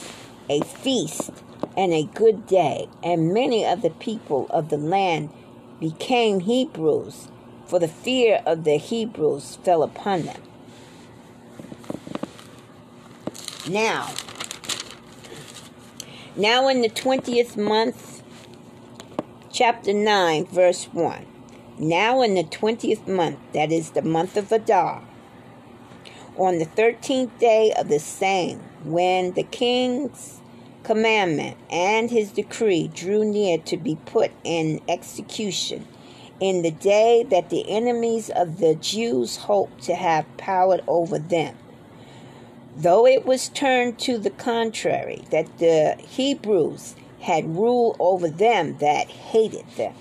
a 0.49 0.61
feast 0.61 1.33
and 1.77 1.93
a 1.93 2.05
good 2.05 2.47
day, 2.47 2.89
and 3.03 3.35
many 3.35 3.65
of 3.65 3.83
the 3.83 3.91
people 3.91 4.47
of 4.51 4.69
the 4.69 4.79
land 4.79 5.31
became 5.81 6.41
Hebrews, 6.41 7.29
for 7.67 7.79
the 7.79 7.89
fear 7.89 8.43
of 8.47 8.65
the 8.65 8.77
Hebrews 8.77 9.59
fell 9.65 9.83
upon 9.83 10.23
them. 10.23 10.41
Now, 13.69 14.13
now 16.37 16.69
in 16.69 16.83
the 16.83 16.89
twentieth 16.89 17.57
month, 17.57 18.23
chapter 19.51 19.93
9, 19.93 20.47
verse 20.47 20.85
1. 20.93 21.27
Now 21.79 22.23
in 22.23 22.35
the 22.35 22.45
twentieth 22.45 23.09
month, 23.09 23.39
that 23.53 23.73
is 23.73 23.91
the 23.91 24.03
month 24.03 24.37
of 24.37 24.53
Adar, 24.53 25.03
on 26.37 26.59
the 26.59 26.65
thirteenth 26.65 27.39
day 27.39 27.73
of 27.77 27.89
the 27.89 27.99
same, 27.99 28.59
when 28.85 29.33
the 29.33 29.43
king's 29.43 30.41
commandment 30.83 31.57
and 31.71 32.11
his 32.11 32.31
decree 32.31 32.89
drew 32.89 33.25
near 33.25 33.59
to 33.59 33.77
be 33.77 33.97
put 34.07 34.31
in 34.45 34.81
execution, 34.89 35.87
in 36.41 36.63
the 36.63 36.71
day 36.71 37.25
that 37.31 37.51
the 37.51 37.71
enemies 37.71 38.29
of 38.31 38.59
the 38.59 38.75
Jews 38.75 39.37
hoped 39.37 39.83
to 39.85 39.95
have 39.95 40.37
power 40.37 40.81
over 40.87 41.19
them. 41.19 41.57
Though 42.77 43.07
it 43.07 43.25
was 43.25 43.49
turned 43.49 43.99
to 44.01 44.19
the 44.19 44.31
contrary, 44.31 45.23
that 45.31 45.59
the 45.59 45.97
Hebrews 45.99 46.97
had 47.21 47.57
rule 47.57 47.97
over 47.99 48.29
them 48.29 48.77
that 48.79 49.07
hated 49.07 49.65
them. 49.77 49.95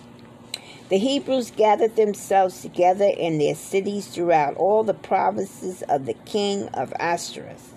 The 0.90 0.98
Hebrews 0.98 1.52
gathered 1.52 1.96
themselves 1.96 2.62
together 2.62 3.06
in 3.06 3.38
their 3.38 3.56
cities 3.56 4.08
throughout 4.08 4.58
all 4.58 4.84
the 4.84 4.94
provinces 4.94 5.82
of 5.84 6.06
the 6.06 6.14
king 6.14 6.68
of 6.70 6.94
Ahasuerus, 7.00 7.74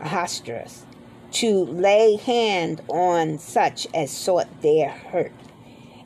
Ahasuerus 0.00 0.86
to 1.32 1.64
lay 1.66 2.16
hand 2.16 2.80
on 2.88 3.38
such 3.38 3.86
as 3.92 4.10
sought 4.10 4.62
their 4.62 4.88
hurt. 4.88 5.32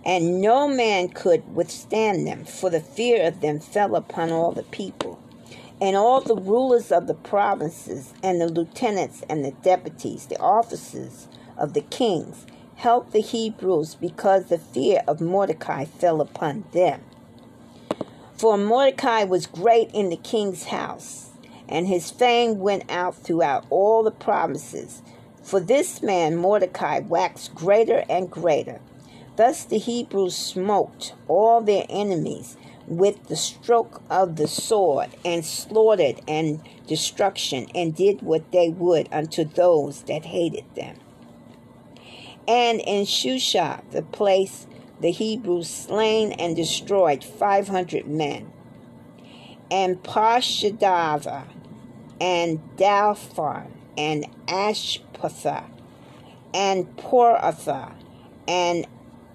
And 0.05 0.41
no 0.41 0.67
man 0.67 1.11
could 1.11 1.55
withstand 1.55 2.27
them, 2.27 2.45
for 2.45 2.71
the 2.71 2.81
fear 2.81 3.27
of 3.27 3.41
them 3.41 3.61
fell 3.61 3.95
upon 3.95 4.33
all 4.33 4.51
the 4.53 4.65
people. 4.65 5.21
And 5.81 5.97
all 5.97 6.21
the 6.21 6.35
rulers 6.35 6.91
of 6.91 7.07
the 7.07 7.15
provinces, 7.15 8.13
and 8.23 8.41
the 8.41 8.49
lieutenants, 8.49 9.23
and 9.29 9.45
the 9.45 9.53
deputies, 9.53 10.27
the 10.27 10.41
officers 10.41 11.29
of 11.57 11.75
the 11.75 11.83
kings, 11.83 12.45
helped 12.81 13.13
the 13.13 13.21
Hebrews 13.21 13.95
because 13.95 14.47
the 14.47 14.57
fear 14.57 15.03
of 15.07 15.21
Mordecai 15.21 15.85
fell 15.85 16.23
upon 16.23 16.65
them. 16.73 17.03
For 18.39 18.57
Mordecai 18.57 19.25
was 19.25 19.47
great 19.47 19.91
in 19.93 20.09
the 20.09 20.17
king's 20.17 20.65
house, 20.65 21.29
and 21.69 21.87
his 21.87 22.11
fame 22.11 22.59
went 22.59 22.91
out 22.91 23.15
throughout 23.15 23.67
all 23.69 24.03
the 24.03 24.11
provinces. 24.11 25.03
For 25.43 25.61
this 25.61 26.03
man 26.03 26.39
Mordecai 26.39 27.01
waxed 27.01 27.55
greater 27.55 28.03
and 28.09 28.31
greater. 28.31 28.81
Thus 29.37 29.65
the 29.65 29.77
Hebrews 29.77 30.35
smote 30.35 31.13
all 31.29 31.61
their 31.61 31.85
enemies 31.91 32.57
with 32.87 33.29
the 33.29 33.37
stroke 33.37 34.01
of 34.09 34.37
the 34.37 34.49
sword, 34.49 35.11
and 35.23 35.45
slaughtered 35.45 36.23
and 36.27 36.61
destruction, 36.87 37.67
and 37.75 37.95
did 37.95 38.23
what 38.23 38.51
they 38.53 38.71
would 38.71 39.07
unto 39.13 39.45
those 39.45 40.01
that 40.05 40.25
hated 40.25 40.65
them. 40.75 40.97
And 42.51 42.81
in 42.81 43.05
Shusha, 43.05 43.81
the 43.93 44.03
place, 44.03 44.67
the 45.01 45.13
Hebrews 45.13 45.71
slain 45.71 46.33
and 46.33 46.57
destroyed 46.57 47.23
500 47.23 48.09
men. 48.09 48.51
And 49.71 50.03
Parshadava, 50.03 51.45
and 52.21 52.59
Dalphon, 52.77 53.71
and 53.97 54.27
Ashpatha, 54.49 55.63
and 56.53 56.97
Poratha, 56.97 57.93
and 58.49 58.85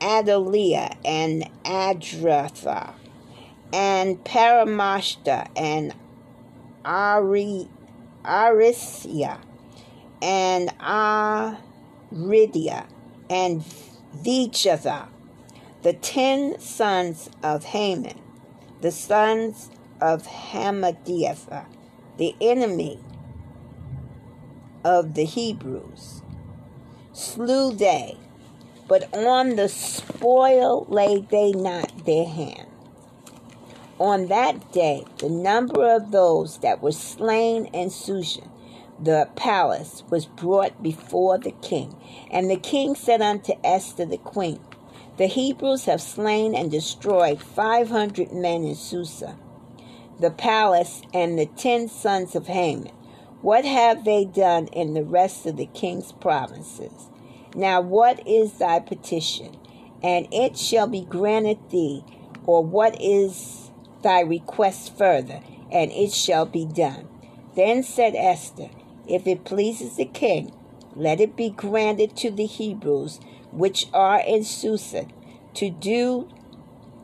Adalia, 0.02 0.98
and 1.06 1.50
Adratha, 1.64 2.96
and 3.72 4.22
Paramashta, 4.26 5.48
and 5.56 5.96
Ari, 6.84 7.70
Arisia, 8.26 9.40
and 10.22 10.68
Aridia, 10.80 12.88
and 13.30 13.64
Vichatha, 14.16 15.08
the 15.82 15.94
ten 15.94 16.60
sons 16.60 17.30
of 17.44 17.66
Haman, 17.66 18.20
the 18.82 18.92
sons 18.92 19.70
of 20.02 20.26
Hammedatha, 20.28 21.66
the 22.18 22.36
enemy 22.42 23.00
of 24.84 25.14
the 25.14 25.26
Hebrews. 25.26 26.22
Slew 27.14 27.74
they, 27.74 28.18
but 28.88 29.14
on 29.14 29.56
the 29.56 29.70
spoil 29.70 30.86
laid 30.90 31.30
they 31.30 31.52
not 31.52 32.06
their 32.06 32.26
hand. 32.28 32.68
On 33.98 34.28
that 34.28 34.74
day, 34.74 35.06
the 35.20 35.30
number 35.30 35.90
of 35.96 36.12
those 36.12 36.58
that 36.60 36.82
were 36.82 36.92
slain 36.92 37.68
in 37.68 37.90
Shushan 37.90 38.50
the 39.00 39.30
palace 39.36 40.04
was 40.10 40.26
brought 40.26 40.82
before 40.82 41.38
the 41.38 41.52
king. 41.52 41.96
And 42.32 42.50
the 42.50 42.58
king 42.58 42.96
said 42.96 43.22
unto 43.22 43.54
Esther 43.64 44.06
the 44.06 44.18
queen, 44.18 44.60
The 45.18 45.28
Hebrews 45.28 45.86
have 45.86 46.02
slain 46.02 46.56
and 46.56 46.72
destroyed 46.72 47.42
five 47.42 47.90
hundred 47.90 48.32
men 48.32 48.64
in 48.64 48.76
Susa, 48.76 49.38
the 50.20 50.32
palace, 50.32 51.02
and 51.14 51.38
the 51.38 51.46
ten 51.46 51.88
sons 51.88 52.36
of 52.36 52.48
Haman. 52.48 52.92
What 53.42 53.66
have 53.66 54.06
they 54.06 54.26
done 54.26 54.68
in 54.68 54.94
the 54.94 55.04
rest 55.04 55.46
of 55.46 55.58
the 55.58 55.68
king's 55.68 56.12
provinces? 56.12 57.10
Now 57.54 57.82
what 57.82 58.26
is 58.28 58.54
thy 58.54 58.80
petition? 58.80 59.58
And 60.02 60.28
it 60.32 60.58
shall 60.58 60.88
be 60.88 61.02
granted 61.02 61.60
thee, 61.70 62.04
or 62.46 62.64
what 62.64 63.00
is 63.02 63.72
thy 64.04 64.22
request 64.22 64.98
further? 64.98 65.42
And 65.72 65.92
it 65.92 66.12
shall 66.12 66.46
be 66.46 66.66
done. 66.66 67.08
Then 67.56 67.84
said 67.84 68.16
Esther, 68.16 68.70
If 69.08 69.28
it 69.28 69.46
pleases 69.46 69.98
the 69.98 70.06
king, 70.06 70.54
let 70.96 71.20
it 71.20 71.36
be 71.36 71.50
granted 71.50 72.16
to 72.18 72.32
the 72.32 72.46
Hebrews 72.46 73.20
which 73.52 73.88
are 73.94 74.20
in 74.20 74.44
Susa 74.44 75.08
to 75.56 75.70
do 75.70 76.28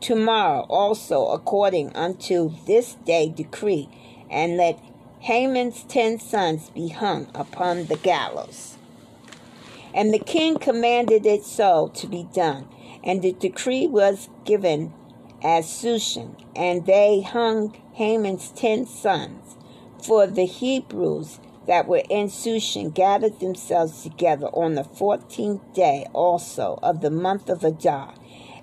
tomorrow 0.02 0.66
also 0.70 1.28
according 1.28 1.96
unto 1.96 2.54
this 2.66 2.96
day 3.06 3.30
decree, 3.30 3.88
and 4.30 4.58
let 4.58 4.80
Haman's 5.20 5.84
ten 5.84 6.20
sons 6.20 6.70
be 6.72 6.90
hung 6.90 7.30
upon 7.36 7.86
the 7.86 7.98
gallows. 7.98 8.78
And 9.94 10.14
the 10.14 10.20
king 10.20 10.58
commanded 10.58 11.26
it 11.26 11.44
so 11.46 11.92
to 11.96 12.08
be 12.08 12.28
done, 12.34 12.68
and 13.04 13.22
the 13.22 13.34
decree 13.34 13.88
was 13.88 14.30
given 14.46 14.94
as 15.44 15.66
Shushan, 15.66 16.36
and 16.56 16.86
they 16.86 17.22
hung 17.22 17.78
Haman's 17.94 18.50
ten 18.50 18.86
sons. 18.86 19.56
For 20.04 20.26
the 20.26 20.46
Hebrews 20.46 21.40
that 21.68 21.88
were 21.88 22.04
in 22.10 22.28
Shushan 22.28 22.94
gathered 22.94 23.40
themselves 23.40 24.04
together 24.04 24.48
on 24.48 24.76
the 24.76 24.84
fourteenth 24.84 25.74
day 25.74 26.08
also 26.14 26.80
of 26.82 27.02
the 27.02 27.12
month 27.12 27.50
of 27.50 27.64
Adar, 27.64 28.14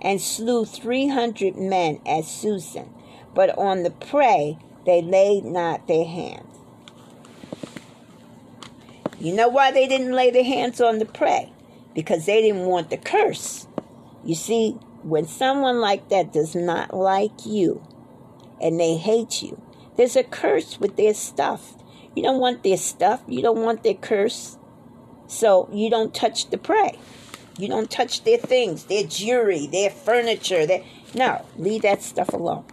and 0.01 0.21
slew 0.21 0.65
three 0.65 1.09
hundred 1.09 1.57
men 1.57 2.01
at 2.07 2.25
Susan. 2.25 2.93
But 3.35 3.57
on 3.57 3.83
the 3.83 3.91
prey 3.91 4.59
they 4.85 5.03
laid 5.03 5.45
not 5.45 5.87
their 5.87 6.05
hands. 6.05 6.45
You 9.21 9.35
know 9.35 9.49
why 9.49 9.71
they 9.71 9.87
didn't 9.87 10.13
lay 10.13 10.31
their 10.31 10.45
hands 10.45 10.81
on 10.81 10.99
the 10.99 11.05
prey? 11.05 11.53
Because 11.95 12.27
they 12.27 12.41
didn't 12.41 12.67
want 12.67 12.91
the 12.91 12.97
curse. 12.97 13.67
You 14.25 14.35
see, 14.35 14.73
when 15.03 15.27
someone 15.27 15.81
like 15.81 16.09
that 16.09 16.33
does 16.33 16.55
not 16.55 16.95
like 16.95 17.45
you 17.45 17.87
and 18.61 18.79
they 18.79 18.97
hate 18.97 19.43
you, 19.43 19.61
there's 19.97 20.17
a 20.17 20.23
curse 20.23 20.79
with 20.79 20.97
their 20.97 21.15
stuff. 21.15 21.75
You 22.19 22.25
don't 22.25 22.41
want 22.41 22.65
their 22.65 22.77
stuff, 22.77 23.23
you 23.29 23.43
don't 23.43 23.63
want 23.63 23.85
their 23.85 23.95
curse. 23.95 24.59
So 25.29 25.69
you 25.73 25.89
don't 25.89 26.13
touch 26.13 26.51
the 26.51 26.59
prey. 26.59 26.99
You 27.57 27.69
don't 27.69 27.89
touch 27.89 28.25
their 28.25 28.39
things, 28.39 28.87
their 28.87 29.05
jewelry, 29.05 29.69
their 29.69 29.89
furniture. 29.89 30.67
Their... 30.67 30.83
No, 31.15 31.47
leave 31.57 31.83
that 31.83 32.03
stuff 32.03 32.31
alone. 32.31 32.65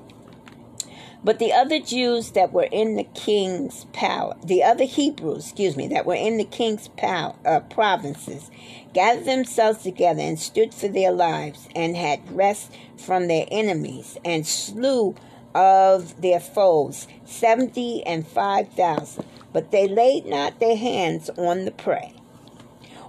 But 1.23 1.37
the 1.37 1.53
other 1.53 1.79
Jews 1.79 2.31
that 2.31 2.53
were 2.53 2.67
in 2.71 2.95
the 2.95 3.03
king's 3.03 3.85
palace, 3.93 4.39
the 4.43 4.63
other 4.63 4.85
Hebrews, 4.85 5.45
excuse 5.45 5.77
me, 5.77 5.89
that 5.89 6.07
were 6.07 6.15
in 6.15 6.37
the 6.37 6.43
king's 6.43 6.87
pal- 6.87 7.37
uh, 7.45 7.59
provinces, 7.59 8.49
gathered 8.95 9.25
themselves 9.25 9.83
together 9.83 10.21
and 10.21 10.39
stood 10.39 10.73
for 10.73 10.87
their 10.87 11.11
lives, 11.11 11.69
and 11.75 11.95
had 11.95 12.35
rest 12.35 12.71
from 12.97 13.27
their 13.27 13.45
enemies, 13.51 14.17
and 14.25 14.47
slew 14.47 15.13
of 15.53 16.19
their 16.19 16.39
foes 16.39 17.07
seventy 17.25 18.03
and 18.05 18.27
five 18.27 18.69
thousand. 18.69 19.23
But 19.55 19.71
they 19.71 19.87
laid 19.87 20.25
not 20.25 20.59
their 20.59 20.75
hands 20.75 21.29
on 21.37 21.63
the 21.63 21.71
prey. 21.71 22.13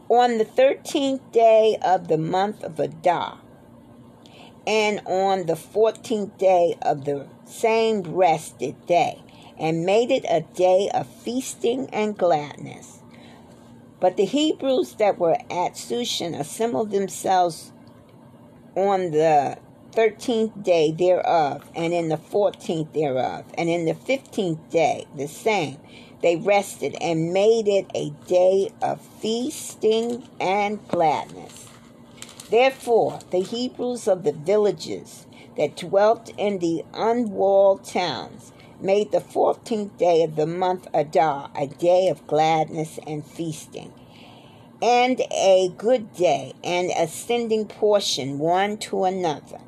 On 0.08 0.38
the 0.38 0.44
thirteenth 0.44 1.32
day 1.32 1.76
of 1.82 2.06
the 2.06 2.18
month 2.18 2.62
of 2.62 2.78
Adar, 2.78 3.40
and 4.64 5.00
on 5.06 5.46
the 5.46 5.56
fourteenth 5.56 6.38
day 6.38 6.76
of 6.82 7.04
the 7.04 7.26
same 7.44 8.02
rested 8.02 8.86
day, 8.86 9.24
and 9.58 9.84
made 9.84 10.12
it 10.12 10.24
a 10.30 10.42
day 10.42 10.88
of 10.94 11.08
feasting 11.08 11.90
and 11.92 12.16
gladness. 12.16 13.00
But 13.98 14.16
the 14.16 14.24
Hebrews 14.24 14.94
that 15.00 15.18
were 15.18 15.38
at 15.50 15.74
Shushan 15.74 16.38
assembled 16.38 16.92
themselves 16.92 17.72
on 18.76 19.10
the 19.10 19.58
thirteenth 19.90 20.62
day 20.62 20.92
thereof, 20.92 21.68
and 21.74 21.92
in 21.92 22.08
the 22.08 22.16
fourteenth 22.16 22.92
thereof, 22.92 23.46
and 23.58 23.68
in 23.68 23.84
the 23.84 23.94
fifteenth 23.94 24.70
day 24.70 25.06
the 25.16 25.26
same. 25.26 25.78
They 26.22 26.36
rested 26.36 26.96
and 27.00 27.32
made 27.32 27.68
it 27.68 27.90
a 27.94 28.10
day 28.26 28.70
of 28.82 29.00
feasting 29.00 30.26
and 30.40 30.86
gladness. 30.88 31.68
Therefore, 32.50 33.18
the 33.30 33.40
Hebrews 33.40 34.08
of 34.08 34.24
the 34.24 34.32
villages 34.32 35.26
that 35.56 35.76
dwelt 35.76 36.32
in 36.38 36.58
the 36.58 36.84
unwalled 36.94 37.84
towns 37.84 38.52
made 38.80 39.10
the 39.10 39.20
fourteenth 39.20 39.96
day 39.98 40.22
of 40.22 40.36
the 40.36 40.46
month 40.46 40.86
Adar 40.92 41.50
a 41.56 41.66
day 41.66 42.08
of 42.08 42.26
gladness 42.26 42.98
and 43.06 43.24
feasting, 43.24 43.92
and 44.82 45.20
a 45.32 45.72
good 45.76 46.14
day, 46.14 46.52
and 46.62 46.90
ascending 46.96 47.66
portion 47.66 48.38
one 48.38 48.76
to 48.76 49.04
another. 49.04 49.60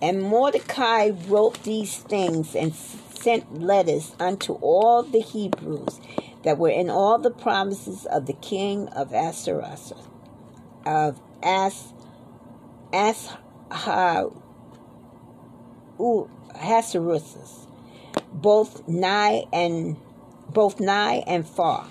And 0.00 0.22
Mordecai 0.22 1.10
wrote 1.26 1.62
these 1.64 1.96
things 1.96 2.54
and 2.54 2.74
sent 3.18 3.60
letters 3.60 4.14
unto 4.20 4.54
all 4.54 5.02
the 5.02 5.20
Hebrews 5.20 6.00
that 6.44 6.58
were 6.58 6.70
in 6.70 6.88
all 6.88 7.18
the 7.18 7.30
provinces 7.30 8.06
of 8.06 8.26
the 8.26 8.32
king 8.34 8.88
of 8.88 9.12
Assuerus, 9.12 9.92
of 10.86 11.20
As, 11.42 11.92
Ashar, 12.92 14.30
Ahasuerus, 16.54 17.66
both 18.32 18.86
nigh 18.88 19.44
and 19.52 19.96
both 20.48 20.80
nigh 20.80 21.22
and 21.26 21.46
far, 21.46 21.88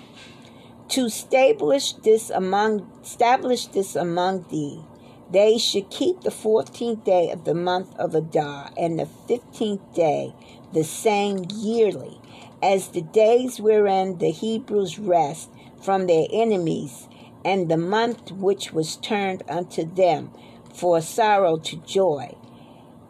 to 0.88 1.04
establish 1.06 1.92
this 1.92 2.30
among 2.30 2.90
establish 3.02 3.66
this 3.66 3.94
among 3.94 4.46
thee. 4.50 4.82
They 5.30 5.58
should 5.58 5.90
keep 5.90 6.22
the 6.22 6.30
fourteenth 6.30 7.04
day 7.04 7.30
of 7.30 7.44
the 7.44 7.54
month 7.54 7.94
of 7.98 8.14
Adar 8.14 8.70
and 8.78 8.98
the 8.98 9.06
fifteenth 9.06 9.94
day 9.94 10.32
the 10.72 10.84
same 10.84 11.46
yearly, 11.54 12.20
as 12.62 12.88
the 12.88 13.02
days 13.02 13.60
wherein 13.60 14.18
the 14.18 14.30
Hebrews 14.30 14.98
rest 14.98 15.50
from 15.80 16.06
their 16.06 16.26
enemies, 16.32 17.08
and 17.44 17.70
the 17.70 17.76
month 17.76 18.32
which 18.32 18.72
was 18.72 18.96
turned 18.96 19.42
unto 19.48 19.84
them 19.84 20.30
for 20.74 21.00
sorrow 21.00 21.56
to 21.56 21.76
joy 21.76 22.34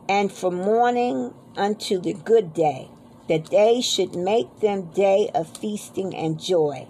and 0.09 0.32
from 0.32 0.55
morning 0.55 1.35
unto 1.56 2.01
the 2.01 2.14
good 2.14 2.55
day, 2.55 2.89
that 3.28 3.51
they 3.51 3.80
should 3.80 4.14
make 4.14 4.60
them 4.60 4.90
day 4.93 5.30
of 5.35 5.56
feasting 5.59 6.14
and 6.14 6.40
joy, 6.40 6.86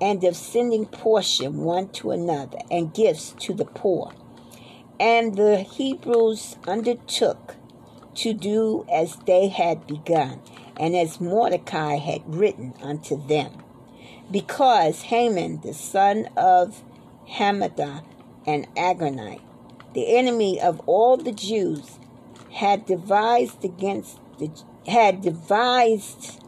and 0.00 0.24
of 0.24 0.36
sending 0.36 0.84
portion 0.84 1.58
one 1.58 1.88
to 1.88 2.10
another, 2.10 2.58
and 2.70 2.92
gifts 2.92 3.34
to 3.38 3.54
the 3.54 3.64
poor. 3.64 4.12
And 4.98 5.36
the 5.36 5.58
Hebrews 5.58 6.56
undertook 6.66 7.54
to 8.16 8.32
do 8.32 8.84
as 8.92 9.16
they 9.26 9.48
had 9.48 9.86
begun, 9.86 10.40
and 10.78 10.96
as 10.96 11.20
Mordecai 11.20 11.96
had 11.96 12.22
written 12.26 12.74
unto 12.82 13.26
them. 13.26 13.62
Because 14.30 15.02
Haman, 15.02 15.60
the 15.60 15.74
son 15.74 16.28
of 16.36 16.82
Hammedatha 17.28 18.02
an 18.46 18.66
Agagite, 18.76 19.40
the 19.92 20.16
enemy 20.16 20.60
of 20.60 20.80
all 20.86 21.16
the 21.16 21.32
Jews, 21.32 21.98
had 22.52 22.86
devised 22.86 23.64
against 23.64 24.18
the 24.38 24.50
had 24.86 25.20
devised 25.20 26.40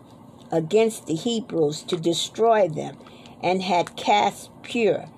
against 0.52 1.06
the 1.06 1.14
Hebrews 1.14 1.82
to 1.82 1.96
destroy 1.96 2.68
them 2.68 2.96
and 3.42 3.62
had 3.62 3.96
cast 3.96 4.50
Pur, 4.62 5.08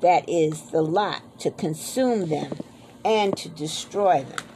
that 0.00 0.28
is 0.28 0.70
the 0.70 0.82
lot 0.82 1.22
to 1.40 1.50
consume 1.50 2.28
them 2.30 2.56
and 3.04 3.36
to 3.36 3.48
destroy 3.50 4.22
them 4.22 4.49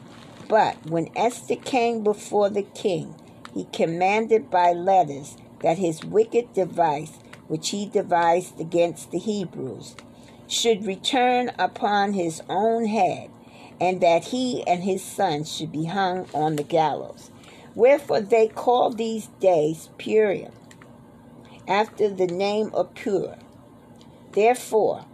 but 0.48 0.76
when 0.86 1.08
Esther 1.16 1.56
came 1.56 2.02
before 2.02 2.50
the 2.50 2.62
king 2.62 3.14
he 3.52 3.66
commanded 3.72 4.50
by 4.50 4.72
letters 4.72 5.36
that 5.60 5.78
his 5.78 6.04
wicked 6.04 6.52
device 6.52 7.12
which 7.48 7.70
he 7.70 7.86
devised 7.86 8.60
against 8.60 9.10
the 9.10 9.18
Hebrews 9.18 9.94
should 10.46 10.86
return 10.86 11.52
upon 11.58 12.12
his 12.12 12.42
own 12.48 12.86
head 12.86 13.30
and 13.80 14.00
that 14.00 14.24
he 14.26 14.66
and 14.66 14.82
his 14.82 15.02
sons 15.02 15.54
should 15.54 15.72
be 15.72 15.84
hung 15.84 16.28
on 16.32 16.56
the 16.56 16.62
gallows. 16.62 17.30
Wherefore 17.74 18.20
they 18.20 18.48
call 18.48 18.90
these 18.90 19.26
days 19.40 19.90
Purim, 19.98 20.52
after 21.66 22.08
the 22.08 22.26
name 22.26 22.70
of 22.72 22.94
Pur. 22.94 23.36
Therefore, 24.32 25.04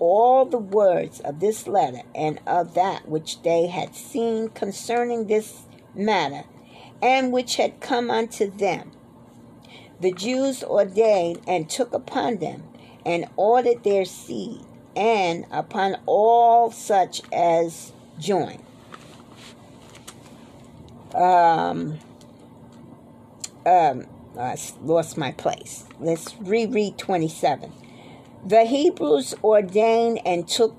all 0.00 0.46
the 0.46 0.58
words 0.58 1.20
of 1.20 1.38
this 1.38 1.68
letter 1.68 2.02
and 2.14 2.40
of 2.46 2.74
that 2.74 3.08
which 3.08 3.42
they 3.42 3.68
had 3.68 3.94
seen 3.94 4.48
concerning 4.48 5.26
this 5.26 5.62
matter, 5.94 6.44
and 7.02 7.32
which 7.32 7.56
had 7.56 7.80
come 7.80 8.10
unto 8.10 8.50
them, 8.50 8.90
the 10.00 10.12
Jews 10.12 10.64
ordained 10.64 11.40
and 11.46 11.68
took 11.68 11.92
upon 11.92 12.38
them, 12.38 12.64
and 13.04 13.26
ordered 13.36 13.84
their 13.84 14.04
seed, 14.04 14.60
and 14.96 15.46
upon 15.50 15.96
all 16.06 16.70
such 16.70 17.22
as 17.32 17.92
join. 18.18 18.62
Um, 21.14 21.98
um, 23.66 24.06
I 24.38 24.56
lost 24.82 25.18
my 25.18 25.32
place. 25.32 25.84
Let's 25.98 26.34
reread 26.40 26.98
27. 26.98 27.72
The 28.44 28.64
Hebrews 28.64 29.34
ordained 29.44 30.20
and 30.24 30.48
took 30.48 30.74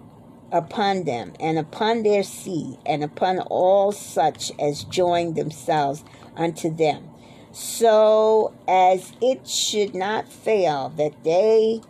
upon 0.51 1.03
them, 1.03 1.33
and 1.39 1.57
upon 1.57 2.03
their 2.03 2.23
seed, 2.23 2.77
and 2.85 3.03
upon 3.03 3.39
all 3.39 3.91
such 3.91 4.51
as 4.59 4.83
joined 4.83 5.35
themselves 5.35 6.03
unto 6.35 6.73
them, 6.73 7.09
so 7.51 8.53
as 8.67 9.13
it 9.21 9.47
should 9.47 9.95
not 9.95 10.27
fail 10.27 10.89
that 10.97 11.23
they 11.23 11.81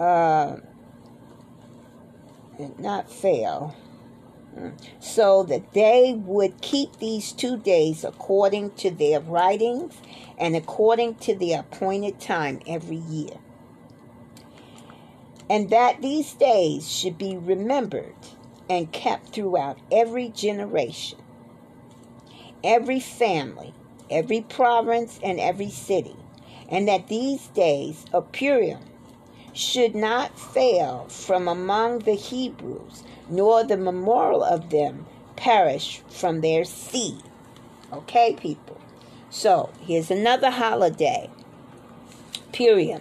uh, 0.00 0.56
not 2.78 3.10
fail 3.10 3.76
so 5.00 5.42
that 5.44 5.72
they 5.72 6.14
would 6.24 6.60
keep 6.60 6.98
these 6.98 7.32
two 7.32 7.56
days 7.56 8.04
according 8.04 8.70
to 8.72 8.90
their 8.90 9.20
writings 9.20 9.94
and 10.38 10.54
according 10.54 11.14
to 11.16 11.34
the 11.34 11.52
appointed 11.52 12.20
time 12.20 12.60
every 12.66 12.96
year. 12.96 13.36
And 15.48 15.70
that 15.70 16.00
these 16.00 16.32
days 16.34 16.90
should 16.90 17.18
be 17.18 17.36
remembered 17.36 18.14
and 18.68 18.90
kept 18.92 19.34
throughout 19.34 19.78
every 19.92 20.30
generation, 20.30 21.18
every 22.62 23.00
family, 23.00 23.74
every 24.10 24.40
province, 24.40 25.20
and 25.22 25.38
every 25.38 25.70
city, 25.70 26.16
and 26.68 26.88
that 26.88 27.08
these 27.08 27.48
days 27.48 28.04
of 28.12 28.32
Purim 28.32 28.80
should 29.52 29.94
not 29.94 30.38
fail 30.38 31.06
from 31.08 31.46
among 31.46 32.00
the 32.00 32.14
Hebrews, 32.14 33.04
nor 33.28 33.64
the 33.64 33.76
memorial 33.76 34.42
of 34.42 34.70
them 34.70 35.06
perish 35.36 36.02
from 36.08 36.40
their 36.40 36.64
seed. 36.64 37.22
Okay, 37.92 38.34
people. 38.40 38.80
So 39.30 39.70
here's 39.80 40.10
another 40.10 40.50
holiday. 40.50 41.30
Purim. 42.52 43.00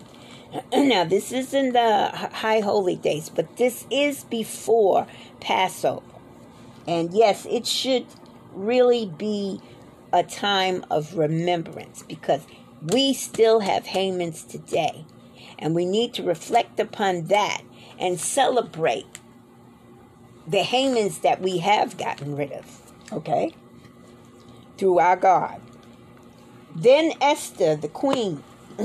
now, 0.73 1.03
this 1.03 1.31
isn't 1.31 1.73
the 1.73 2.09
high 2.09 2.59
holy 2.59 2.95
days, 2.95 3.30
but 3.30 3.57
this 3.57 3.85
is 3.89 4.23
before 4.25 5.07
Passover. 5.39 6.03
And 6.88 7.13
yes, 7.13 7.47
it 7.49 7.65
should 7.65 8.05
really 8.53 9.05
be 9.05 9.61
a 10.11 10.23
time 10.23 10.85
of 10.91 11.17
remembrance 11.17 12.03
because 12.03 12.45
we 12.81 13.13
still 13.13 13.61
have 13.61 13.85
Hamans 13.85 14.47
today. 14.47 15.05
And 15.57 15.73
we 15.73 15.85
need 15.85 16.13
to 16.15 16.23
reflect 16.23 16.80
upon 16.80 17.27
that 17.27 17.61
and 17.99 18.19
celebrate 18.19 19.19
the 20.45 20.63
Hamans 20.63 21.21
that 21.21 21.41
we 21.41 21.59
have 21.59 21.97
gotten 21.97 22.35
rid 22.35 22.51
of, 22.51 22.91
okay? 23.11 23.53
Through 24.77 24.99
our 24.99 25.15
God. 25.15 25.61
Then 26.75 27.13
Esther, 27.21 27.75
the 27.75 27.88
queen, 27.88 28.43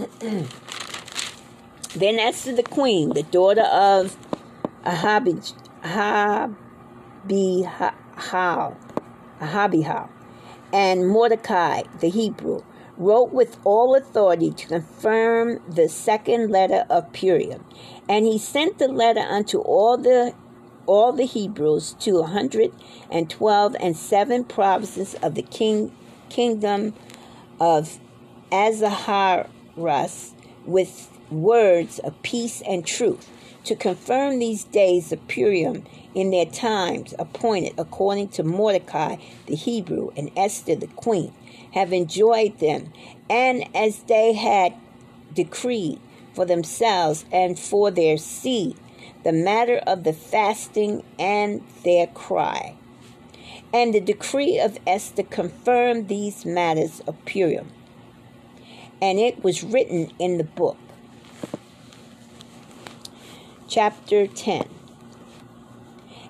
then 1.94 2.18
Esther, 2.18 2.54
the 2.54 2.62
queen, 2.62 3.10
the 3.10 3.22
daughter 3.22 3.62
of 3.62 4.16
Ahabij, 4.84 5.54
Ahabihal, 5.82 6.54
Ahabihal, 9.40 10.08
and 10.72 11.08
Mordecai, 11.08 11.82
the 12.00 12.10
Hebrew, 12.10 12.62
wrote 12.98 13.32
with 13.32 13.56
all 13.64 13.94
authority 13.94 14.50
to 14.50 14.66
confirm 14.66 15.60
the 15.68 15.88
second 15.88 16.50
letter 16.50 16.84
of 16.90 17.12
Purim. 17.12 17.64
And 18.08 18.26
he 18.26 18.38
sent 18.38 18.78
the 18.78 18.88
letter 18.88 19.20
unto 19.20 19.58
all 19.60 19.96
the 19.96 20.34
all 20.86 21.12
the 21.12 21.26
Hebrews 21.26 21.94
to 22.00 22.18
a 22.20 22.26
hundred 22.26 22.72
and 23.10 23.28
twelve 23.28 23.76
and 23.78 23.96
seven 23.96 24.42
provinces 24.44 25.14
of 25.22 25.34
the 25.34 25.42
king 25.42 25.92
kingdom 26.30 26.94
of 27.60 27.98
Ahasuerus 28.50 30.32
with 30.64 31.10
words 31.30 31.98
of 32.00 32.20
peace 32.22 32.62
and 32.66 32.86
truth 32.86 33.28
to 33.64 33.76
confirm 33.76 34.38
these 34.38 34.64
days 34.64 35.12
of 35.12 35.28
Purim 35.28 35.84
in 36.14 36.30
their 36.30 36.46
times 36.46 37.14
appointed 37.18 37.74
according 37.76 38.28
to 38.28 38.42
Mordecai 38.42 39.16
the 39.46 39.54
Hebrew 39.54 40.10
and 40.16 40.30
Esther 40.36 40.74
the 40.74 40.86
queen 40.86 41.32
have 41.72 41.92
enjoyed 41.92 42.58
them, 42.60 42.92
and 43.28 43.64
as 43.76 43.98
they 44.04 44.32
had 44.32 44.74
decreed 45.34 46.00
for 46.34 46.44
themselves 46.44 47.24
and 47.30 47.58
for 47.58 47.90
their 47.90 48.16
seed, 48.16 48.76
the 49.24 49.32
matter 49.32 49.76
of 49.86 50.04
the 50.04 50.12
fasting 50.12 51.02
and 51.18 51.62
their 51.84 52.06
cry. 52.06 52.74
And 53.72 53.92
the 53.92 54.00
decree 54.00 54.58
of 54.58 54.78
Esther 54.86 55.24
confirmed 55.24 56.08
these 56.08 56.46
matters 56.46 57.00
of 57.06 57.22
Purim, 57.26 57.70
and 59.02 59.18
it 59.18 59.44
was 59.44 59.62
written 59.62 60.10
in 60.18 60.38
the 60.38 60.44
book. 60.44 60.78
Chapter 63.70 64.26
10 64.26 64.66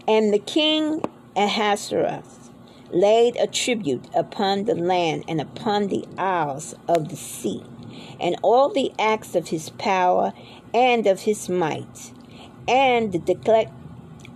And 0.08 0.34
the 0.34 0.40
king 0.40 1.02
Ahasuerus 1.36 2.50
laid 2.90 3.36
a 3.36 3.46
tribute 3.46 4.06
upon 4.12 4.64
the 4.64 4.74
land 4.74 5.22
and 5.28 5.40
upon 5.40 5.86
the 5.86 6.04
isles 6.18 6.74
of 6.88 7.10
the 7.10 7.16
sea, 7.16 7.62
and 8.18 8.34
all 8.42 8.70
the 8.70 8.90
acts 8.98 9.36
of 9.36 9.48
his 9.48 9.70
power 9.70 10.32
and 10.74 11.06
of 11.06 11.20
his 11.20 11.48
might, 11.48 12.12
and 12.66 13.12
the, 13.12 13.20
decla- 13.20 13.72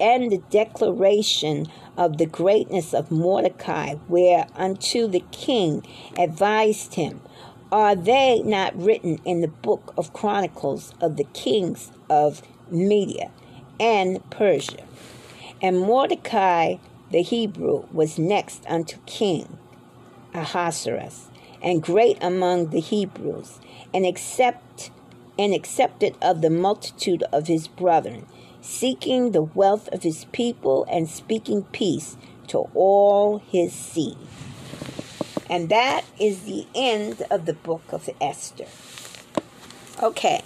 and 0.00 0.30
the 0.30 0.42
declaration 0.50 1.66
of 1.96 2.18
the 2.18 2.26
greatness 2.26 2.94
of 2.94 3.10
Mordecai, 3.10 3.96
whereunto 4.06 5.08
the 5.08 5.24
king 5.32 5.84
advised 6.16 6.94
him. 6.94 7.20
Are 7.72 7.96
they 7.96 8.42
not 8.44 8.80
written 8.80 9.18
in 9.24 9.40
the 9.40 9.48
book 9.48 9.92
of 9.96 10.12
Chronicles 10.12 10.92
of 11.00 11.16
the 11.16 11.24
kings 11.32 11.90
of 12.08 12.42
Media 12.72 13.30
and 13.78 14.28
Persia? 14.30 14.84
And 15.60 15.78
Mordecai 15.78 16.76
the 17.12 17.22
Hebrew, 17.22 17.84
was 17.92 18.18
next 18.18 18.64
unto 18.66 18.96
King 19.04 19.58
Ahasuerus, 20.34 21.28
and 21.62 21.82
great 21.82 22.16
among 22.22 22.70
the 22.70 22.80
Hebrews, 22.80 23.60
and 23.92 24.06
accept 24.06 24.90
and 25.38 25.54
accepted 25.54 26.16
of 26.22 26.40
the 26.40 26.50
multitude 26.50 27.22
of 27.32 27.46
his 27.46 27.68
brethren, 27.68 28.26
seeking 28.62 29.32
the 29.32 29.42
wealth 29.42 29.88
of 29.92 30.02
his 30.02 30.24
people 30.32 30.86
and 30.90 31.08
speaking 31.08 31.64
peace 31.64 32.16
to 32.48 32.58
all 32.74 33.38
his 33.38 33.72
seed. 33.72 34.16
And 35.50 35.68
that 35.68 36.04
is 36.18 36.42
the 36.42 36.66
end 36.74 37.22
of 37.30 37.44
the 37.44 37.54
book 37.54 37.82
of 37.92 38.08
Esther. 38.20 38.66
Okay. 40.02 40.42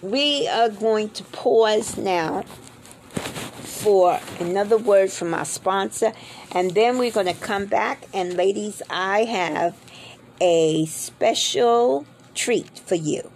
We 0.00 0.46
are 0.46 0.68
going 0.68 1.10
to 1.10 1.24
pause 1.24 1.96
now 1.96 2.42
for 2.42 4.20
another 4.38 4.78
word 4.78 5.10
from 5.10 5.34
our 5.34 5.44
sponsor, 5.44 6.12
and 6.52 6.70
then 6.70 6.98
we're 6.98 7.10
going 7.10 7.26
to 7.26 7.34
come 7.34 7.66
back. 7.66 8.06
And, 8.14 8.34
ladies, 8.34 8.80
I 8.88 9.24
have 9.24 9.76
a 10.40 10.86
special 10.86 12.06
treat 12.34 12.78
for 12.78 12.94
you. 12.94 13.30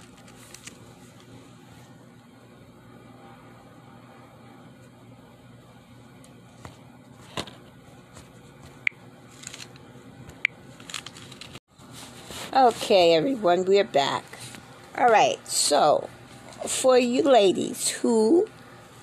Okay, 12.54 13.14
everyone, 13.14 13.64
we're 13.64 13.82
back. 13.82 14.24
All 14.96 15.08
right, 15.08 15.44
so 15.48 16.08
for 16.66 16.98
you 16.98 17.22
ladies 17.22 17.88
who 17.88 18.48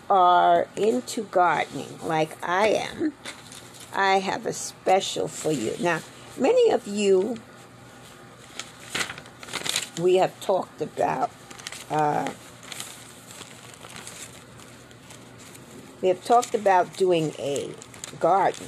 are 0.09 0.67
into 0.75 1.23
gardening 1.23 1.99
like 2.03 2.37
I 2.43 2.69
am, 2.69 3.13
I 3.93 4.19
have 4.19 4.45
a 4.45 4.53
special 4.53 5.27
for 5.27 5.51
you. 5.51 5.75
Now, 5.79 5.99
many 6.37 6.71
of 6.71 6.87
you, 6.87 7.37
we 10.01 10.15
have 10.15 10.39
talked 10.41 10.81
about, 10.81 11.31
uh, 11.89 12.31
we 16.01 16.07
have 16.07 16.23
talked 16.23 16.55
about 16.55 16.95
doing 16.95 17.33
a 17.37 17.71
garden. 18.19 18.67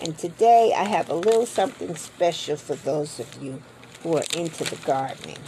And 0.00 0.16
today 0.18 0.72
I 0.76 0.84
have 0.84 1.08
a 1.08 1.14
little 1.14 1.46
something 1.46 1.96
special 1.96 2.56
for 2.56 2.74
those 2.74 3.18
of 3.18 3.42
you 3.42 3.62
who 4.02 4.16
are 4.16 4.24
into 4.36 4.64
the 4.64 4.76
gardening. 4.84 5.38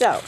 So, 0.00 0.22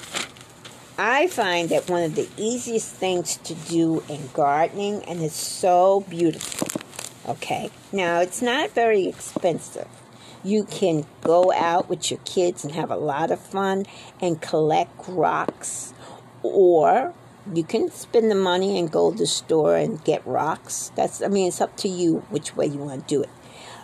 I 0.99 1.28
find 1.28 1.70
that 1.70 1.89
one 1.89 2.03
of 2.03 2.15
the 2.15 2.28
easiest 2.36 2.94
things 2.94 3.39
to 3.39 3.55
do 3.55 4.05
in 4.07 4.28
gardening, 4.35 5.03
and 5.05 5.23
it's 5.23 5.35
so 5.35 6.05
beautiful. 6.11 6.69
Okay, 7.27 7.70
now 7.90 8.20
it's 8.20 8.43
not 8.43 8.73
very 8.73 9.07
expensive. 9.07 9.89
You 10.44 10.65
can 10.65 11.07
go 11.23 11.51
out 11.55 11.89
with 11.89 12.11
your 12.11 12.20
kids 12.27 12.65
and 12.65 12.74
have 12.74 12.90
a 12.90 12.97
lot 12.97 13.31
of 13.31 13.40
fun 13.40 13.86
and 14.20 14.43
collect 14.43 15.09
rocks, 15.09 15.94
or 16.43 17.15
you 17.55 17.65
can 17.65 17.90
spend 17.90 18.31
the 18.31 18.35
money 18.35 18.78
and 18.78 18.93
go 18.93 19.11
to 19.11 19.16
the 19.16 19.27
store 19.27 19.78
and 19.78 20.05
get 20.05 20.27
rocks. 20.27 20.93
That's, 20.97 21.23
I 21.23 21.28
mean, 21.28 21.49
it's 21.49 21.62
up 21.62 21.78
to 21.78 21.89
you 21.89 22.19
which 22.28 22.55
way 22.55 22.66
you 22.66 22.77
want 22.77 23.09
to 23.09 23.15
do 23.15 23.23
it. 23.23 23.31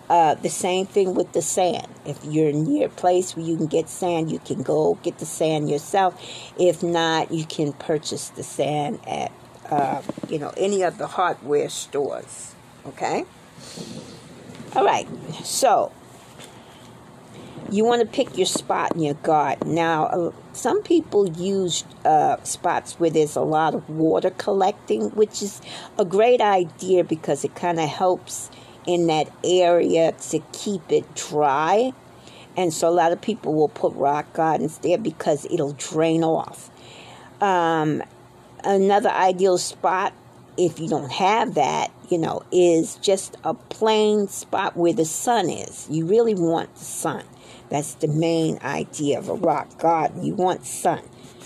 Uh, 0.08 0.34
the 0.34 0.48
same 0.48 0.86
thing 0.86 1.14
with 1.14 1.32
the 1.32 1.42
sand. 1.42 1.86
If 2.06 2.24
you're 2.24 2.52
near 2.52 2.86
a 2.86 2.90
place 2.90 3.36
where 3.36 3.44
you 3.44 3.56
can 3.58 3.66
get 3.66 3.90
sand, 3.90 4.32
you 4.32 4.38
can 4.38 4.62
go 4.62 4.98
get 5.02 5.18
the 5.18 5.26
sand 5.26 5.68
yourself. 5.68 6.18
If 6.58 6.82
not, 6.82 7.30
you 7.30 7.44
can 7.44 7.74
purchase 7.74 8.30
the 8.30 8.42
sand 8.42 9.00
at 9.06 9.30
uh, 9.68 10.00
you 10.28 10.38
know 10.38 10.52
any 10.56 10.82
of 10.82 10.96
the 10.96 11.06
hardware 11.06 11.68
stores. 11.68 12.54
Okay. 12.86 13.26
All 14.74 14.84
right. 14.84 15.06
So 15.44 15.92
you 17.70 17.84
want 17.84 18.00
to 18.00 18.06
pick 18.06 18.36
your 18.38 18.46
spot 18.46 18.94
in 18.94 19.02
your 19.02 19.14
garden. 19.14 19.74
Now, 19.74 20.06
uh, 20.06 20.32
some 20.54 20.82
people 20.82 21.28
use 21.28 21.84
uh, 22.04 22.42
spots 22.42 22.98
where 22.98 23.10
there's 23.10 23.36
a 23.36 23.42
lot 23.42 23.74
of 23.74 23.88
water 23.90 24.30
collecting, 24.30 25.10
which 25.10 25.42
is 25.42 25.60
a 25.98 26.04
great 26.04 26.40
idea 26.40 27.04
because 27.04 27.44
it 27.44 27.54
kind 27.54 27.78
of 27.78 27.88
helps 27.88 28.50
in 28.88 29.06
that 29.06 29.30
area 29.44 30.12
to 30.12 30.40
keep 30.52 30.90
it 30.90 31.14
dry. 31.14 31.92
And 32.56 32.72
so 32.72 32.88
a 32.88 32.90
lot 32.90 33.12
of 33.12 33.20
people 33.20 33.54
will 33.54 33.68
put 33.68 33.92
rock 33.94 34.32
gardens 34.32 34.78
there 34.78 34.96
because 34.96 35.44
it'll 35.50 35.74
drain 35.74 36.24
off. 36.24 36.70
Um, 37.42 38.02
another 38.64 39.10
ideal 39.10 39.58
spot, 39.58 40.14
if 40.56 40.80
you 40.80 40.88
don't 40.88 41.12
have 41.12 41.54
that, 41.54 41.92
you 42.08 42.16
know, 42.16 42.42
is 42.50 42.96
just 42.96 43.36
a 43.44 43.52
plain 43.52 44.26
spot 44.26 44.74
where 44.74 44.94
the 44.94 45.04
sun 45.04 45.50
is. 45.50 45.86
You 45.90 46.06
really 46.06 46.34
want 46.34 46.74
the 46.74 46.84
sun. 46.84 47.24
That's 47.68 47.92
the 47.94 48.08
main 48.08 48.58
idea 48.62 49.18
of 49.18 49.28
a 49.28 49.34
rock 49.34 49.78
garden. 49.78 50.24
You 50.24 50.34
want 50.34 50.64
sun. 50.64 51.02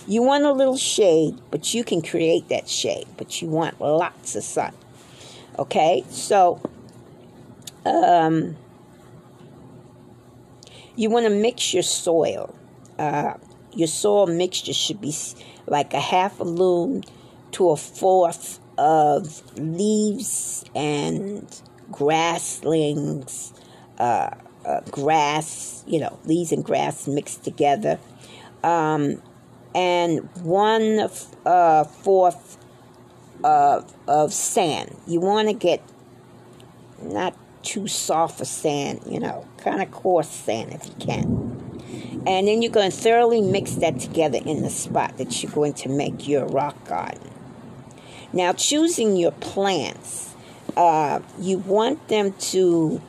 You 0.06 0.22
want 0.22 0.44
a 0.44 0.52
little 0.52 0.76
shade, 0.76 1.40
but 1.50 1.74
you 1.74 1.82
can 1.82 2.02
create 2.02 2.48
that 2.50 2.68
shade, 2.68 3.06
but 3.16 3.42
you 3.42 3.48
want 3.48 3.80
lots 3.80 4.36
of 4.36 4.44
sun. 4.44 4.72
Okay? 5.58 6.04
So, 6.08 6.60
um, 7.84 8.56
you 10.96 11.10
want 11.10 11.26
to 11.26 11.30
mix 11.30 11.72
your 11.74 11.82
soil. 11.82 12.54
Uh, 12.98 13.34
your 13.74 13.88
soil 13.88 14.26
mixture 14.26 14.72
should 14.72 15.00
be 15.00 15.14
like 15.66 15.94
a 15.94 16.00
half 16.00 16.40
a 16.40 16.44
loam 16.44 17.02
to 17.52 17.70
a 17.70 17.76
fourth 17.76 18.60
of 18.78 19.42
leaves 19.58 20.64
and 20.74 21.62
grasslings, 21.90 23.52
uh, 23.98 24.30
uh, 24.64 24.80
grass, 24.90 25.84
you 25.86 26.00
know, 26.00 26.18
leaves 26.24 26.52
and 26.52 26.64
grass 26.64 27.06
mixed 27.06 27.44
together, 27.44 27.98
um, 28.62 29.20
and 29.74 30.28
one 30.42 31.08
uh, 31.44 31.84
fourth 31.84 32.58
of, 33.44 33.92
of 34.06 34.32
sand. 34.32 34.96
You 35.06 35.20
want 35.20 35.48
to 35.48 35.54
get 35.54 35.82
not 37.00 37.36
too 37.62 37.86
soft 37.88 38.40
a 38.40 38.44
sand, 38.44 39.00
you 39.06 39.20
know, 39.20 39.46
kind 39.58 39.82
of 39.82 39.90
coarse 39.90 40.28
sand 40.28 40.72
if 40.72 40.86
you 40.86 40.94
can. 40.98 42.22
And 42.26 42.46
then 42.46 42.62
you're 42.62 42.72
going 42.72 42.90
to 42.90 42.96
thoroughly 42.96 43.40
mix 43.40 43.74
that 43.76 43.98
together 43.98 44.38
in 44.44 44.62
the 44.62 44.70
spot 44.70 45.18
that 45.18 45.42
you're 45.42 45.52
going 45.52 45.74
to 45.74 45.88
make 45.88 46.28
your 46.28 46.46
rock 46.46 46.86
garden. 46.86 47.30
Now, 48.32 48.52
choosing 48.52 49.16
your 49.16 49.32
plants, 49.32 50.34
uh, 50.76 51.20
you 51.38 51.58
want 51.58 52.08
them 52.08 52.32
to 52.32 53.02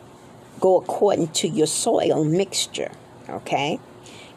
go 0.59 0.77
according 0.77 1.27
to 1.30 1.47
your 1.47 1.67
soil 1.67 2.23
mixture, 2.23 2.91
okay? 3.30 3.80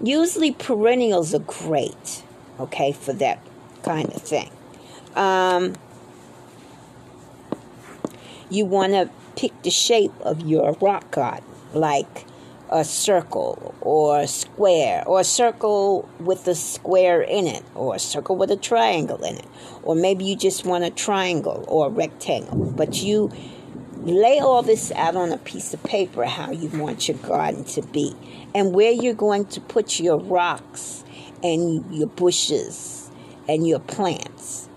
Usually 0.00 0.52
perennials 0.52 1.34
are 1.34 1.40
great, 1.40 2.22
okay, 2.60 2.92
for 2.92 3.12
that 3.14 3.40
kind 3.82 4.12
of 4.12 4.22
thing. 4.22 4.50
Um, 5.14 5.74
you 8.50 8.66
want 8.66 8.92
to 8.92 9.10
pick 9.36 9.62
the 9.62 9.70
shape 9.70 10.12
of 10.20 10.40
your 10.40 10.72
rock 10.80 11.10
garden, 11.10 11.44
like 11.72 12.26
a 12.70 12.84
circle 12.84 13.74
or 13.80 14.20
a 14.20 14.26
square, 14.26 15.04
or 15.06 15.20
a 15.20 15.24
circle 15.24 16.08
with 16.18 16.48
a 16.48 16.54
square 16.54 17.22
in 17.22 17.46
it, 17.46 17.62
or 17.74 17.94
a 17.94 17.98
circle 17.98 18.36
with 18.36 18.50
a 18.50 18.56
triangle 18.56 19.22
in 19.22 19.36
it, 19.36 19.46
or 19.82 19.94
maybe 19.94 20.24
you 20.24 20.36
just 20.36 20.64
want 20.64 20.82
a 20.82 20.90
triangle 20.90 21.64
or 21.68 21.86
a 21.86 21.90
rectangle. 21.90 22.72
But 22.72 23.02
you 23.02 23.30
lay 24.02 24.38
all 24.38 24.62
this 24.62 24.92
out 24.92 25.16
on 25.16 25.32
a 25.32 25.38
piece 25.38 25.74
of 25.74 25.82
paper 25.82 26.24
how 26.24 26.50
you 26.52 26.68
want 26.78 27.08
your 27.08 27.16
garden 27.18 27.64
to 27.64 27.82
be 27.82 28.14
and 28.54 28.72
where 28.72 28.92
you're 28.92 29.14
going 29.14 29.44
to 29.44 29.60
put 29.60 29.98
your 29.98 30.18
rocks 30.18 31.04
and 31.42 31.94
your 31.94 32.06
bushes 32.06 33.10
and 33.48 33.66
your 33.66 33.80
plants. 33.80 34.68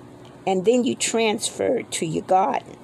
And 0.48 0.65
then 0.65 0.84
you 0.84 0.95
transfer 0.95 1.84
to 1.84 2.06
your 2.06 2.23
garden. 2.23 2.77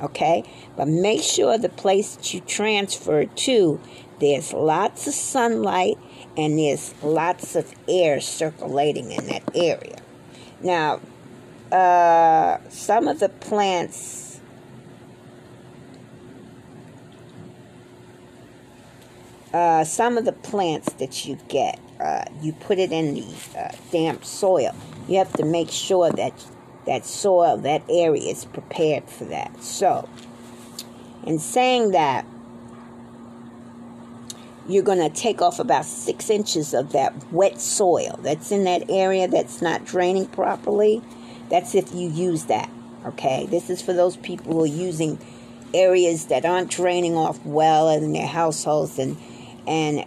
Okay? 0.00 0.44
But 0.76 0.88
make 0.88 1.22
sure 1.22 1.58
the 1.58 1.68
place 1.68 2.16
that 2.16 2.32
you 2.32 2.40
transfer 2.40 3.24
to, 3.26 3.80
there's 4.20 4.52
lots 4.52 5.06
of 5.06 5.14
sunlight 5.14 5.98
and 6.36 6.58
there's 6.58 6.94
lots 7.02 7.56
of 7.56 7.72
air 7.88 8.20
circulating 8.20 9.12
in 9.12 9.26
that 9.26 9.42
area. 9.54 9.98
Now, 10.62 11.00
uh, 11.70 12.58
some 12.68 13.08
of 13.08 13.20
the 13.20 13.28
plants 13.28 14.32
uh, 19.52 19.84
some 19.84 20.16
of 20.16 20.24
the 20.24 20.32
plants 20.32 20.92
that 20.94 21.26
you 21.26 21.38
get, 21.48 21.78
uh, 22.00 22.24
you 22.40 22.52
put 22.52 22.78
it 22.78 22.92
in 22.92 23.14
the 23.14 23.34
uh, 23.56 23.70
damp 23.90 24.24
soil. 24.24 24.74
You 25.08 25.18
have 25.18 25.32
to 25.34 25.44
make 25.44 25.70
sure 25.70 26.10
that 26.10 26.32
that 26.86 27.04
soil, 27.04 27.58
that 27.58 27.82
area 27.88 28.30
is 28.30 28.44
prepared 28.44 29.08
for 29.08 29.24
that. 29.26 29.62
So, 29.62 30.08
in 31.24 31.38
saying 31.38 31.92
that, 31.92 32.26
you're 34.68 34.82
going 34.82 34.98
to 34.98 35.10
take 35.10 35.42
off 35.42 35.58
about 35.58 35.84
six 35.84 36.30
inches 36.30 36.72
of 36.72 36.92
that 36.92 37.12
wet 37.32 37.60
soil 37.60 38.18
that's 38.22 38.52
in 38.52 38.64
that 38.64 38.88
area 38.88 39.26
that's 39.26 39.60
not 39.60 39.84
draining 39.84 40.26
properly. 40.26 41.02
That's 41.50 41.74
if 41.74 41.92
you 41.92 42.08
use 42.08 42.44
that. 42.44 42.70
Okay, 43.04 43.46
this 43.46 43.68
is 43.68 43.82
for 43.82 43.92
those 43.92 44.16
people 44.16 44.52
who 44.52 44.62
are 44.62 44.66
using 44.66 45.18
areas 45.74 46.26
that 46.26 46.44
aren't 46.44 46.70
draining 46.70 47.16
off 47.16 47.44
well 47.44 47.88
in 47.90 48.12
their 48.12 48.26
households 48.26 48.98
and 48.98 49.16
and 49.66 50.04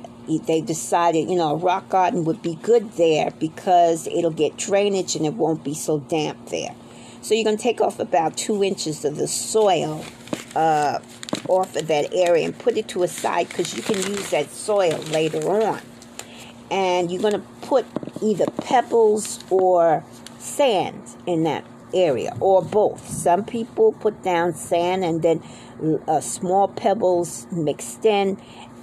they 0.47 0.59
decided, 0.59 1.29
you 1.29 1.35
know, 1.35 1.51
a 1.51 1.55
rock 1.55 1.89
garden 1.89 2.25
would 2.25 2.41
be 2.41 2.55
good 2.55 2.91
there 2.93 3.31
because 3.39 4.07
it'll 4.07 4.31
get 4.31 4.57
drainage 4.57 5.15
and 5.15 5.25
it 5.25 5.33
won't 5.33 5.63
be 5.63 5.73
so 5.73 5.99
damp 5.99 6.47
there. 6.47 6.73
So 7.21 7.35
you're 7.35 7.55
to 7.55 7.61
take 7.61 7.79
off 7.79 7.99
about 7.99 8.35
two 8.35 8.63
inches 8.63 9.05
of 9.05 9.17
the 9.17 9.27
soil 9.27 10.03
uh, 10.55 10.99
off 11.47 11.75
of 11.75 11.87
that 11.87 12.13
area 12.13 12.45
and 12.45 12.57
put 12.57 12.77
it 12.77 12.87
to 12.89 13.03
a 13.03 13.07
side 13.07 13.47
because 13.49 13.75
you 13.75 13.83
can 13.83 13.97
use 13.97 14.29
that 14.31 14.49
soil 14.49 14.97
later 15.11 15.49
on. 15.49 15.81
And 16.71 17.11
you're 17.11 17.21
going 17.21 17.33
to 17.33 17.47
put 17.61 17.85
either 18.21 18.45
pebbles 18.63 19.43
or 19.49 20.03
sand 20.39 21.03
in 21.27 21.43
that 21.43 21.65
area 21.93 22.35
or 22.39 22.61
both. 22.63 23.07
Some 23.07 23.45
people 23.45 23.93
put 23.93 24.23
down 24.23 24.53
sand 24.53 25.03
and 25.03 25.21
then 25.21 25.43
uh, 26.07 26.21
small 26.21 26.67
pebbles 26.67 27.47
mixed 27.51 28.05
in 28.05 28.37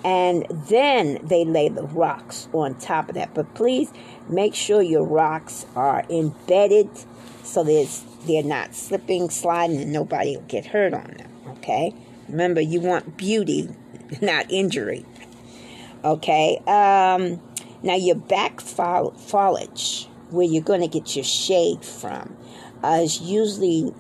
and 0.04 0.46
then 0.68 1.18
they 1.22 1.44
lay 1.44 1.68
the 1.68 1.84
rocks 1.84 2.48
on 2.52 2.74
top 2.76 3.08
of 3.08 3.14
that. 3.14 3.34
But 3.34 3.54
please 3.54 3.92
make 4.28 4.54
sure 4.54 4.82
your 4.82 5.04
rocks 5.04 5.66
are 5.76 6.04
embedded 6.10 6.88
so 7.44 7.62
there's, 7.64 8.04
they're 8.26 8.42
not 8.42 8.74
slipping, 8.74 9.30
sliding, 9.30 9.80
and 9.80 9.92
nobody 9.92 10.36
will 10.36 10.44
get 10.44 10.66
hurt 10.66 10.94
on 10.94 11.14
them. 11.18 11.31
Okay? 11.62 11.94
Remember, 12.28 12.60
you 12.60 12.80
want 12.80 13.16
beauty, 13.16 13.68
not 14.20 14.50
injury. 14.50 15.04
Okay? 16.04 16.58
Um, 16.66 17.40
now, 17.82 17.96
your 17.96 18.16
back 18.16 18.60
foliage, 18.60 20.08
where 20.30 20.46
you're 20.46 20.62
going 20.62 20.80
to 20.80 20.88
get 20.88 21.16
your 21.16 21.24
shade 21.24 21.84
from, 21.84 22.36
uh, 22.82 23.00
is 23.02 23.20
usually 23.20 23.92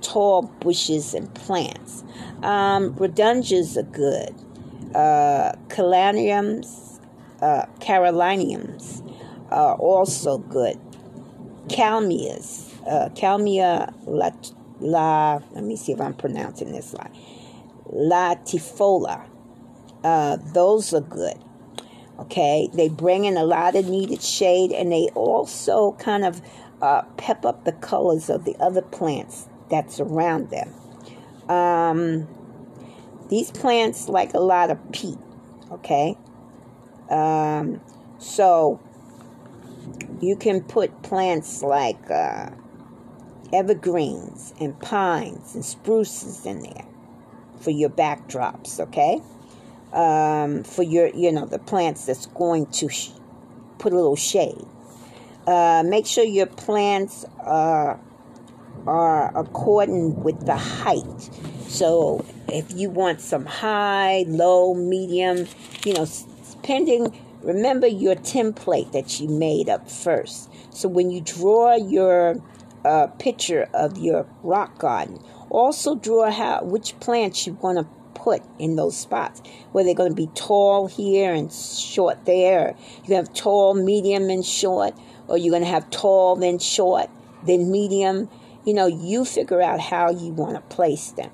tall 0.00 0.42
bushes 0.42 1.14
and 1.14 1.32
plants. 1.34 2.02
Um, 2.42 2.94
are 3.76 3.82
good 3.82 4.34
uh, 4.94 5.52
Calaniums, 5.68 7.00
uh, 7.40 7.66
Caroliniums 7.80 9.02
are 9.50 9.74
also 9.76 10.38
good. 10.38 10.78
Kalmias, 11.68 12.72
uh, 12.86 13.08
Kalmia 13.10 13.94
la, 14.06 14.30
la, 14.80 15.40
let 15.52 15.64
me 15.64 15.76
see 15.76 15.92
if 15.92 16.00
I'm 16.00 16.14
pronouncing 16.14 16.72
this 16.72 16.94
right. 16.98 17.12
Latifolia, 17.92 19.26
uh, 20.04 20.36
those 20.54 20.94
are 20.94 21.00
good. 21.00 21.36
Okay, 22.18 22.68
they 22.74 22.88
bring 22.88 23.24
in 23.24 23.36
a 23.36 23.44
lot 23.44 23.76
of 23.76 23.88
needed 23.88 24.22
shade 24.22 24.72
and 24.72 24.92
they 24.92 25.08
also 25.14 25.92
kind 25.92 26.24
of 26.24 26.42
uh, 26.82 27.02
pep 27.16 27.44
up 27.44 27.64
the 27.64 27.72
colors 27.72 28.28
of 28.28 28.44
the 28.44 28.56
other 28.60 28.82
plants 28.82 29.48
that's 29.70 30.00
around 30.00 30.50
them. 30.50 30.72
Um, 31.48 32.28
these 33.30 33.50
plants 33.50 34.08
like 34.08 34.34
a 34.34 34.40
lot 34.40 34.70
of 34.70 34.92
peat, 34.92 35.18
okay? 35.70 36.16
Um, 37.08 37.80
so 38.18 38.80
you 40.20 40.36
can 40.36 40.62
put 40.62 41.02
plants 41.02 41.62
like 41.62 42.10
uh, 42.10 42.50
evergreens 43.52 44.54
and 44.60 44.78
pines 44.80 45.54
and 45.54 45.64
spruces 45.64 46.46
in 46.46 46.60
there. 46.62 46.84
for 47.60 47.70
your 47.70 47.90
backdrops, 47.90 48.80
okay? 48.80 49.20
Um, 49.92 50.64
for 50.64 50.82
your, 50.82 51.08
you 51.08 51.32
know, 51.32 51.46
the 51.46 51.58
plants 51.58 52.06
that's 52.06 52.26
going 52.26 52.66
to 52.66 52.88
sh- 52.88 53.10
put 53.78 53.92
a 53.92 53.96
little 53.96 54.16
shade. 54.16 54.66
Uh, 55.46 55.82
make 55.86 56.06
sure 56.06 56.24
your 56.24 56.46
plants 56.46 57.24
are 57.40 57.98
are 58.86 59.36
according 59.38 60.22
with 60.22 60.46
the 60.46 60.56
height. 60.56 61.30
So 61.68 62.24
if 62.48 62.72
you 62.72 62.88
want 62.88 63.20
some 63.20 63.44
high, 63.44 64.24
low, 64.26 64.74
medium, 64.74 65.46
you 65.84 65.92
know, 65.94 66.06
depending, 66.50 67.14
remember 67.42 67.86
your 67.86 68.14
template 68.14 68.92
that 68.92 69.20
you 69.20 69.28
made 69.28 69.68
up 69.68 69.90
first. 69.90 70.50
So 70.72 70.88
when 70.88 71.10
you 71.10 71.20
draw 71.20 71.76
your 71.76 72.42
uh, 72.84 73.08
picture 73.18 73.68
of 73.74 73.98
your 73.98 74.26
rock 74.42 74.78
garden, 74.78 75.22
also 75.48 75.94
draw 75.94 76.30
how 76.30 76.62
which 76.62 76.98
plants 77.00 77.46
you 77.46 77.54
want 77.54 77.78
to 77.78 77.86
put 78.14 78.42
in 78.58 78.76
those 78.76 78.96
spots. 78.96 79.42
Where 79.72 79.84
they're 79.84 79.94
going 79.94 80.10
to 80.10 80.16
be 80.16 80.28
tall 80.34 80.86
here 80.86 81.32
and 81.32 81.52
short 81.52 82.24
there. 82.26 82.74
You 83.06 83.14
have 83.14 83.32
tall, 83.32 83.74
medium, 83.74 84.30
and 84.30 84.44
short, 84.44 84.94
or 85.28 85.38
you're 85.38 85.52
going 85.52 85.62
to 85.62 85.68
have 85.68 85.90
tall, 85.90 86.36
then 86.36 86.58
short, 86.58 87.08
then 87.46 87.70
medium. 87.70 88.28
You 88.64 88.74
know, 88.74 88.86
you 88.86 89.24
figure 89.24 89.62
out 89.62 89.80
how 89.80 90.10
you 90.10 90.32
want 90.32 90.54
to 90.56 90.60
place 90.74 91.12
them. 91.12 91.30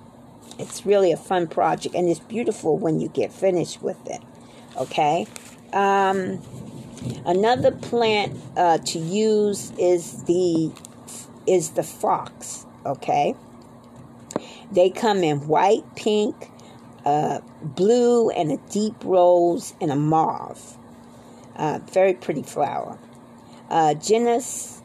It's 0.58 0.86
really 0.86 1.12
a 1.12 1.16
fun 1.16 1.48
project, 1.48 1.94
and 1.94 2.08
it's 2.08 2.20
beautiful 2.20 2.78
when 2.78 3.00
you 3.00 3.08
get 3.08 3.32
finished 3.32 3.82
with 3.82 3.98
it. 4.06 4.22
Okay. 4.76 5.26
Um, 5.72 6.40
another 7.26 7.72
plant 7.72 8.38
uh, 8.56 8.78
to 8.78 8.98
use 8.98 9.72
is 9.78 10.22
the 10.24 10.70
is 11.46 11.70
the 11.70 11.82
phlox. 11.82 12.66
Okay. 12.84 13.34
They 14.70 14.90
come 14.90 15.22
in 15.22 15.46
white, 15.46 15.84
pink, 15.94 16.50
uh, 17.04 17.40
blue, 17.62 18.30
and 18.30 18.52
a 18.52 18.56
deep 18.70 18.94
rose 19.04 19.74
and 19.80 19.90
a 19.90 19.96
mauve. 19.96 20.76
Uh, 21.54 21.78
very 21.92 22.14
pretty 22.14 22.42
flower. 22.42 22.98
Uh, 23.70 23.94
genus 23.94 24.82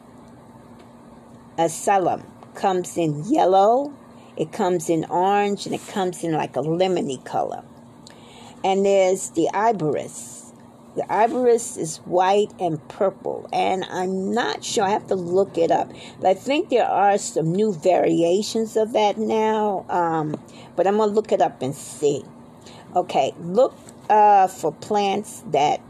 Alyssum 1.58 2.24
comes 2.54 2.96
in 2.96 3.24
yellow, 3.24 3.92
it 4.36 4.52
comes 4.52 4.88
in 4.88 5.04
orange, 5.06 5.66
and 5.66 5.74
it 5.74 5.86
comes 5.88 6.24
in 6.24 6.32
like 6.32 6.56
a 6.56 6.60
lemony 6.60 7.22
color. 7.24 7.62
And 8.64 8.86
there's 8.86 9.30
the 9.30 9.48
iberis. 9.52 10.41
The 10.94 11.02
iberis 11.04 11.78
is 11.78 11.98
white 11.98 12.52
and 12.60 12.86
purple, 12.88 13.48
and 13.50 13.84
I'm 13.84 14.32
not 14.32 14.62
sure. 14.62 14.84
I 14.84 14.90
have 14.90 15.06
to 15.06 15.14
look 15.14 15.56
it 15.56 15.70
up. 15.70 15.90
But 16.20 16.28
I 16.28 16.34
think 16.34 16.68
there 16.68 16.86
are 16.86 17.16
some 17.16 17.52
new 17.52 17.72
variations 17.72 18.76
of 18.76 18.92
that 18.92 19.16
now. 19.16 19.86
Um, 19.88 20.38
but 20.76 20.86
I'm 20.86 20.98
gonna 20.98 21.10
look 21.10 21.32
it 21.32 21.40
up 21.40 21.62
and 21.62 21.74
see. 21.74 22.22
Okay, 22.94 23.32
look 23.40 23.74
uh, 24.10 24.48
for 24.48 24.70
plants 24.70 25.42
that 25.46 25.80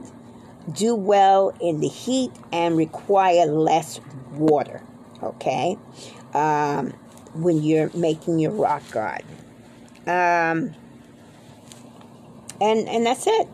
do 0.72 0.94
well 0.94 1.52
in 1.60 1.80
the 1.80 1.88
heat 1.88 2.30
and 2.52 2.76
require 2.76 3.46
less 3.46 4.00
water. 4.34 4.84
Okay, 5.20 5.78
um, 6.32 6.92
when 7.34 7.60
you're 7.60 7.90
making 7.92 8.38
your 8.38 8.52
rock 8.52 8.88
garden. 8.92 9.26
Um, 10.06 10.74
and 12.60 12.88
and 12.88 13.04
that's 13.04 13.26
it 13.26 13.48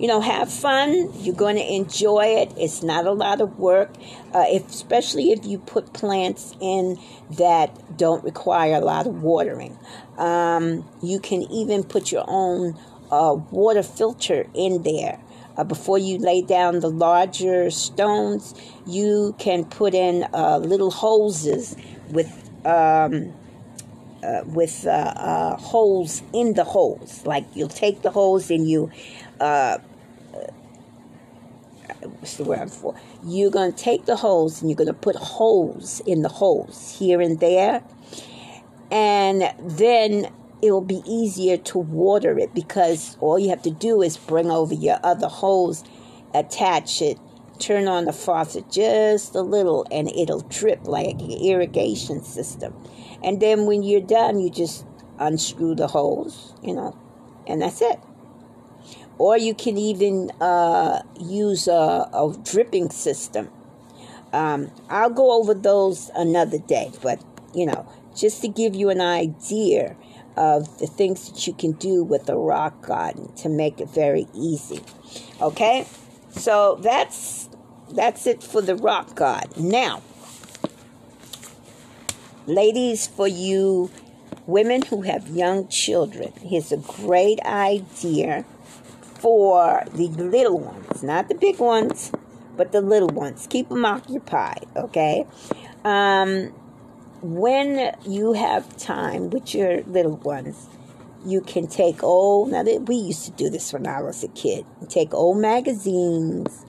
you 0.00 0.06
know, 0.06 0.20
have 0.22 0.50
fun. 0.50 1.10
You're 1.18 1.34
going 1.34 1.56
to 1.56 1.74
enjoy 1.74 2.24
it. 2.24 2.54
It's 2.56 2.82
not 2.82 3.04
a 3.04 3.12
lot 3.12 3.42
of 3.42 3.58
work, 3.58 3.90
uh, 4.32 4.44
if, 4.48 4.66
especially 4.70 5.30
if 5.30 5.44
you 5.44 5.58
put 5.58 5.92
plants 5.92 6.54
in 6.58 6.98
that 7.32 7.98
don't 7.98 8.24
require 8.24 8.76
a 8.76 8.80
lot 8.80 9.06
of 9.06 9.22
watering. 9.22 9.78
Um, 10.16 10.88
you 11.02 11.20
can 11.20 11.42
even 11.42 11.84
put 11.84 12.10
your 12.10 12.24
own 12.26 12.78
uh, 13.10 13.34
water 13.50 13.82
filter 13.82 14.48
in 14.54 14.84
there. 14.84 15.20
Uh, 15.58 15.64
before 15.64 15.98
you 15.98 16.16
lay 16.16 16.40
down 16.40 16.80
the 16.80 16.88
larger 16.88 17.70
stones, 17.70 18.54
you 18.86 19.34
can 19.38 19.66
put 19.66 19.92
in 19.92 20.26
uh, 20.32 20.56
little 20.56 20.90
hoses 20.90 21.76
with 22.08 22.50
um, 22.64 23.34
uh, 24.22 24.42
with 24.46 24.86
uh, 24.86 24.90
uh, 24.90 25.56
holes 25.56 26.22
in 26.32 26.54
the 26.54 26.64
holes. 26.64 27.26
Like 27.26 27.44
you'll 27.54 27.68
take 27.68 28.00
the 28.00 28.10
hose 28.10 28.50
and 28.50 28.68
you 28.68 28.90
uh, 29.40 29.78
what's 32.02 32.36
the 32.36 32.44
word 32.44 32.70
for? 32.70 32.94
You're 33.24 33.50
going 33.50 33.72
to 33.72 33.78
take 33.78 34.06
the 34.06 34.16
holes 34.16 34.60
and 34.60 34.70
you're 34.70 34.76
going 34.76 34.88
to 34.88 34.94
put 34.94 35.16
holes 35.16 36.00
in 36.06 36.22
the 36.22 36.28
holes 36.28 36.96
here 36.98 37.20
and 37.20 37.40
there. 37.40 37.82
And 38.90 39.42
then 39.60 40.32
it 40.62 40.72
will 40.72 40.80
be 40.80 41.02
easier 41.06 41.56
to 41.56 41.78
water 41.78 42.38
it 42.38 42.54
because 42.54 43.16
all 43.20 43.38
you 43.38 43.50
have 43.50 43.62
to 43.62 43.70
do 43.70 44.02
is 44.02 44.16
bring 44.16 44.50
over 44.50 44.74
your 44.74 44.98
other 45.02 45.28
hose, 45.28 45.84
attach 46.34 47.00
it, 47.00 47.18
turn 47.58 47.88
on 47.88 48.06
the 48.06 48.12
faucet 48.12 48.70
just 48.70 49.34
a 49.34 49.42
little, 49.42 49.86
and 49.90 50.10
it'll 50.10 50.40
drip 50.40 50.86
like 50.86 51.20
an 51.20 51.30
irrigation 51.30 52.22
system. 52.22 52.74
And 53.22 53.40
then 53.40 53.66
when 53.66 53.82
you're 53.82 54.00
done, 54.00 54.40
you 54.40 54.50
just 54.50 54.84
unscrew 55.18 55.74
the 55.74 55.86
hose, 55.86 56.54
you 56.62 56.74
know, 56.74 56.96
and 57.46 57.62
that's 57.62 57.82
it 57.82 58.00
or 59.20 59.36
you 59.36 59.52
can 59.52 59.76
even 59.76 60.30
uh, 60.40 61.02
use 61.20 61.68
a, 61.68 62.08
a, 62.14 62.34
dripping 62.42 62.88
system. 62.88 63.50
Um, 64.32 64.70
I'll 64.88 65.10
go 65.10 65.38
over 65.38 65.52
those 65.52 66.10
another 66.14 66.56
day, 66.56 66.90
but 67.02 67.22
you 67.54 67.66
know, 67.66 67.86
just 68.16 68.40
to 68.40 68.48
give 68.48 68.74
you 68.74 68.88
an 68.88 69.02
idea 69.02 69.94
of 70.38 70.78
the 70.78 70.86
things 70.86 71.30
that 71.30 71.46
you 71.46 71.52
can 71.52 71.72
do 71.72 72.02
with 72.02 72.30
a 72.30 72.36
rock 72.36 72.86
garden 72.86 73.30
to 73.34 73.50
make 73.50 73.78
it 73.78 73.90
very 73.90 74.26
easy. 74.32 74.80
Okay, 75.42 75.86
so 76.30 76.76
that's 76.80 77.50
that's 77.90 78.26
it 78.26 78.42
for 78.42 78.62
the 78.62 78.74
rock 78.74 79.16
garden. 79.16 79.68
Now, 79.68 80.00
ladies, 82.46 83.06
for 83.06 83.28
you 83.28 83.90
women 84.46 84.80
who 84.80 85.02
have 85.02 85.28
young 85.28 85.68
children, 85.68 86.32
here's 86.40 86.72
a 86.72 86.78
great 86.78 87.40
idea 87.40 88.46
for 89.20 89.84
the 89.92 90.08
little 90.08 90.58
ones, 90.58 91.02
not 91.02 91.28
the 91.28 91.34
big 91.34 91.58
ones, 91.58 92.10
but 92.56 92.72
the 92.72 92.80
little 92.80 93.08
ones. 93.08 93.46
Keep 93.48 93.68
them 93.68 93.84
occupied, 93.84 94.66
okay? 94.76 95.26
Um, 95.84 96.52
when 97.22 97.94
you 98.06 98.32
have 98.32 98.76
time 98.78 99.30
with 99.30 99.54
your 99.54 99.82
little 99.82 100.16
ones, 100.16 100.66
you 101.24 101.42
can 101.42 101.66
take 101.66 102.02
old, 102.02 102.50
now 102.50 102.62
that 102.62 102.88
we 102.88 102.96
used 102.96 103.26
to 103.26 103.30
do 103.32 103.50
this 103.50 103.74
when 103.74 103.86
I 103.86 104.00
was 104.00 104.24
a 104.24 104.28
kid, 104.28 104.64
take 104.88 105.12
old 105.12 105.36
magazines 105.36 106.64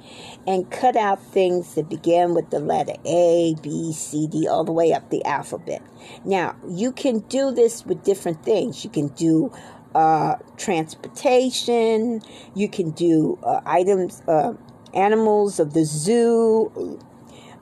and 0.46 0.70
cut 0.70 0.98
out 0.98 1.24
things 1.24 1.76
that 1.76 1.88
begin 1.88 2.34
with 2.34 2.50
the 2.50 2.60
letter 2.60 2.96
A, 3.06 3.56
B, 3.62 3.94
C, 3.94 4.28
D, 4.28 4.50
all 4.50 4.66
the 4.66 4.74
way 4.74 4.92
up 4.92 5.10
the 5.10 5.24
alphabet. 5.24 5.82
Now, 6.26 6.58
you 6.68 6.92
can 6.92 7.20
do 7.20 7.52
this 7.52 7.86
with 7.86 8.04
different 8.04 8.44
things. 8.44 8.84
You 8.84 8.90
can 8.90 9.08
do 9.10 9.54
uh, 9.96 10.36
transportation. 10.58 12.22
You 12.56 12.70
can 12.70 12.92
do 12.92 13.40
uh, 13.44 13.62
items, 13.66 14.22
uh, 14.28 14.54
animals 14.94 15.60
of 15.60 15.74
the 15.74 15.86
zoo. 15.86 17.00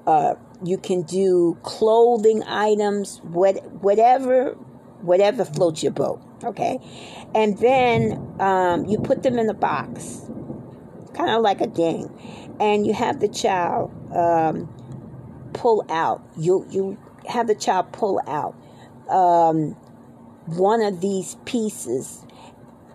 Uh, 0.06 0.36
you 0.64 0.78
can 0.78 1.04
do 1.04 1.58
clothing 1.64 2.44
items, 2.44 3.22
what, 3.24 3.64
whatever, 3.82 4.52
whatever 5.02 5.46
floats 5.46 5.84
your 5.84 5.92
boat. 5.92 6.22
Okay, 6.42 6.80
and 7.36 7.58
then 7.58 8.36
um, 8.40 8.86
you 8.86 8.98
put 8.98 9.24
them 9.24 9.38
in 9.38 9.50
a 9.50 9.54
box, 9.54 10.22
kind 11.14 11.32
of 11.32 11.42
like 11.42 11.60
a 11.60 11.68
game, 11.68 12.10
and 12.62 12.88
you 12.88 12.94
have 12.94 13.20
the 13.20 13.28
child 13.28 13.92
um, 14.16 14.70
pull 15.52 15.86
out. 15.90 16.24
You 16.38 16.66
you 16.70 16.98
have 17.28 17.48
the 17.48 17.56
child 17.56 17.92
pull 17.92 18.22
out. 18.26 18.56
Um, 19.10 19.76
one 20.58 20.82
of 20.82 21.02
these 21.02 21.38
pieces 21.46 22.26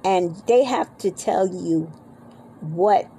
and 0.04 0.36
they 0.46 0.64
have 0.64 0.96
to 0.98 1.10
tell 1.10 1.48
you 1.48 1.84
what 2.60 3.10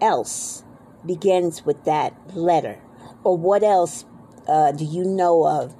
else 0.00 0.64
begins 1.04 1.64
with 1.64 1.84
that 1.84 2.14
letter 2.36 2.78
or 3.24 3.36
what 3.36 3.62
else 3.62 4.04
uh, 4.48 4.72
do 4.72 4.84
you 4.84 5.04
know 5.04 5.46
of 5.46 5.74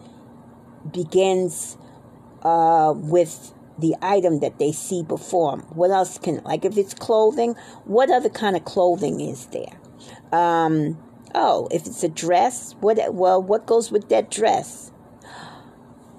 begins 0.93 1.77
uh, 2.43 2.93
with 2.95 3.55
the 3.79 3.95
item 4.03 4.41
that 4.41 4.59
they 4.59 4.71
see 4.71 5.03
before 5.03 5.57
them 5.57 5.61
what 5.75 5.91
else 5.91 6.19
can 6.19 6.43
like 6.45 6.65
if 6.65 6.77
it's 6.77 6.95
clothing 6.95 7.55
what 7.85 8.11
other 8.11 8.29
kind 8.29 8.57
of 8.57 8.65
clothing 8.65 9.21
is 9.21 9.47
there? 9.47 9.79
Um, 10.33 10.99
oh 11.35 11.69
if 11.71 11.87
it's 11.87 12.03
a 12.03 12.09
dress 12.09 12.75
what 12.81 13.15
well 13.15 13.43
what 13.43 13.67
goes 13.67 13.91
with 13.91 14.09
that 14.09 14.31
dress? 14.31 14.91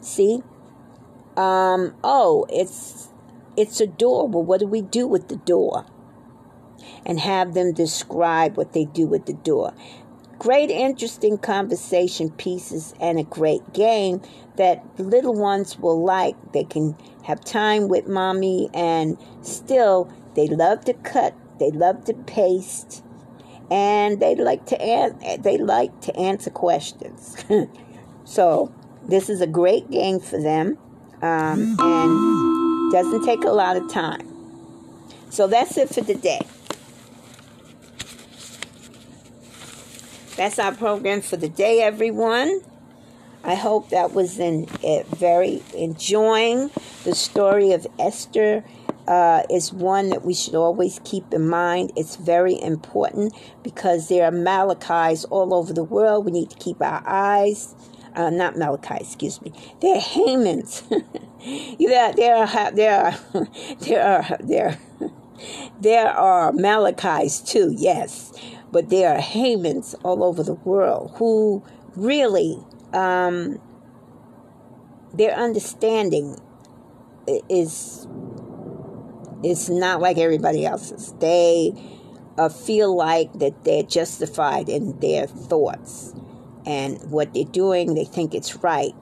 See 0.01 0.41
um, 1.37 1.95
oh, 2.03 2.45
it's 2.49 3.09
it's 3.57 3.79
a 3.81 3.87
door. 3.87 4.27
Well, 4.27 4.43
what 4.43 4.59
do 4.59 4.67
we 4.67 4.81
do 4.81 5.07
with 5.07 5.27
the 5.27 5.37
door? 5.37 5.85
And 7.05 7.19
have 7.19 7.53
them 7.53 7.73
describe 7.73 8.57
what 8.57 8.73
they 8.73 8.85
do 8.85 9.07
with 9.07 9.25
the 9.25 9.33
door. 9.33 9.73
great, 10.39 10.69
interesting 10.69 11.37
conversation 11.37 12.29
pieces 12.31 12.93
and 12.99 13.17
a 13.19 13.23
great 13.23 13.73
game 13.73 14.21
that 14.57 14.83
little 14.99 15.33
ones 15.33 15.79
will 15.79 16.03
like. 16.03 16.35
They 16.51 16.65
can 16.65 16.97
have 17.23 17.39
time 17.43 17.87
with 17.87 18.07
mommy, 18.07 18.69
and 18.73 19.17
still, 19.41 20.11
they 20.35 20.47
love 20.47 20.85
to 20.85 20.93
cut, 20.93 21.33
they 21.59 21.71
love 21.71 22.05
to 22.05 22.13
paste, 22.13 23.03
and 23.71 24.19
they 24.19 24.35
like 24.35 24.65
to 24.67 24.81
an- 24.81 25.41
they 25.41 25.57
like 25.57 26.01
to 26.01 26.15
answer 26.17 26.49
questions. 26.49 27.37
so 28.25 28.73
this 29.07 29.29
is 29.29 29.41
a 29.41 29.47
great 29.47 29.89
game 29.89 30.19
for 30.19 30.41
them, 30.41 30.77
um, 31.23 31.77
and 31.79 32.91
doesn't 32.91 33.23
take 33.23 33.45
a 33.45 33.51
lot 33.51 33.77
of 33.77 33.89
time. 33.89 34.27
So 35.29 35.47
that's 35.47 35.77
it 35.77 35.89
for 35.89 36.01
today. 36.01 36.41
That's 40.35 40.59
our 40.59 40.73
program 40.73 41.21
for 41.21 41.37
the 41.37 41.49
day, 41.49 41.81
everyone. 41.81 42.61
I 43.43 43.55
hope 43.55 43.89
that 43.89 44.13
was 44.13 44.37
in 44.37 44.67
uh, 44.83 45.03
very 45.15 45.63
enjoying. 45.75 46.71
The 47.03 47.15
story 47.15 47.71
of 47.71 47.87
Esther 47.99 48.63
uh, 49.07 49.43
is 49.49 49.73
one 49.73 50.09
that 50.09 50.23
we 50.25 50.33
should 50.33 50.55
always 50.55 50.99
keep 51.03 51.33
in 51.33 51.47
mind. 51.47 51.91
It's 51.95 52.15
very 52.15 52.59
important 52.61 53.33
because 53.63 54.09
there 54.09 54.25
are 54.25 54.31
Malachi's 54.31 55.25
all 55.25 55.53
over 55.53 55.73
the 55.73 55.83
world. 55.83 56.25
We 56.25 56.31
need 56.31 56.49
to 56.49 56.57
keep 56.57 56.81
our 56.81 57.03
eyes, 57.05 57.75
uh, 58.15 58.29
not 58.29 58.57
Malachi, 58.57 58.97
excuse 58.99 59.41
me. 59.41 59.51
They're 59.81 59.99
Hamans. 59.99 60.83
yeah, 61.79 62.11
there 62.11 62.35
are 62.35 62.71
there 62.71 63.05
are 63.05 63.19
there 63.79 64.03
are 64.03 64.37
there 64.39 64.77
there 65.81 66.09
are 66.09 66.51
Malachi's 66.51 67.39
too. 67.39 67.73
Yes, 67.75 68.31
but 68.71 68.89
there 68.89 69.15
are 69.15 69.21
Hamans 69.21 69.95
all 70.03 70.23
over 70.23 70.43
the 70.43 70.53
world 70.53 71.13
who 71.15 71.63
really 71.95 72.57
um, 72.93 73.59
their 75.13 75.33
understanding 75.33 76.39
is 77.49 78.07
is 79.43 79.69
not 79.69 80.01
like 80.01 80.17
everybody 80.17 80.65
else's. 80.65 81.13
They 81.19 81.73
uh, 82.37 82.49
feel 82.49 82.95
like 82.95 83.33
that 83.33 83.63
they're 83.63 83.83
justified 83.83 84.69
in 84.69 84.99
their 84.99 85.27
thoughts 85.27 86.13
and 86.65 86.99
what 87.11 87.33
they're 87.33 87.43
doing. 87.43 87.93
They 87.93 88.05
think 88.05 88.33
it's 88.33 88.57
right, 88.57 88.93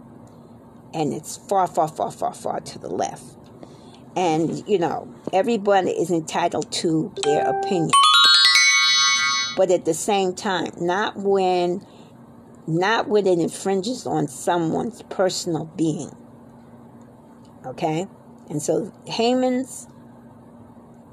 and 0.94 1.14
it's 1.14 1.38
far, 1.38 1.68
far, 1.68 1.88
far, 1.88 2.12
far, 2.12 2.34
far 2.34 2.60
to 2.60 2.80
the 2.80 2.90
left. 2.90 3.24
And 4.16 4.68
you 4.68 4.78
know, 4.78 5.14
everyone 5.32 5.88
is 5.88 6.12
entitled 6.12 6.72
to 6.74 7.14
their 7.24 7.48
opinion 7.48 7.92
but 9.56 9.70
at 9.72 9.86
the 9.86 9.94
same 9.94 10.34
time, 10.34 10.72
not 10.80 11.18
when 11.18 11.86
not 12.68 13.08
when 13.08 13.28
it 13.28 13.40
infringes 13.40 14.06
on 14.06 14.28
someone's 14.28 15.02
personal 15.04 15.66
being. 15.76 16.16
Okay? 17.66 18.08
And 18.50 18.62
so 18.62 18.94
Hamans 19.08 19.88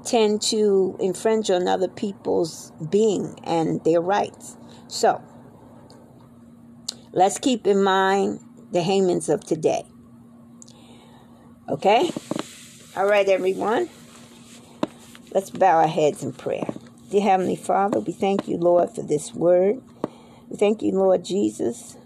tend 0.05 0.41
to 0.43 0.95
infringe 0.99 1.49
on 1.49 1.67
other 1.67 1.87
people's 1.87 2.71
being 2.89 3.39
and 3.43 3.83
their 3.83 3.99
rights. 3.99 4.57
So 4.87 5.21
let's 7.11 7.39
keep 7.39 7.65
in 7.65 7.83
mind 7.83 8.39
the 8.71 8.79
Hamans 8.79 9.33
of 9.33 9.43
today. 9.43 9.83
Okay? 11.67 12.11
All 12.95 13.05
right, 13.05 13.27
everyone. 13.27 13.89
Let's 15.33 15.49
bow 15.49 15.77
our 15.77 15.87
heads 15.87 16.23
in 16.23 16.33
prayer. 16.33 16.67
Dear 17.09 17.21
Heavenly 17.21 17.55
Father, 17.55 17.99
we 17.99 18.13
thank 18.13 18.47
you, 18.47 18.57
Lord, 18.57 18.91
for 18.91 19.01
this 19.01 19.33
word. 19.33 19.81
We 20.49 20.57
thank 20.57 20.81
you, 20.81 20.91
Lord 20.91 21.23
Jesus, 21.23 21.97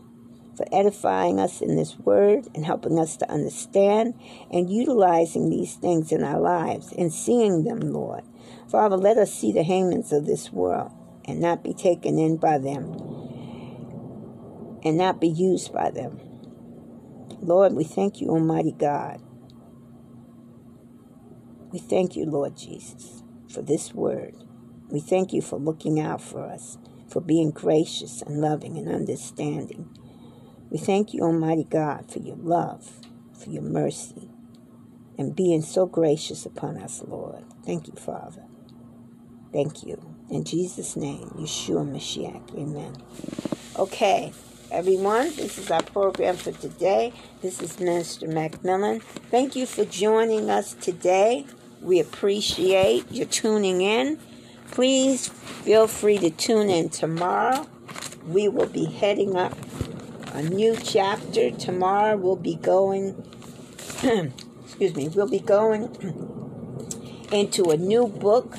for 0.56 0.66
edifying 0.72 1.40
us 1.40 1.62
in 1.62 1.76
this 1.76 1.98
word 2.00 2.48
and 2.54 2.66
helping 2.66 3.00
us 3.00 3.18
to 3.18 3.32
understand 3.32 4.14
and 4.52 4.70
utilizing 4.70 5.50
these 5.50 5.76
things 5.76 6.12
in 6.12 6.24
our 6.24 6.40
lives 6.40 6.94
and 6.98 7.14
seeing 7.14 7.64
them, 7.64 7.80
Lord. 7.80 8.24
Father, 8.70 8.98
let 8.98 9.18
us 9.18 9.34
see 9.34 9.52
the 9.52 9.64
Hamans 9.64 10.12
of 10.12 10.26
this 10.26 10.52
world 10.52 10.92
and 11.26 11.40
not 11.40 11.64
be 11.64 11.74
taken 11.74 12.20
in 12.20 12.38
by 12.38 12.58
them 12.58 13.33
and 14.84 14.98
not 14.98 15.22
be 15.22 15.28
used 15.30 15.74
by 15.74 15.92
them. 15.92 16.20
Lord, 17.42 17.74
we 17.74 17.84
thank 17.84 18.22
you, 18.22 18.30
Almighty 18.30 18.74
God. 18.74 19.22
We 21.72 21.80
thank 21.80 22.16
you, 22.16 22.26
Lord 22.26 22.56
Jesus, 22.58 23.24
for 23.50 23.62
this 23.62 23.94
word. 23.94 24.36
We 24.90 25.00
thank 25.00 25.34
you 25.34 25.42
for 25.42 25.58
looking 25.58 26.00
out 26.00 26.22
for 26.22 26.46
us, 26.46 26.78
for 27.08 27.22
being 27.22 27.52
gracious 27.52 28.22
and 28.22 28.42
loving 28.42 28.78
and 28.78 28.90
understanding. 28.90 29.90
We 30.70 30.78
thank 30.78 31.14
you, 31.14 31.22
Almighty 31.24 31.66
God, 31.66 32.12
for 32.12 32.20
your 32.20 32.36
love, 32.38 32.92
for 33.34 33.50
your 33.50 33.64
mercy, 33.64 34.30
and 35.18 35.36
being 35.36 35.62
so 35.62 35.86
gracious 35.86 36.46
upon 36.46 36.78
us, 36.78 37.04
Lord. 37.08 37.44
Thank 37.66 37.88
you, 37.88 37.94
Father. 37.96 38.44
Thank 39.52 39.84
you. 39.84 40.16
In 40.30 40.44
Jesus' 40.44 40.96
name, 40.96 41.30
Yeshua 41.38 41.88
Mashiach. 41.88 42.56
Amen. 42.58 42.96
Okay, 43.78 44.32
everyone, 44.74 45.26
this 45.36 45.60
is 45.60 45.70
our 45.70 45.84
program 45.84 46.36
for 46.36 46.52
today. 46.52 47.14
This 47.44 47.62
is 47.62 47.80
Minister 47.80 48.26
McMillian. 48.26 49.04
Thank 49.04 49.56
you 49.56 49.68
for 49.68 49.86
joining 49.86 50.50
us 50.50 50.74
today. 50.74 51.46
We 51.80 52.00
appreciate 52.00 53.06
your 53.12 53.28
tuning 53.28 53.82
in. 53.82 54.18
Please 54.72 55.28
feel 55.28 55.86
free 55.86 56.18
to 56.18 56.32
tune 56.32 56.72
in 56.72 56.90
tomorrow. 56.90 57.68
We 58.28 58.48
will 58.48 58.66
be 58.66 58.86
heading 58.86 59.38
up 59.38 59.56
a 60.32 60.42
new 60.42 60.76
chapter. 60.76 61.52
Tomorrow 61.52 62.18
we'll 62.18 62.36
be 62.36 62.56
going, 62.56 63.24
excuse 64.64 64.96
me, 64.96 65.08
we'll 65.10 65.30
be 65.30 65.40
going 65.40 65.84
into 67.32 67.70
a 67.70 67.78
new 67.78 68.08
book. 68.08 68.58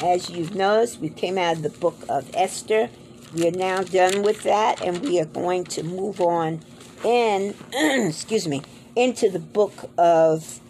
As 0.00 0.30
you've 0.30 0.54
noticed, 0.54 1.00
we 1.00 1.08
came 1.08 1.36
out 1.36 1.56
of 1.56 1.62
the 1.62 1.70
book 1.70 1.98
of 2.08 2.30
Esther. 2.34 2.88
We 3.34 3.46
are 3.48 3.52
now 3.52 3.82
done 3.82 4.22
with 4.22 4.42
that, 4.42 4.82
and 4.82 5.00
we 5.00 5.20
are 5.20 5.26
going 5.26 5.64
to 5.64 5.82
move 5.82 6.20
on 6.20 6.60
in, 7.04 7.54
excuse 7.72 8.48
me, 8.48 8.62
into 8.96 9.30
the 9.30 9.38
book 9.38 9.90
of 9.96 10.60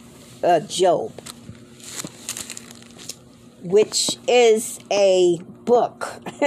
uh, 0.43 0.61
Job 0.61 1.13
which 3.63 4.17
is 4.27 4.79
a 4.91 5.39
book. 5.65 6.09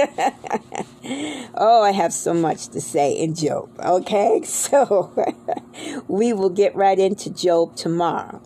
oh, 1.54 1.82
I 1.82 1.92
have 1.92 2.12
so 2.12 2.34
much 2.34 2.68
to 2.68 2.80
say 2.80 3.12
in 3.12 3.34
Job. 3.34 3.70
Okay, 3.80 4.42
so 4.44 5.12
we 6.08 6.32
will 6.32 6.50
get 6.50 6.74
right 6.74 6.98
into 6.98 7.30
Job 7.30 7.76
tomorrow. 7.76 8.40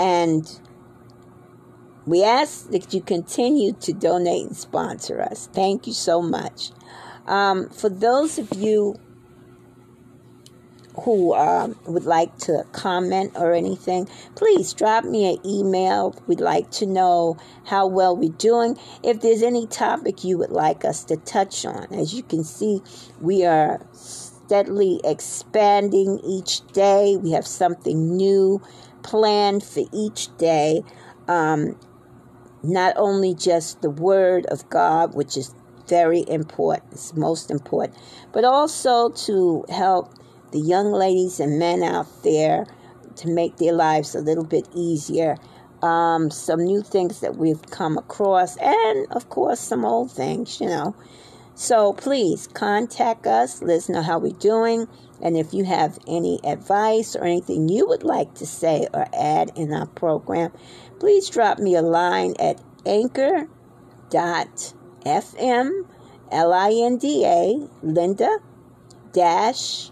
And 0.00 0.60
we 2.08 2.24
ask 2.24 2.70
that 2.70 2.92
you 2.92 3.00
continue 3.00 3.72
to 3.72 3.92
donate 3.92 4.46
and 4.46 4.56
sponsor 4.56 5.20
us. 5.20 5.48
Thank 5.52 5.86
you 5.86 5.92
so 5.92 6.22
much. 6.22 6.70
Um, 7.26 7.68
for 7.68 7.88
those 7.88 8.38
of 8.38 8.52
you 8.54 8.96
who 11.02 11.32
uh, 11.32 11.68
would 11.86 12.04
like 12.04 12.36
to 12.38 12.64
comment 12.72 13.32
or 13.36 13.52
anything, 13.52 14.08
please 14.34 14.72
drop 14.72 15.04
me 15.04 15.34
an 15.34 15.46
email. 15.46 16.20
We'd 16.26 16.40
like 16.40 16.70
to 16.72 16.86
know 16.86 17.36
how 17.64 17.86
well 17.86 18.16
we're 18.16 18.30
doing. 18.30 18.76
If 19.02 19.20
there's 19.20 19.42
any 19.42 19.66
topic 19.66 20.24
you 20.24 20.38
would 20.38 20.50
like 20.50 20.84
us 20.84 21.04
to 21.04 21.16
touch 21.16 21.64
on, 21.64 21.92
as 21.92 22.14
you 22.14 22.22
can 22.22 22.42
see, 22.42 22.80
we 23.20 23.44
are 23.44 23.80
steadily 23.92 25.00
expanding 25.04 26.20
each 26.24 26.66
day. 26.68 27.16
We 27.16 27.32
have 27.32 27.46
something 27.46 28.16
new 28.16 28.60
planned 29.02 29.62
for 29.62 29.84
each 29.92 30.36
day. 30.38 30.82
Um, 31.28 31.78
not 32.62 32.94
only 32.96 33.34
just 33.34 33.82
the 33.82 33.90
Word 33.90 34.46
of 34.46 34.68
God, 34.70 35.14
which 35.14 35.36
is 35.36 35.54
very 35.88 36.24
important, 36.28 36.92
it's 36.92 37.14
most 37.14 37.50
important, 37.50 37.96
but 38.32 38.44
also 38.44 39.10
to 39.10 39.64
help 39.68 40.12
the 40.52 40.60
young 40.60 40.92
ladies 40.92 41.40
and 41.40 41.58
men 41.58 41.82
out 41.82 42.06
there 42.22 42.66
to 43.16 43.28
make 43.28 43.56
their 43.56 43.72
lives 43.72 44.14
a 44.14 44.20
little 44.20 44.44
bit 44.44 44.68
easier. 44.74 45.36
Um, 45.82 46.30
some 46.30 46.64
new 46.64 46.82
things 46.82 47.20
that 47.20 47.36
we've 47.36 47.62
come 47.70 47.98
across, 47.98 48.56
and 48.56 49.06
of 49.12 49.28
course, 49.28 49.60
some 49.60 49.84
old 49.84 50.10
things, 50.10 50.60
you 50.60 50.66
know. 50.66 50.96
So 51.54 51.92
please 51.92 52.46
contact 52.46 53.26
us. 53.26 53.62
Let 53.62 53.78
us 53.78 53.88
know 53.88 54.02
how 54.02 54.18
we're 54.18 54.32
doing. 54.32 54.86
And 55.20 55.36
if 55.36 55.52
you 55.52 55.64
have 55.64 55.98
any 56.06 56.38
advice 56.44 57.16
or 57.16 57.24
anything 57.24 57.68
you 57.68 57.86
would 57.88 58.04
like 58.04 58.34
to 58.34 58.46
say 58.46 58.86
or 58.94 59.06
add 59.12 59.50
in 59.56 59.72
our 59.72 59.86
program, 59.86 60.52
please 60.98 61.28
drop 61.28 61.58
me 61.58 61.74
a 61.74 61.82
line 61.82 62.34
at 62.38 62.58
anchor.fm, 62.86 63.48
L-I-N-D-A, 66.30 67.68
Linda, 67.82 68.38
dash, 69.12 69.90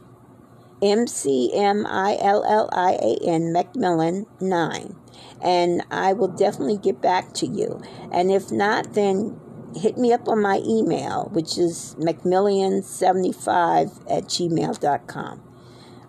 M-C-M-I-L-L-I-A-N, 0.82 3.54
McMillian, 3.54 4.26
9. 4.40 4.96
And 5.42 5.82
I 5.90 6.12
will 6.12 6.28
definitely 6.28 6.76
get 6.78 7.00
back 7.00 7.32
to 7.34 7.46
you. 7.46 7.80
And 8.12 8.30
if 8.30 8.52
not, 8.52 8.94
then 8.94 9.40
hit 9.74 9.98
me 9.98 10.12
up 10.12 10.28
on 10.28 10.42
my 10.42 10.62
email, 10.66 11.28
which 11.32 11.58
is 11.58 11.96
mcmillian75 11.98 14.02
at 14.10 14.24
gmail.com. 14.24 15.42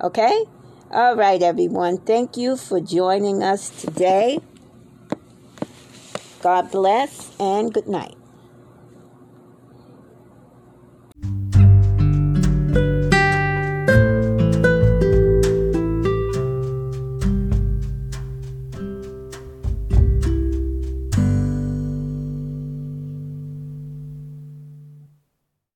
Okay? 0.02 0.46
All 0.92 1.16
right, 1.16 1.42
everyone. 1.42 1.98
Thank 1.98 2.38
you 2.38 2.56
for 2.56 2.80
joining 2.80 3.42
us 3.44 3.70
today. 3.70 4.40
God 6.48 6.72
bless 6.72 7.30
and 7.42 7.74
good 7.74 7.90
night. 7.90 8.17